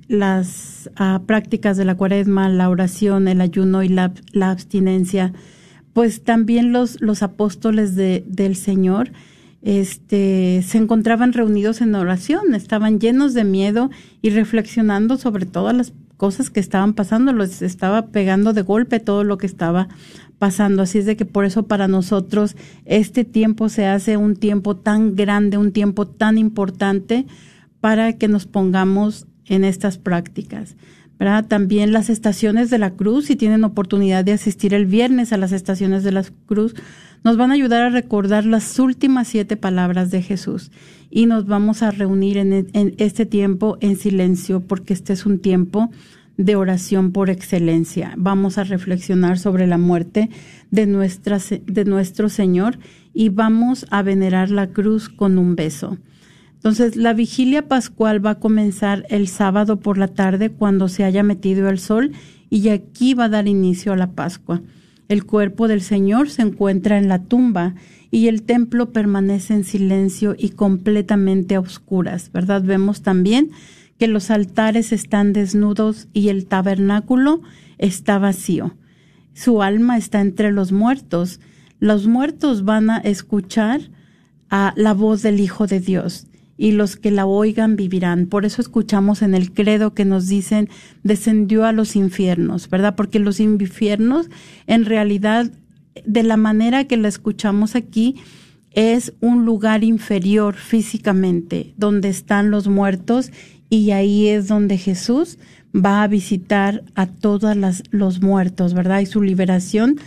las 0.09 0.91
ah, 0.97 1.23
prácticas 1.27 1.77
de 1.77 1.85
la 1.85 1.97
cuaresma, 1.97 2.49
la 2.49 2.69
oración, 2.69 3.29
el 3.29 3.41
ayuno 3.41 3.83
y 3.83 3.89
la, 3.89 4.12
abstinencia, 4.41 5.33
pues 5.93 6.23
también 6.23 6.73
los, 6.73 6.99
apóstoles 7.23 7.97
de, 7.97 8.25
del 8.27 8.57
Señor 8.57 9.11
este, 9.62 10.62
se 10.64 10.79
encontraban 10.79 11.33
reunidos 11.33 11.81
en 11.81 11.95
oración, 11.95 12.55
estaban 12.55 13.01
llenos 13.01 13.35
de 13.35 13.45
miedo 13.45 13.91
y 14.23 14.31
reflexionando 14.31 15.17
sobre 15.17 15.47
todas 15.47 15.75
las 15.75 15.93
cosas 16.17 16.51
que 16.51 16.61
estaban 16.61 16.95
pasando, 16.95 17.33
los 17.33 17.62
estaba 17.62 18.07
pegando 18.07 18.53
de 18.53 18.62
golpe 18.62 19.01
todo 19.01 19.25
lo 19.25 19.39
que 19.39 19.47
estaba 19.47 19.89
pasando. 20.39 20.83
Así 20.83 20.99
es 20.99 21.07
de 21.07 21.17
que 21.17 21.25
por 21.25 21.45
eso 21.45 21.67
para 21.67 21.89
nosotros 21.89 22.57
este 22.85 23.25
tiempo 23.25 23.69
se 23.69 23.87
hace 23.87 24.17
un 24.17 24.37
tiempo 24.37 24.77
tan 24.77 25.14
grande, 25.14 25.59
un 25.59 25.73
tiempo 25.73 26.07
tan 26.07 26.39
importante 26.39 27.27
para 27.81 28.14
que 28.14 28.29
nos 28.29 28.47
pongamos 28.47 29.27
en 29.47 29.64
estas 29.64 29.99
prácticas. 29.99 30.77
También 31.19 31.93
las 31.93 32.11
estaciones 32.11 32.69
de 32.69 32.79
la 32.79 32.91
cruz, 32.91 33.27
si 33.27 33.37
tienen 33.37 33.64
oportunidad 33.64 34.25
de 34.25 34.33
asistir 34.33 34.75
el 34.75 34.87
viernes 34.87 35.33
a 35.33 35.39
las 35.39 35.53
estaciones 35.53 36.05
de 36.05 36.12
la 36.12 36.25
cruz, 36.47 36.75
nos 37.25 37.37
van 37.37 37.51
a 37.51 37.55
ayudar 37.55 37.83
a 37.83 37.91
recordar 37.91 38.45
las 38.45 38.79
últimas 38.79 39.29
siete 39.29 39.57
palabras 39.57 40.11
de 40.11 40.23
Jesús 40.23 40.71
y 41.11 41.27
nos 41.27 41.47
vamos 41.47 41.83
a 41.83 41.91
reunir 41.91 42.37
en, 42.37 42.53
en 42.53 42.95
este 42.99 43.27
tiempo 43.27 43.79
en 43.81 43.97
silencio 43.97 44.61
porque 44.61 44.93
este 44.93 45.14
es 45.14 45.25
un 45.25 45.39
tiempo 45.39 45.91
de 46.37 46.57
oración 46.57 47.12
por 47.12 47.31
excelencia. 47.31 48.12
Vamos 48.17 48.59
a 48.59 48.64
reflexionar 48.64 49.39
sobre 49.39 49.67
la 49.67 49.79
muerte 49.79 50.31
de, 50.71 50.87
nuestra, 50.87 51.39
de 51.39 51.85
nuestro 51.85 52.29
Señor 52.29 52.79
y 53.14 53.31
vamos 53.31 53.87
a 53.91 54.03
venerar 54.03 54.51
la 54.51 54.69
cruz 54.69 55.09
con 55.09 55.39
un 55.39 55.57
beso. 55.57 55.99
Entonces, 56.67 56.97
la 56.97 57.12
vigilia 57.12 57.69
pascual 57.69 58.27
va 58.27 58.31
a 58.31 58.41
comenzar 58.41 59.07
el 59.09 59.29
sábado 59.29 59.79
por 59.79 59.99
la 59.99 60.09
tarde 60.09 60.51
cuando 60.51 60.89
se 60.89 61.05
haya 61.05 61.23
metido 61.23 61.69
el 61.69 61.79
sol 61.79 62.11
y 62.51 62.71
aquí 62.71 63.14
va 63.14 63.27
a 63.27 63.29
dar 63.29 63.47
inicio 63.47 63.93
a 63.93 63.97
la 63.97 64.11
Pascua. 64.11 64.62
El 65.07 65.27
cuerpo 65.27 65.69
del 65.69 65.81
Señor 65.81 66.29
se 66.29 66.43
encuentra 66.43 66.99
en 66.99 67.07
la 67.07 67.23
tumba 67.23 67.77
y 68.11 68.27
el 68.27 68.43
templo 68.43 68.91
permanece 68.91 69.55
en 69.55 69.62
silencio 69.62 70.35
y 70.37 70.49
completamente 70.49 71.55
a 71.55 71.61
oscuras, 71.61 72.33
¿verdad? 72.33 72.64
Vemos 72.64 73.01
también 73.01 73.53
que 73.97 74.09
los 74.09 74.33
altares 74.33 74.91
están 74.91 75.33
desnudos 75.33 76.09
y 76.12 76.31
el 76.31 76.47
tabernáculo 76.47 77.43
está 77.79 78.19
vacío. 78.19 78.75
Su 79.35 79.62
alma 79.62 79.99
está 79.99 80.21
entre 80.21 80.51
los 80.51 80.73
muertos. 80.73 81.39
Los 81.79 82.09
muertos 82.09 82.64
van 82.64 82.91
a 82.91 82.99
escuchar 82.99 83.83
a 84.51 84.75
la 84.75 84.95
voz 84.95 85.23
del 85.23 85.39
Hijo 85.39 85.69
de 85.69 85.79
Dios 85.79 86.27
y 86.59 86.73
los 86.73 86.97
que 86.97 87.11
la 87.11 87.27
oigan 87.27 87.77
vivirán. 87.77 88.27
Por 88.27 88.45
eso 88.45 88.63
escuchamos 88.63 89.23
en 89.23 89.35
el 89.35 89.53
credo 89.53 89.95
que 89.95 90.05
nos 90.05 90.29
dicen 90.29 90.69
descendió 91.03 91.65
a 91.65 91.73
los 91.73 91.97
infiernos, 91.97 92.71
¿verdad? 92.71 92.95
Porque 92.97 93.19
los 93.19 93.41
infiernos 93.41 94.29
en 94.67 94.85
realidad 94.85 95.51
de 96.05 96.23
la 96.23 96.37
manera 96.37 96.85
que 96.85 96.97
la 96.97 97.09
escuchamos 97.09 97.75
aquí 97.75 98.17
es 98.73 99.15
un 99.21 99.47
lugar 99.47 99.85
inferior 99.85 100.55
físicamente, 100.55 101.73
donde 101.77 102.11
están 102.11 102.51
los 102.51 102.69
muertos 102.69 103.33
y 103.71 103.91
ahí 103.91 104.29
es 104.29 104.49
donde 104.49 104.77
Jesús 104.77 105.39
va 105.75 106.03
a 106.03 106.09
visitar 106.09 106.85
a 106.95 107.07
todos 107.07 107.57
los 107.91 108.23
muertos, 108.23 108.75
¿verdad? 108.75 109.01
Y 109.01 109.07
su 109.07 109.23
liberación 109.23 109.99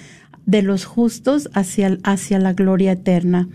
de 0.45 0.61
los 0.61 0.85
justos 0.85 1.49
hacia, 1.53 1.97
hacia 2.03 2.39
la 2.39 2.53
gloria 2.53 2.93
eterna. 2.93 3.49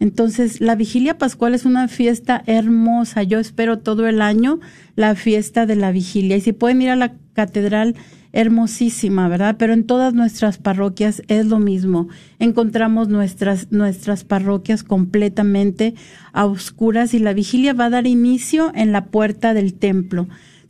Entonces, 0.00 0.60
la 0.62 0.74
vigilia 0.74 1.18
pascual 1.18 1.54
es 1.54 1.66
una 1.66 1.86
fiesta 1.86 2.42
hermosa. 2.46 3.22
Yo 3.22 3.38
espero 3.38 3.78
todo 3.78 4.08
el 4.08 4.22
año 4.22 4.58
la 4.96 5.14
fiesta 5.14 5.66
de 5.66 5.76
la 5.76 5.92
vigilia. 5.92 6.36
Y 6.36 6.40
si 6.40 6.52
pueden 6.52 6.80
ir 6.80 6.88
a 6.88 6.96
la 6.96 7.12
catedral, 7.34 7.94
hermosísima, 8.32 9.28
¿verdad? 9.28 9.56
Pero 9.58 9.72
en 9.72 9.84
todas 9.84 10.14
nuestras 10.14 10.56
parroquias 10.56 11.22
es 11.28 11.46
lo 11.46 11.58
mismo. 11.58 12.08
Encontramos 12.38 13.08
nuestras, 13.08 13.70
nuestras 13.72 14.24
parroquias 14.24 14.84
completamente 14.84 15.94
a 16.32 16.46
oscuras 16.46 17.12
y 17.12 17.18
la 17.18 17.34
vigilia 17.34 17.74
va 17.74 17.86
a 17.86 17.90
dar 17.90 18.06
inicio 18.06 18.72
en 18.74 18.92
la 18.92 19.06
puerta 19.06 19.52
del 19.52 19.74
templo, 19.74 20.28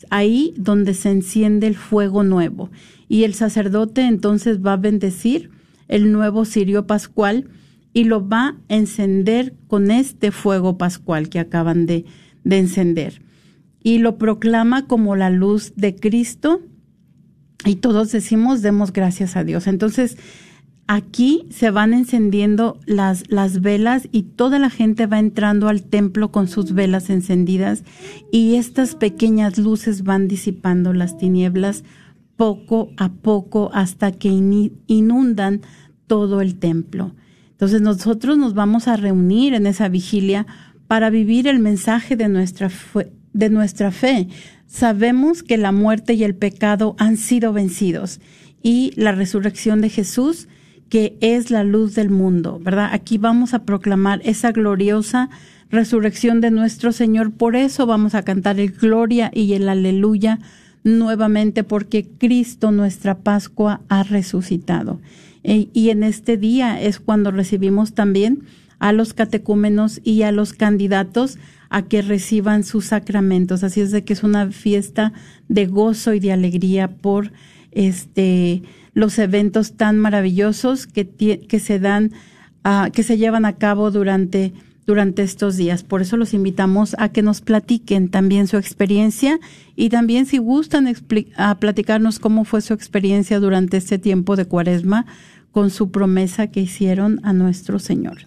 ahí 0.08 0.54
donde 0.56 0.94
se 0.94 1.10
enciende 1.10 1.66
el 1.68 1.76
fuego 1.76 2.24
nuevo. 2.24 2.70
Y 3.08 3.24
el 3.24 3.34
sacerdote 3.34 4.02
entonces 4.02 4.64
va 4.64 4.72
a 4.72 4.78
bendecir 4.78 5.50
el 5.88 6.10
nuevo 6.12 6.44
cirio 6.44 6.86
pascual 6.86 7.46
y 7.92 8.04
lo 8.04 8.28
va 8.28 8.48
a 8.48 8.74
encender 8.74 9.54
con 9.66 9.90
este 9.90 10.30
fuego 10.30 10.78
pascual 10.78 11.28
que 11.28 11.40
acaban 11.40 11.86
de, 11.86 12.04
de 12.44 12.58
encender. 12.58 13.22
Y 13.82 13.98
lo 13.98 14.18
proclama 14.18 14.86
como 14.86 15.16
la 15.16 15.30
luz 15.30 15.72
de 15.76 15.96
Cristo 15.96 16.60
y 17.64 17.76
todos 17.76 18.12
decimos, 18.12 18.62
demos 18.62 18.92
gracias 18.92 19.36
a 19.36 19.44
Dios. 19.44 19.66
Entonces, 19.66 20.16
aquí 20.86 21.46
se 21.50 21.70
van 21.70 21.92
encendiendo 21.92 22.78
las, 22.86 23.30
las 23.30 23.60
velas 23.60 24.08
y 24.12 24.22
toda 24.22 24.58
la 24.58 24.70
gente 24.70 25.06
va 25.06 25.18
entrando 25.18 25.68
al 25.68 25.82
templo 25.82 26.32
con 26.32 26.48
sus 26.48 26.72
velas 26.72 27.10
encendidas 27.10 27.84
y 28.32 28.56
estas 28.56 28.94
pequeñas 28.94 29.58
luces 29.58 30.04
van 30.04 30.26
disipando 30.26 30.92
las 30.92 31.18
tinieblas 31.18 31.84
poco 32.36 32.90
a 32.96 33.12
poco 33.12 33.70
hasta 33.74 34.12
que 34.12 34.30
inundan 34.86 35.60
todo 36.06 36.40
el 36.40 36.58
templo. 36.58 37.14
Entonces 37.60 37.82
nosotros 37.82 38.38
nos 38.38 38.54
vamos 38.54 38.88
a 38.88 38.96
reunir 38.96 39.52
en 39.52 39.66
esa 39.66 39.90
vigilia 39.90 40.46
para 40.86 41.10
vivir 41.10 41.46
el 41.46 41.58
mensaje 41.58 42.16
de 42.16 42.26
nuestra, 42.26 42.70
de 43.34 43.50
nuestra 43.50 43.90
fe. 43.90 44.28
Sabemos 44.66 45.42
que 45.42 45.58
la 45.58 45.70
muerte 45.70 46.14
y 46.14 46.24
el 46.24 46.34
pecado 46.34 46.96
han 46.96 47.18
sido 47.18 47.52
vencidos 47.52 48.18
y 48.62 48.94
la 48.96 49.12
resurrección 49.12 49.82
de 49.82 49.90
Jesús, 49.90 50.48
que 50.88 51.18
es 51.20 51.50
la 51.50 51.62
luz 51.62 51.94
del 51.94 52.08
mundo, 52.08 52.58
¿verdad? 52.64 52.88
Aquí 52.92 53.18
vamos 53.18 53.52
a 53.52 53.64
proclamar 53.64 54.22
esa 54.24 54.52
gloriosa 54.52 55.28
resurrección 55.70 56.40
de 56.40 56.50
nuestro 56.50 56.92
Señor. 56.92 57.30
Por 57.30 57.56
eso 57.56 57.84
vamos 57.84 58.14
a 58.14 58.22
cantar 58.22 58.58
el 58.58 58.70
gloria 58.70 59.30
y 59.34 59.52
el 59.52 59.68
aleluya 59.68 60.38
nuevamente, 60.82 61.62
porque 61.62 62.08
Cristo, 62.16 62.72
nuestra 62.72 63.18
Pascua, 63.18 63.82
ha 63.90 64.02
resucitado. 64.02 64.98
E, 65.42 65.68
y 65.72 65.90
en 65.90 66.02
este 66.02 66.36
día 66.36 66.80
es 66.80 67.00
cuando 67.00 67.30
recibimos 67.30 67.94
también 67.94 68.44
a 68.78 68.92
los 68.92 69.14
catecúmenos 69.14 70.00
y 70.04 70.22
a 70.22 70.32
los 70.32 70.52
candidatos 70.52 71.38
a 71.68 71.82
que 71.82 72.02
reciban 72.02 72.64
sus 72.64 72.86
sacramentos. 72.86 73.62
Así 73.62 73.80
es 73.80 73.90
de 73.90 74.04
que 74.04 74.12
es 74.12 74.22
una 74.22 74.50
fiesta 74.50 75.12
de 75.48 75.66
gozo 75.66 76.14
y 76.14 76.20
de 76.20 76.32
alegría 76.32 76.88
por 76.88 77.32
este 77.70 78.62
los 78.92 79.18
eventos 79.18 79.74
tan 79.74 79.98
maravillosos 79.98 80.86
que, 80.86 81.08
que 81.08 81.60
se 81.60 81.78
dan, 81.78 82.12
uh, 82.64 82.90
que 82.90 83.02
se 83.04 83.18
llevan 83.18 83.44
a 83.44 83.56
cabo 83.56 83.90
durante 83.90 84.52
durante 84.90 85.22
estos 85.22 85.56
días. 85.56 85.84
Por 85.84 86.02
eso 86.02 86.16
los 86.16 86.34
invitamos 86.34 86.96
a 86.98 87.10
que 87.10 87.22
nos 87.22 87.42
platiquen 87.42 88.08
también 88.08 88.48
su 88.48 88.56
experiencia 88.56 89.38
y 89.76 89.88
también 89.88 90.26
si 90.26 90.38
gustan 90.38 90.92
a 91.36 91.54
platicarnos 91.60 92.18
cómo 92.18 92.44
fue 92.44 92.60
su 92.60 92.74
experiencia 92.74 93.38
durante 93.38 93.76
este 93.76 94.00
tiempo 94.00 94.34
de 94.34 94.46
cuaresma 94.46 95.06
con 95.52 95.70
su 95.70 95.92
promesa 95.92 96.48
que 96.48 96.62
hicieron 96.62 97.20
a 97.22 97.32
nuestro 97.32 97.78
Señor. 97.78 98.26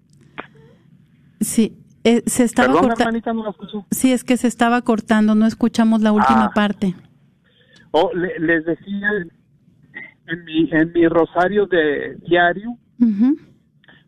Sí, 1.40 1.82
eh, 2.05 2.22
se 2.26 2.44
estaba 2.44 2.80
cortando. 2.80 3.55
Sí, 3.90 4.12
es 4.12 4.24
que 4.24 4.36
se 4.36 4.48
estaba 4.48 4.82
cortando, 4.82 5.34
no 5.34 5.46
escuchamos 5.46 6.03
la 6.03 6.12
última 6.12 6.46
ah. 6.46 6.53
parte. 6.55 6.94
Oh, 7.92 8.11
les 8.14 8.64
decía, 8.64 9.09
en 10.26 10.44
mi, 10.44 10.68
en 10.72 10.92
mi 10.92 11.07
rosario 11.07 11.66
de 11.66 12.16
diario, 12.26 12.76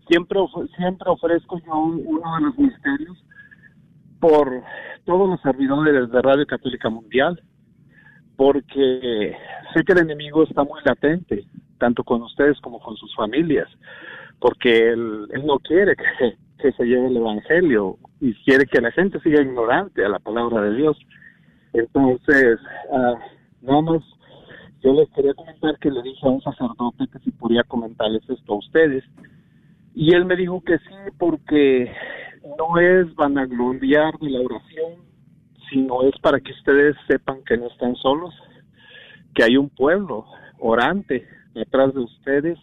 siempre, 0.08 0.40
siempre 0.76 1.10
ofrezco 1.10 1.60
yo 1.64 1.74
uno 1.74 2.36
de 2.36 2.42
los 2.46 2.58
misterios 2.58 3.24
por 4.20 4.62
todos 5.04 5.28
los 5.28 5.40
servidores 5.42 6.10
de 6.10 6.22
Radio 6.22 6.46
Católica 6.46 6.88
Mundial, 6.88 7.40
porque 8.36 9.36
sé 9.74 9.84
que 9.84 9.92
el 9.92 10.00
enemigo 10.00 10.44
está 10.44 10.64
muy 10.64 10.80
latente, 10.84 11.44
tanto 11.78 12.02
con 12.02 12.22
ustedes 12.22 12.58
como 12.60 12.80
con 12.80 12.96
sus 12.96 13.14
familias, 13.14 13.68
porque 14.40 14.88
él, 14.92 15.28
él 15.30 15.46
no 15.46 15.58
quiere 15.58 15.94
que, 15.94 16.36
que 16.58 16.72
se 16.72 16.84
lleve 16.84 17.08
el 17.08 17.16
Evangelio 17.16 17.98
y 18.20 18.34
quiere 18.44 18.66
que 18.66 18.80
la 18.80 18.90
gente 18.92 19.20
siga 19.20 19.42
ignorante 19.42 20.04
a 20.04 20.08
la 20.08 20.18
palabra 20.18 20.62
de 20.62 20.76
Dios. 20.76 20.96
Entonces, 21.72 22.58
uh, 22.90 23.66
nada 23.66 23.82
más, 23.82 24.02
yo 24.82 24.92
les 24.92 25.08
quería 25.10 25.34
comentar 25.34 25.78
que 25.78 25.90
le 25.90 26.02
dije 26.02 26.26
a 26.26 26.30
un 26.30 26.42
sacerdote 26.42 27.06
que 27.12 27.18
si 27.20 27.30
podía 27.32 27.64
comentarles 27.64 28.22
esto 28.28 28.52
a 28.52 28.58
ustedes. 28.58 29.04
Y 29.94 30.14
él 30.14 30.24
me 30.24 30.36
dijo 30.36 30.62
que 30.62 30.78
sí, 30.78 30.94
porque 31.18 31.90
no 32.58 32.78
es 32.78 33.14
vanagloriar 33.14 34.18
de 34.18 34.30
la 34.30 34.40
oración, 34.40 35.04
sino 35.70 36.02
es 36.02 36.14
para 36.20 36.40
que 36.40 36.52
ustedes 36.52 36.96
sepan 37.08 37.42
que 37.44 37.56
no 37.56 37.68
están 37.68 37.96
solos, 37.96 38.34
que 39.34 39.44
hay 39.44 39.56
un 39.56 39.70
pueblo 39.70 40.26
orante 40.58 41.26
detrás 41.54 41.94
de 41.94 42.00
ustedes 42.00 42.58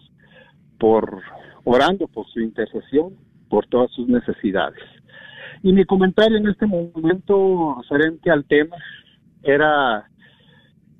por 0.79 1.21
orando 1.63 2.07
por 2.07 2.27
su 2.27 2.39
intercesión 2.39 3.15
por 3.51 3.67
todas 3.67 3.91
sus 3.91 4.07
necesidades. 4.07 4.79
Y 5.61 5.73
mi 5.73 5.83
comentario 5.83 6.37
en 6.37 6.47
este 6.47 6.65
momento 6.65 7.75
referente 7.81 8.31
al 8.31 8.45
tema 8.45 8.77
era, 9.43 10.09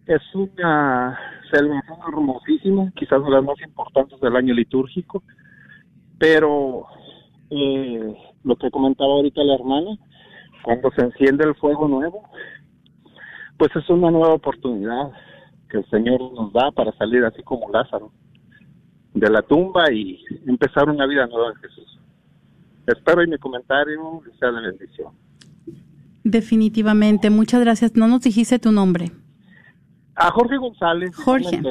es 0.06 0.22
una 0.36 1.18
celebración 1.49 1.97
hermosísima, 2.08 2.91
quizás 2.95 3.24
de 3.24 3.30
las 3.32 3.43
más 3.43 3.60
importantes 3.62 4.20
del 4.20 4.36
año 4.36 4.54
litúrgico, 4.54 5.24
pero 6.20 6.86
eh, 7.49 8.16
lo 8.43 8.56
que 8.58 8.70
comentaba 8.70 9.14
ahorita 9.14 9.43
la 9.43 9.56
hermana, 9.56 9.97
cuando 10.64 10.91
se 10.91 11.02
enciende 11.02 11.47
el 11.47 11.56
fuego 11.56 11.88
nuevo, 11.88 12.30
pues 13.58 13.72
es 13.76 13.89
una 13.89 14.12
nueva 14.12 14.34
oportunidad 14.34 15.12
que 15.70 15.78
el 15.78 15.89
Señor 15.89 16.20
nos 16.34 16.52
da 16.52 16.70
para 16.72 16.91
salir 16.97 17.24
así 17.24 17.41
como 17.43 17.72
Lázaro 17.72 18.12
de 19.14 19.30
la 19.30 19.41
tumba 19.41 19.91
y 19.91 20.24
empezar 20.47 20.89
una 20.89 21.06
vida 21.06 21.28
nueva 21.28 21.49
en 21.49 21.56
Jesús. 21.56 21.90
Espero 22.88 23.23
y 23.23 23.27
mi 23.27 23.38
comentario 23.38 24.21
sea 24.39 24.51
de 24.51 24.61
bendición. 24.61 25.13
Definitivamente, 26.23 27.29
muchas 27.29 27.61
gracias. 27.61 27.95
No 27.95 28.07
nos 28.07 28.21
dijiste 28.21 28.59
tu 28.59 28.71
nombre. 28.71 29.11
A 30.15 30.32
Jorge 30.32 30.57
González. 30.57 31.15
Jorge. 31.15 31.61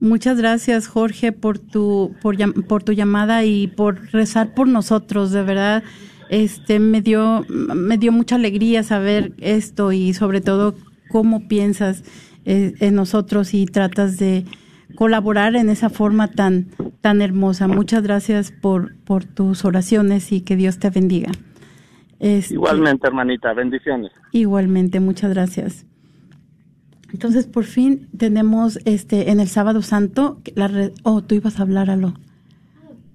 Muchas 0.00 0.38
gracias, 0.38 0.88
Jorge, 0.88 1.32
por 1.32 1.58
tu 1.58 2.14
por, 2.22 2.36
por 2.66 2.82
tu 2.82 2.92
llamada 2.92 3.44
y 3.44 3.66
por 3.66 4.00
rezar 4.12 4.54
por 4.54 4.66
nosotros, 4.66 5.30
de 5.30 5.42
verdad. 5.42 5.82
Este 6.30 6.78
me 6.78 7.02
dio 7.02 7.44
me 7.48 7.98
dio 7.98 8.12
mucha 8.12 8.36
alegría 8.36 8.82
saber 8.82 9.34
esto 9.38 9.92
y 9.92 10.14
sobre 10.14 10.40
todo 10.40 10.74
cómo 11.10 11.48
piensas 11.48 12.02
eh, 12.46 12.72
en 12.80 12.94
nosotros 12.94 13.52
y 13.52 13.66
tratas 13.66 14.16
de 14.16 14.46
colaborar 14.94 15.56
en 15.56 15.70
esa 15.70 15.90
forma 15.90 16.28
tan, 16.28 16.68
tan 17.00 17.22
hermosa. 17.22 17.68
Muchas 17.68 18.02
gracias 18.02 18.52
por, 18.52 18.96
por 19.04 19.24
tus 19.24 19.64
oraciones 19.64 20.32
y 20.32 20.40
que 20.42 20.56
Dios 20.56 20.78
te 20.78 20.90
bendiga. 20.90 21.32
Este, 22.18 22.54
igualmente, 22.54 23.06
hermanita, 23.06 23.52
bendiciones. 23.54 24.12
Igualmente, 24.32 25.00
muchas 25.00 25.30
gracias. 25.30 25.86
Entonces, 27.12 27.46
por 27.46 27.64
fin 27.64 28.08
tenemos 28.16 28.78
este 28.84 29.30
en 29.30 29.40
el 29.40 29.48
sábado 29.48 29.82
santo 29.82 30.40
la 30.54 30.68
red, 30.68 30.92
oh, 31.02 31.22
tú 31.22 31.34
ibas 31.34 31.58
a 31.58 31.62
hablar 31.62 31.90
algo. 31.90 32.14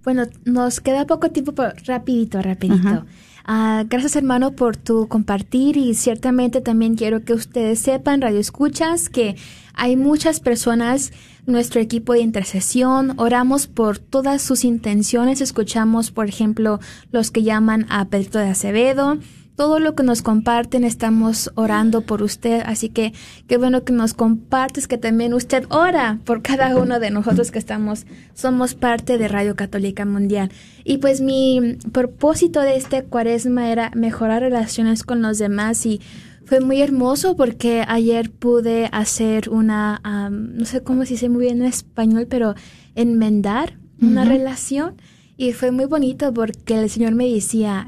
Bueno, 0.03 0.23
nos 0.43 0.81
queda 0.81 1.05
poco 1.05 1.31
tiempo, 1.31 1.53
pero 1.53 1.73
rapidito, 1.85 2.41
rapidito. 2.41 3.05
Ah, 3.47 3.83
gracias 3.87 4.15
hermano 4.15 4.51
por 4.53 4.75
tu 4.75 5.07
compartir 5.07 5.77
y 5.77 5.93
ciertamente 5.93 6.61
también 6.61 6.95
quiero 6.95 7.23
que 7.23 7.33
ustedes 7.33 7.79
sepan, 7.79 8.21
radio 8.21 8.39
escuchas, 8.39 9.07
que 9.07 9.35
hay 9.75 9.95
muchas 9.97 10.39
personas, 10.39 11.11
nuestro 11.45 11.81
equipo 11.81 12.13
de 12.13 12.21
intercesión, 12.21 13.13
oramos 13.17 13.67
por 13.67 13.99
todas 13.99 14.41
sus 14.41 14.63
intenciones, 14.63 15.41
escuchamos 15.41 16.11
por 16.11 16.27
ejemplo 16.27 16.79
los 17.11 17.31
que 17.31 17.43
llaman 17.43 17.85
a 17.89 18.05
Pedro 18.05 18.39
de 18.39 18.49
Acevedo, 18.49 19.19
todo 19.55 19.79
lo 19.79 19.95
que 19.95 20.03
nos 20.03 20.21
comparten 20.21 20.83
estamos 20.83 21.51
orando 21.55 22.01
por 22.01 22.21
usted, 22.21 22.61
así 22.65 22.89
que 22.89 23.13
qué 23.47 23.57
bueno 23.57 23.83
que 23.83 23.93
nos 23.93 24.13
compartes 24.13 24.87
que 24.87 24.97
también 24.97 25.33
usted 25.33 25.65
ora 25.69 26.19
por 26.25 26.41
cada 26.41 26.75
uno 26.75 26.99
de 26.99 27.09
nosotros 27.09 27.51
que 27.51 27.59
estamos, 27.59 28.05
somos 28.33 28.75
parte 28.75 29.17
de 29.17 29.27
Radio 29.27 29.55
Católica 29.55 30.03
Mundial. 30.05 30.51
Y 30.83 30.97
pues 30.97 31.21
mi 31.21 31.77
propósito 31.91 32.59
de 32.59 32.75
este 32.75 33.03
cuaresma 33.03 33.71
era 33.71 33.91
mejorar 33.95 34.41
relaciones 34.41 35.03
con 35.03 35.21
los 35.21 35.37
demás 35.37 35.85
y 35.85 36.01
fue 36.45 36.59
muy 36.59 36.81
hermoso 36.81 37.35
porque 37.35 37.83
ayer 37.87 38.31
pude 38.31 38.89
hacer 38.91 39.49
una, 39.49 40.01
no 40.29 40.65
sé 40.65 40.83
cómo 40.83 41.03
se 41.03 41.13
dice 41.13 41.29
muy 41.29 41.45
bien 41.45 41.61
en 41.61 41.67
español, 41.67 42.27
pero 42.29 42.55
enmendar 42.95 43.77
una 44.01 44.25
relación. 44.25 44.95
Y 45.37 45.51
fue 45.51 45.71
muy 45.71 45.85
bonito 45.85 46.33
porque 46.33 46.79
el 46.79 46.89
Señor 46.89 47.13
me 47.13 47.27
decía 47.27 47.87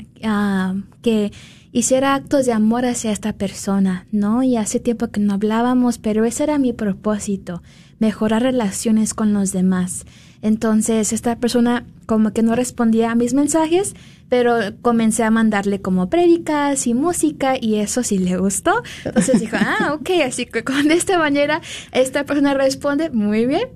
que 1.01 1.31
hiciera 1.71 2.15
actos 2.15 2.45
de 2.45 2.51
amor 2.51 2.85
hacia 2.85 3.11
esta 3.11 3.33
persona, 3.33 4.05
¿no? 4.11 4.43
Y 4.43 4.57
hace 4.57 4.79
tiempo 4.79 5.07
que 5.09 5.21
no 5.21 5.35
hablábamos, 5.35 5.97
pero 5.97 6.25
ese 6.25 6.43
era 6.43 6.57
mi 6.57 6.73
propósito, 6.73 7.61
mejorar 7.99 8.41
relaciones 8.41 9.13
con 9.13 9.33
los 9.33 9.53
demás. 9.53 10.05
Entonces, 10.41 11.13
esta 11.13 11.37
persona 11.37 11.85
como 12.05 12.31
que 12.31 12.43
no 12.43 12.55
respondía 12.55 13.11
a 13.11 13.15
mis 13.15 13.33
mensajes, 13.33 13.95
pero 14.29 14.57
comencé 14.81 15.23
a 15.23 15.31
mandarle 15.31 15.81
como 15.81 16.09
prédicas 16.09 16.87
y 16.87 16.93
música 16.93 17.55
y 17.59 17.75
eso 17.75 18.03
sí 18.03 18.17
le 18.17 18.37
gustó. 18.37 18.83
Entonces 19.05 19.39
dijo, 19.39 19.57
ah, 19.59 19.93
ok, 19.99 20.09
así 20.25 20.45
que 20.45 20.63
con 20.63 20.91
esta 20.91 21.17
manera 21.17 21.61
esta 21.91 22.25
persona 22.25 22.53
responde 22.53 23.09
muy 23.09 23.45
bien 23.45 23.69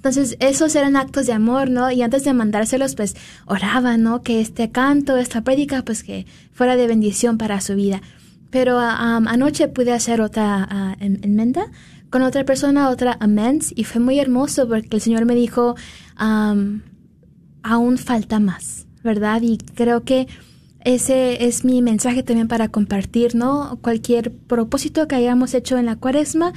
entonces, 0.00 0.38
esos 0.40 0.74
eran 0.76 0.96
actos 0.96 1.26
de 1.26 1.34
amor, 1.34 1.68
¿no? 1.68 1.90
Y 1.90 2.00
antes 2.00 2.24
de 2.24 2.32
mandárselos, 2.32 2.94
pues 2.94 3.14
oraba, 3.44 3.98
¿no? 3.98 4.22
Que 4.22 4.40
este 4.40 4.70
canto, 4.70 5.18
esta 5.18 5.44
prédica, 5.44 5.82
pues 5.82 6.02
que 6.02 6.24
fuera 6.52 6.74
de 6.76 6.86
bendición 6.86 7.36
para 7.36 7.60
su 7.60 7.74
vida. 7.74 8.00
Pero 8.48 8.78
anoche 8.78 9.68
pude 9.68 9.92
hacer 9.92 10.22
otra 10.22 10.96
enmienda 11.00 11.66
con 12.08 12.22
otra 12.22 12.46
persona, 12.46 12.88
otra 12.88 13.18
amends, 13.20 13.74
y 13.76 13.84
fue 13.84 14.00
muy 14.00 14.18
hermoso 14.18 14.66
porque 14.66 14.88
el 14.96 15.02
Señor 15.02 15.26
me 15.26 15.34
dijo, 15.34 15.76
aún 16.16 16.82
falta 17.98 18.40
más, 18.40 18.86
¿verdad? 19.02 19.42
Y 19.42 19.58
creo 19.58 20.04
que 20.04 20.26
ese 20.84 21.44
es 21.44 21.64
mi 21.64 21.82
mensaje 21.82 22.22
también 22.22 22.48
para 22.48 22.68
compartir, 22.68 23.34
¿no? 23.34 23.78
Cualquier 23.82 24.32
propósito 24.32 25.06
que 25.08 25.14
hayamos 25.14 25.54
hecho 25.54 25.76
en 25.78 25.86
la 25.86 25.96
cuaresma, 25.96 26.52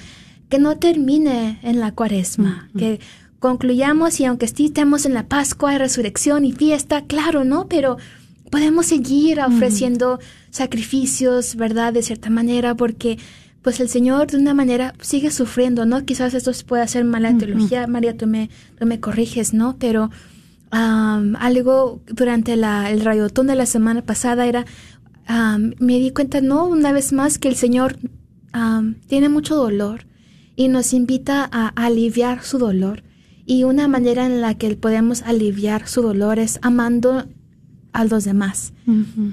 que 0.50 0.60
no 0.60 0.78
termine 0.78 1.60
en 1.64 1.80
la 1.80 1.92
cuaresma, 1.92 2.70
que 2.78 3.00
concluyamos 3.40 4.20
y 4.20 4.26
aunque 4.26 4.46
estemos 4.46 5.06
en 5.06 5.14
la 5.14 5.28
Pascua, 5.28 5.78
resurrección 5.78 6.46
y 6.46 6.54
fiesta, 6.54 7.04
claro, 7.06 7.44
¿no? 7.44 7.68
Pero 7.68 7.98
podemos 8.50 8.86
seguir 8.86 9.42
ofreciendo 9.42 10.20
sacrificios, 10.52 11.56
¿verdad? 11.56 11.92
De 11.92 12.04
cierta 12.04 12.30
manera, 12.30 12.76
porque 12.76 13.18
pues 13.62 13.80
el 13.80 13.90
Señor 13.90 14.28
de 14.28 14.38
una 14.38 14.54
manera 14.54 14.94
sigue 15.02 15.32
sufriendo, 15.32 15.86
¿no? 15.86 16.06
Quizás 16.06 16.34
esto 16.34 16.52
pueda 16.66 16.88
ser 16.88 17.04
mala 17.04 17.36
teología, 17.38 17.88
María, 17.88 18.16
tú 18.16 18.28
me, 18.28 18.50
tú 18.78 18.86
me 18.86 19.00
corriges, 19.00 19.54
¿no? 19.54 19.76
Pero 19.80 20.12
algo 20.74 22.02
durante 22.08 22.56
la, 22.56 22.90
el 22.92 23.02
rayotón 23.02 23.48
de 23.48 23.56
la 23.56 23.66
semana 23.66 24.02
pasada 24.02 24.48
era, 24.48 24.66
me 25.80 26.00
di 26.00 26.12
cuenta, 26.12 26.42
¿no? 26.42 26.68
Una 26.68 26.92
vez 26.92 27.14
más 27.14 27.38
que 27.38 27.48
el 27.48 27.56
Señor 27.56 27.98
tiene 29.08 29.30
mucho 29.30 29.56
dolor 29.56 30.06
y 30.56 30.68
nos 30.68 30.94
invita 30.94 31.48
a, 31.52 31.68
aliviar 31.70 32.44
su 32.44 32.58
dolor. 32.58 33.04
Y 33.46 33.66
una 33.66 33.88
manera 33.88 34.26
en 34.26 34.42
la 34.42 34.58
que 34.58 34.76
podemos 34.76 35.22
aliviar 35.24 35.88
su 35.88 36.02
dolor 36.02 36.40
es 36.40 36.60
amando 36.62 37.28
a 37.92 38.06
los 38.06 38.24
demás. 38.24 38.74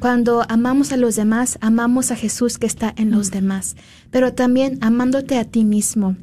Cuando 0.01 0.45
amamos 0.49 0.93
a 0.93 0.97
los 0.97 1.16
demás, 1.16 1.59
amamos 1.61 2.11
a 2.11 2.16
Jesús 2.16 2.59
que 2.59 2.66
está 2.66 2.93
en 2.97 3.11
los 3.11 3.30
demás, 3.30 3.76
pero 4.11 4.34
también 4.34 4.78
amándote 4.82 5.38
a 5.38 5.45
ti 5.45 5.64
mismo, 5.64 6.16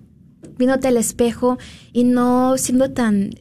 viéndote 0.58 0.90
al 0.90 0.98
espejo 0.98 1.58
y 1.94 2.04
no 2.04 2.58
siendo 2.58 2.92
tan 2.92 3.32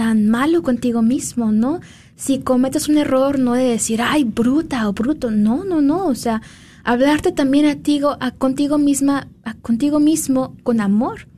tan 0.00 0.30
malo 0.30 0.62
contigo 0.62 1.02
mismo, 1.02 1.52
¿no? 1.52 1.80
Si 2.16 2.38
cometes 2.38 2.88
un 2.88 2.96
error, 2.96 3.38
no 3.38 3.52
de 3.52 3.64
decir, 3.64 4.00
ay, 4.00 4.24
bruta 4.24 4.88
o 4.88 4.94
bruto, 4.94 5.30
no, 5.30 5.62
no, 5.62 5.82
no, 5.82 6.06
o 6.06 6.14
sea, 6.14 6.40
hablarte 6.84 7.32
también 7.32 7.66
a 7.66 7.74
ti, 7.74 8.00
a 8.18 8.30
contigo 8.30 8.78
misma, 8.78 9.28
contigo 9.60 10.00
mismo 10.00 10.56
con 10.62 10.80
amor, 10.80 11.28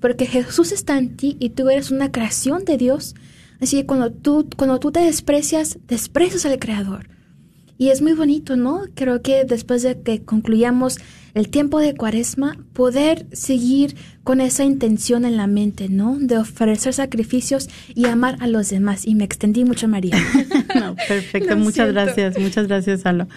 porque 0.00 0.26
Jesús 0.26 0.70
está 0.70 0.98
en 0.98 1.16
ti 1.16 1.38
y 1.40 1.48
tú 1.48 1.70
eres 1.70 1.90
una 1.90 2.12
creación 2.12 2.66
de 2.66 2.76
Dios. 2.76 3.14
Así 3.58 3.78
que 3.78 3.86
cuando 3.86 4.12
tú, 4.12 4.46
cuando 4.54 4.78
tú 4.80 4.92
te 4.92 5.00
desprecias, 5.00 5.78
desprecias 5.88 6.44
al 6.44 6.58
Creador. 6.58 7.08
Y 7.78 7.88
es 7.88 8.02
muy 8.02 8.12
bonito, 8.12 8.54
¿no? 8.54 8.82
Creo 8.94 9.22
que 9.22 9.46
después 9.46 9.82
de 9.82 10.02
que 10.02 10.22
concluyamos 10.22 10.98
el 11.32 11.48
tiempo 11.48 11.78
de 11.78 11.94
cuaresma, 11.94 12.58
poder 12.74 13.26
seguir 13.32 13.96
con 14.24 14.40
esa 14.40 14.64
intención 14.64 15.24
en 15.24 15.36
la 15.36 15.46
mente, 15.46 15.88
¿no? 15.88 16.18
De 16.18 16.38
ofrecer 16.38 16.92
sacrificios 16.92 17.68
y 17.94 18.06
amar 18.06 18.36
a 18.40 18.46
los 18.46 18.68
demás. 18.68 19.06
Y 19.06 19.14
me 19.14 19.24
extendí 19.24 19.64
mucho, 19.64 19.88
María. 19.88 20.16
no, 20.74 20.94
perfecto, 21.08 21.56
muchas 21.56 21.92
gracias, 21.92 22.38
muchas 22.38 22.66
gracias, 22.66 23.00
Salo. 23.00 23.28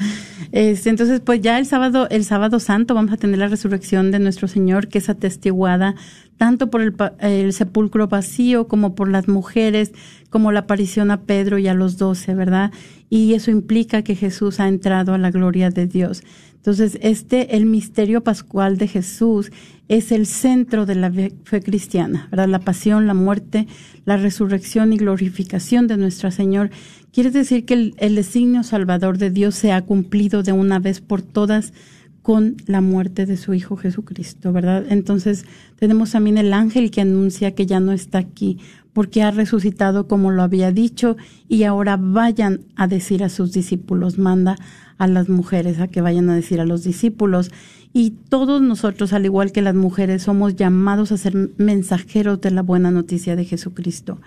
Este, 0.51 0.89
entonces, 0.89 1.21
pues 1.21 1.41
ya 1.41 1.57
el 1.57 1.65
sábado, 1.65 2.07
el 2.09 2.25
sábado 2.25 2.59
santo 2.59 2.93
vamos 2.93 3.13
a 3.13 3.17
tener 3.17 3.39
la 3.39 3.47
resurrección 3.47 4.11
de 4.11 4.19
nuestro 4.19 4.47
Señor, 4.47 4.87
que 4.87 4.97
es 4.97 5.09
atestiguada 5.09 5.95
tanto 6.37 6.69
por 6.69 6.81
el, 6.81 6.93
el 7.19 7.53
sepulcro 7.53 8.07
vacío 8.07 8.67
como 8.67 8.95
por 8.95 9.09
las 9.09 9.27
mujeres, 9.27 9.93
como 10.29 10.51
la 10.51 10.61
aparición 10.61 11.11
a 11.11 11.21
Pedro 11.21 11.57
y 11.57 11.67
a 11.67 11.73
los 11.73 11.97
doce, 11.97 12.33
¿verdad? 12.33 12.71
Y 13.09 13.33
eso 13.33 13.51
implica 13.51 14.01
que 14.01 14.15
Jesús 14.15 14.59
ha 14.59 14.67
entrado 14.67 15.13
a 15.13 15.17
la 15.17 15.31
gloria 15.31 15.69
de 15.69 15.87
Dios. 15.87 16.23
Entonces, 16.55 16.97
este, 17.01 17.57
el 17.57 17.65
misterio 17.65 18.23
pascual 18.23 18.77
de 18.77 18.87
Jesús 18.87 19.51
es 19.87 20.11
el 20.11 20.25
centro 20.25 20.85
de 20.85 20.95
la 20.95 21.11
fe 21.11 21.61
cristiana, 21.61 22.27
¿verdad? 22.31 22.47
La 22.47 22.59
pasión, 22.59 23.07
la 23.07 23.13
muerte, 23.13 23.67
la 24.05 24.17
resurrección 24.17 24.93
y 24.93 24.97
glorificación 24.97 25.87
de 25.87 25.97
nuestro 25.97 26.31
Señor. 26.31 26.69
Quiere 27.11 27.31
decir 27.31 27.65
que 27.65 27.73
el, 27.73 27.95
el 27.97 28.15
designio 28.15 28.63
salvador 28.63 29.17
de 29.17 29.29
Dios 29.29 29.55
se 29.55 29.71
ha 29.71 29.81
cumplido 29.81 30.41
de 30.41 30.51
una 30.51 30.79
vez 30.79 31.01
por 31.01 31.21
todas 31.21 31.73
con 32.21 32.55
la 32.65 32.79
muerte 32.79 33.25
de 33.25 33.35
su 33.35 33.53
Hijo 33.53 33.75
Jesucristo, 33.75 34.53
¿verdad? 34.53 34.85
Entonces 34.89 35.45
tenemos 35.77 36.11
también 36.11 36.37
el 36.37 36.53
ángel 36.53 36.89
que 36.89 37.01
anuncia 37.01 37.53
que 37.53 37.65
ya 37.65 37.81
no 37.81 37.91
está 37.91 38.19
aquí 38.19 38.59
porque 38.93 39.23
ha 39.23 39.31
resucitado 39.31 40.07
como 40.07 40.31
lo 40.31 40.43
había 40.43 40.71
dicho 40.71 41.17
y 41.49 41.63
ahora 41.63 41.97
vayan 41.97 42.61
a 42.75 42.87
decir 42.87 43.23
a 43.23 43.29
sus 43.29 43.51
discípulos, 43.51 44.17
manda 44.17 44.55
a 44.97 45.07
las 45.07 45.29
mujeres 45.29 45.79
a 45.79 45.87
que 45.87 46.01
vayan 46.01 46.29
a 46.29 46.35
decir 46.35 46.61
a 46.61 46.65
los 46.65 46.83
discípulos. 46.83 47.51
Y 47.91 48.11
todos 48.29 48.61
nosotros, 48.61 49.13
al 49.13 49.25
igual 49.25 49.51
que 49.51 49.61
las 49.61 49.75
mujeres, 49.75 50.23
somos 50.23 50.55
llamados 50.55 51.11
a 51.11 51.17
ser 51.17 51.51
mensajeros 51.57 52.41
de 52.41 52.51
la 52.51 52.61
buena 52.61 52.91
noticia 52.91 53.35
de 53.35 53.45
Jesucristo, 53.45 54.19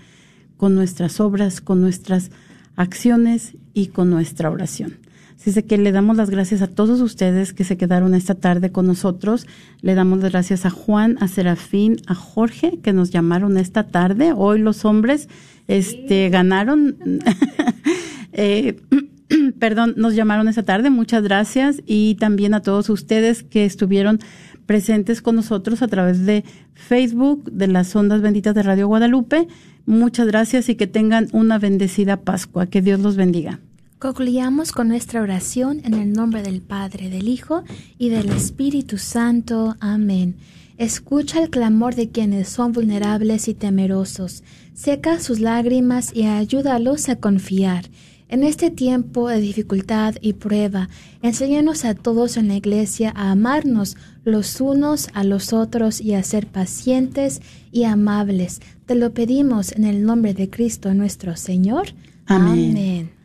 con 0.56 0.74
nuestras 0.74 1.20
obras, 1.20 1.60
con 1.60 1.80
nuestras 1.80 2.30
acciones 2.76 3.56
y 3.74 3.88
con 3.88 4.10
nuestra 4.10 4.50
oración. 4.50 5.05
Así 5.39 5.62
que 5.62 5.78
le 5.78 5.93
damos 5.93 6.16
las 6.16 6.30
gracias 6.30 6.62
a 6.62 6.66
todos 6.66 7.01
ustedes 7.01 7.53
que 7.53 7.62
se 7.62 7.76
quedaron 7.76 8.14
esta 8.14 8.34
tarde 8.34 8.72
con 8.72 8.87
nosotros. 8.87 9.47
Le 9.80 9.95
damos 9.95 10.20
las 10.20 10.32
gracias 10.32 10.66
a 10.66 10.70
Juan, 10.70 11.18
a 11.20 11.28
Serafín, 11.28 11.97
a 12.07 12.14
Jorge, 12.14 12.80
que 12.82 12.93
nos 12.93 13.11
llamaron 13.11 13.57
esta 13.57 13.84
tarde. 13.84 14.32
Hoy 14.34 14.59
los 14.59 14.84
hombres 14.84 15.28
este, 15.68 16.30
ganaron. 16.30 16.97
eh, 18.32 18.80
perdón, 19.59 19.95
nos 19.97 20.14
llamaron 20.14 20.49
esta 20.49 20.64
tarde. 20.64 20.91
Muchas 20.91 21.22
gracias. 21.22 21.80
Y 21.87 22.16
también 22.16 22.55
a 22.55 22.61
todos 22.61 22.89
ustedes 22.91 23.43
que 23.45 23.64
estuvieron 23.64 24.18
presentes 24.66 25.22
con 25.22 25.37
nosotros 25.37 25.82
a 25.82 25.89
través 25.89 26.26
de 26.26 26.45
Facebook, 26.74 27.51
de 27.53 27.68
las 27.68 27.95
ondas 27.95 28.20
benditas 28.20 28.55
de 28.55 28.62
Radio 28.64 28.89
Guadalupe. 28.89 29.47
Muchas 29.84 30.26
gracias 30.26 30.68
y 30.68 30.74
que 30.74 30.89
tengan 30.89 31.28
una 31.32 31.59
bendecida 31.59 32.22
Pascua. 32.22 32.66
Que 32.66 32.82
Dios 32.82 32.99
los 32.99 33.16
bendiga. 33.16 33.61
Concluyamos 33.99 34.72
con 34.72 34.88
nuestra 34.88 35.22
oración 35.22 35.80
en 35.84 35.94
el 35.94 36.12
nombre 36.12 36.42
del 36.42 36.61
Padre, 36.61 37.09
del 37.09 37.28
Hijo 37.28 37.64
y 37.99 38.11
del 38.11 38.28
Espíritu 38.28 38.99
Santo. 38.99 39.76
Amén. 39.80 40.36
Escucha 40.76 41.42
el 41.42 41.49
clamor 41.49 41.94
de 41.94 42.11
quienes 42.11 42.49
son 42.49 42.72
vulnerables 42.72 43.49
y 43.49 43.55
temerosos. 43.55 44.42
Seca 44.74 45.18
sus 45.20 45.40
lágrimas 45.40 46.14
y 46.14 46.26
ayúdalos 46.26 47.09
a 47.09 47.16
confiar 47.16 47.86
en 48.28 48.42
este 48.42 48.70
tiempo 48.70 49.28
de 49.28 49.40
dificultad 49.40 50.16
y 50.20 50.34
prueba, 50.34 50.88
enséñanos 51.22 51.84
a 51.84 51.94
todos 51.94 52.36
en 52.36 52.49
la 52.49 52.57
iglesia 52.57 53.12
a 53.14 53.30
amarnos 53.30 53.97
los 54.24 54.61
unos 54.61 55.09
a 55.14 55.22
los 55.22 55.53
otros 55.53 56.01
y 56.01 56.14
a 56.14 56.22
ser 56.22 56.47
pacientes 56.49 57.40
y 57.70 57.84
amables. 57.84 58.61
Te 58.86 58.94
lo 58.94 59.12
pedimos 59.14 59.72
en 59.72 59.84
el 59.84 60.05
nombre 60.05 60.34
de 60.34 60.51
Cristo 60.51 60.92
nuestro 60.92 61.36
Señor. 61.36 61.88
Amén. 62.26 63.15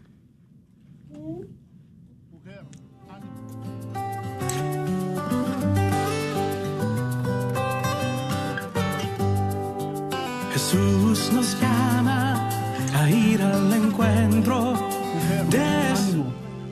Jesús 11.11 11.33
nos 11.33 11.59
llama 11.59 12.49
a 12.95 13.09
ir 13.09 13.41
al 13.41 13.73
encuentro 13.73 14.75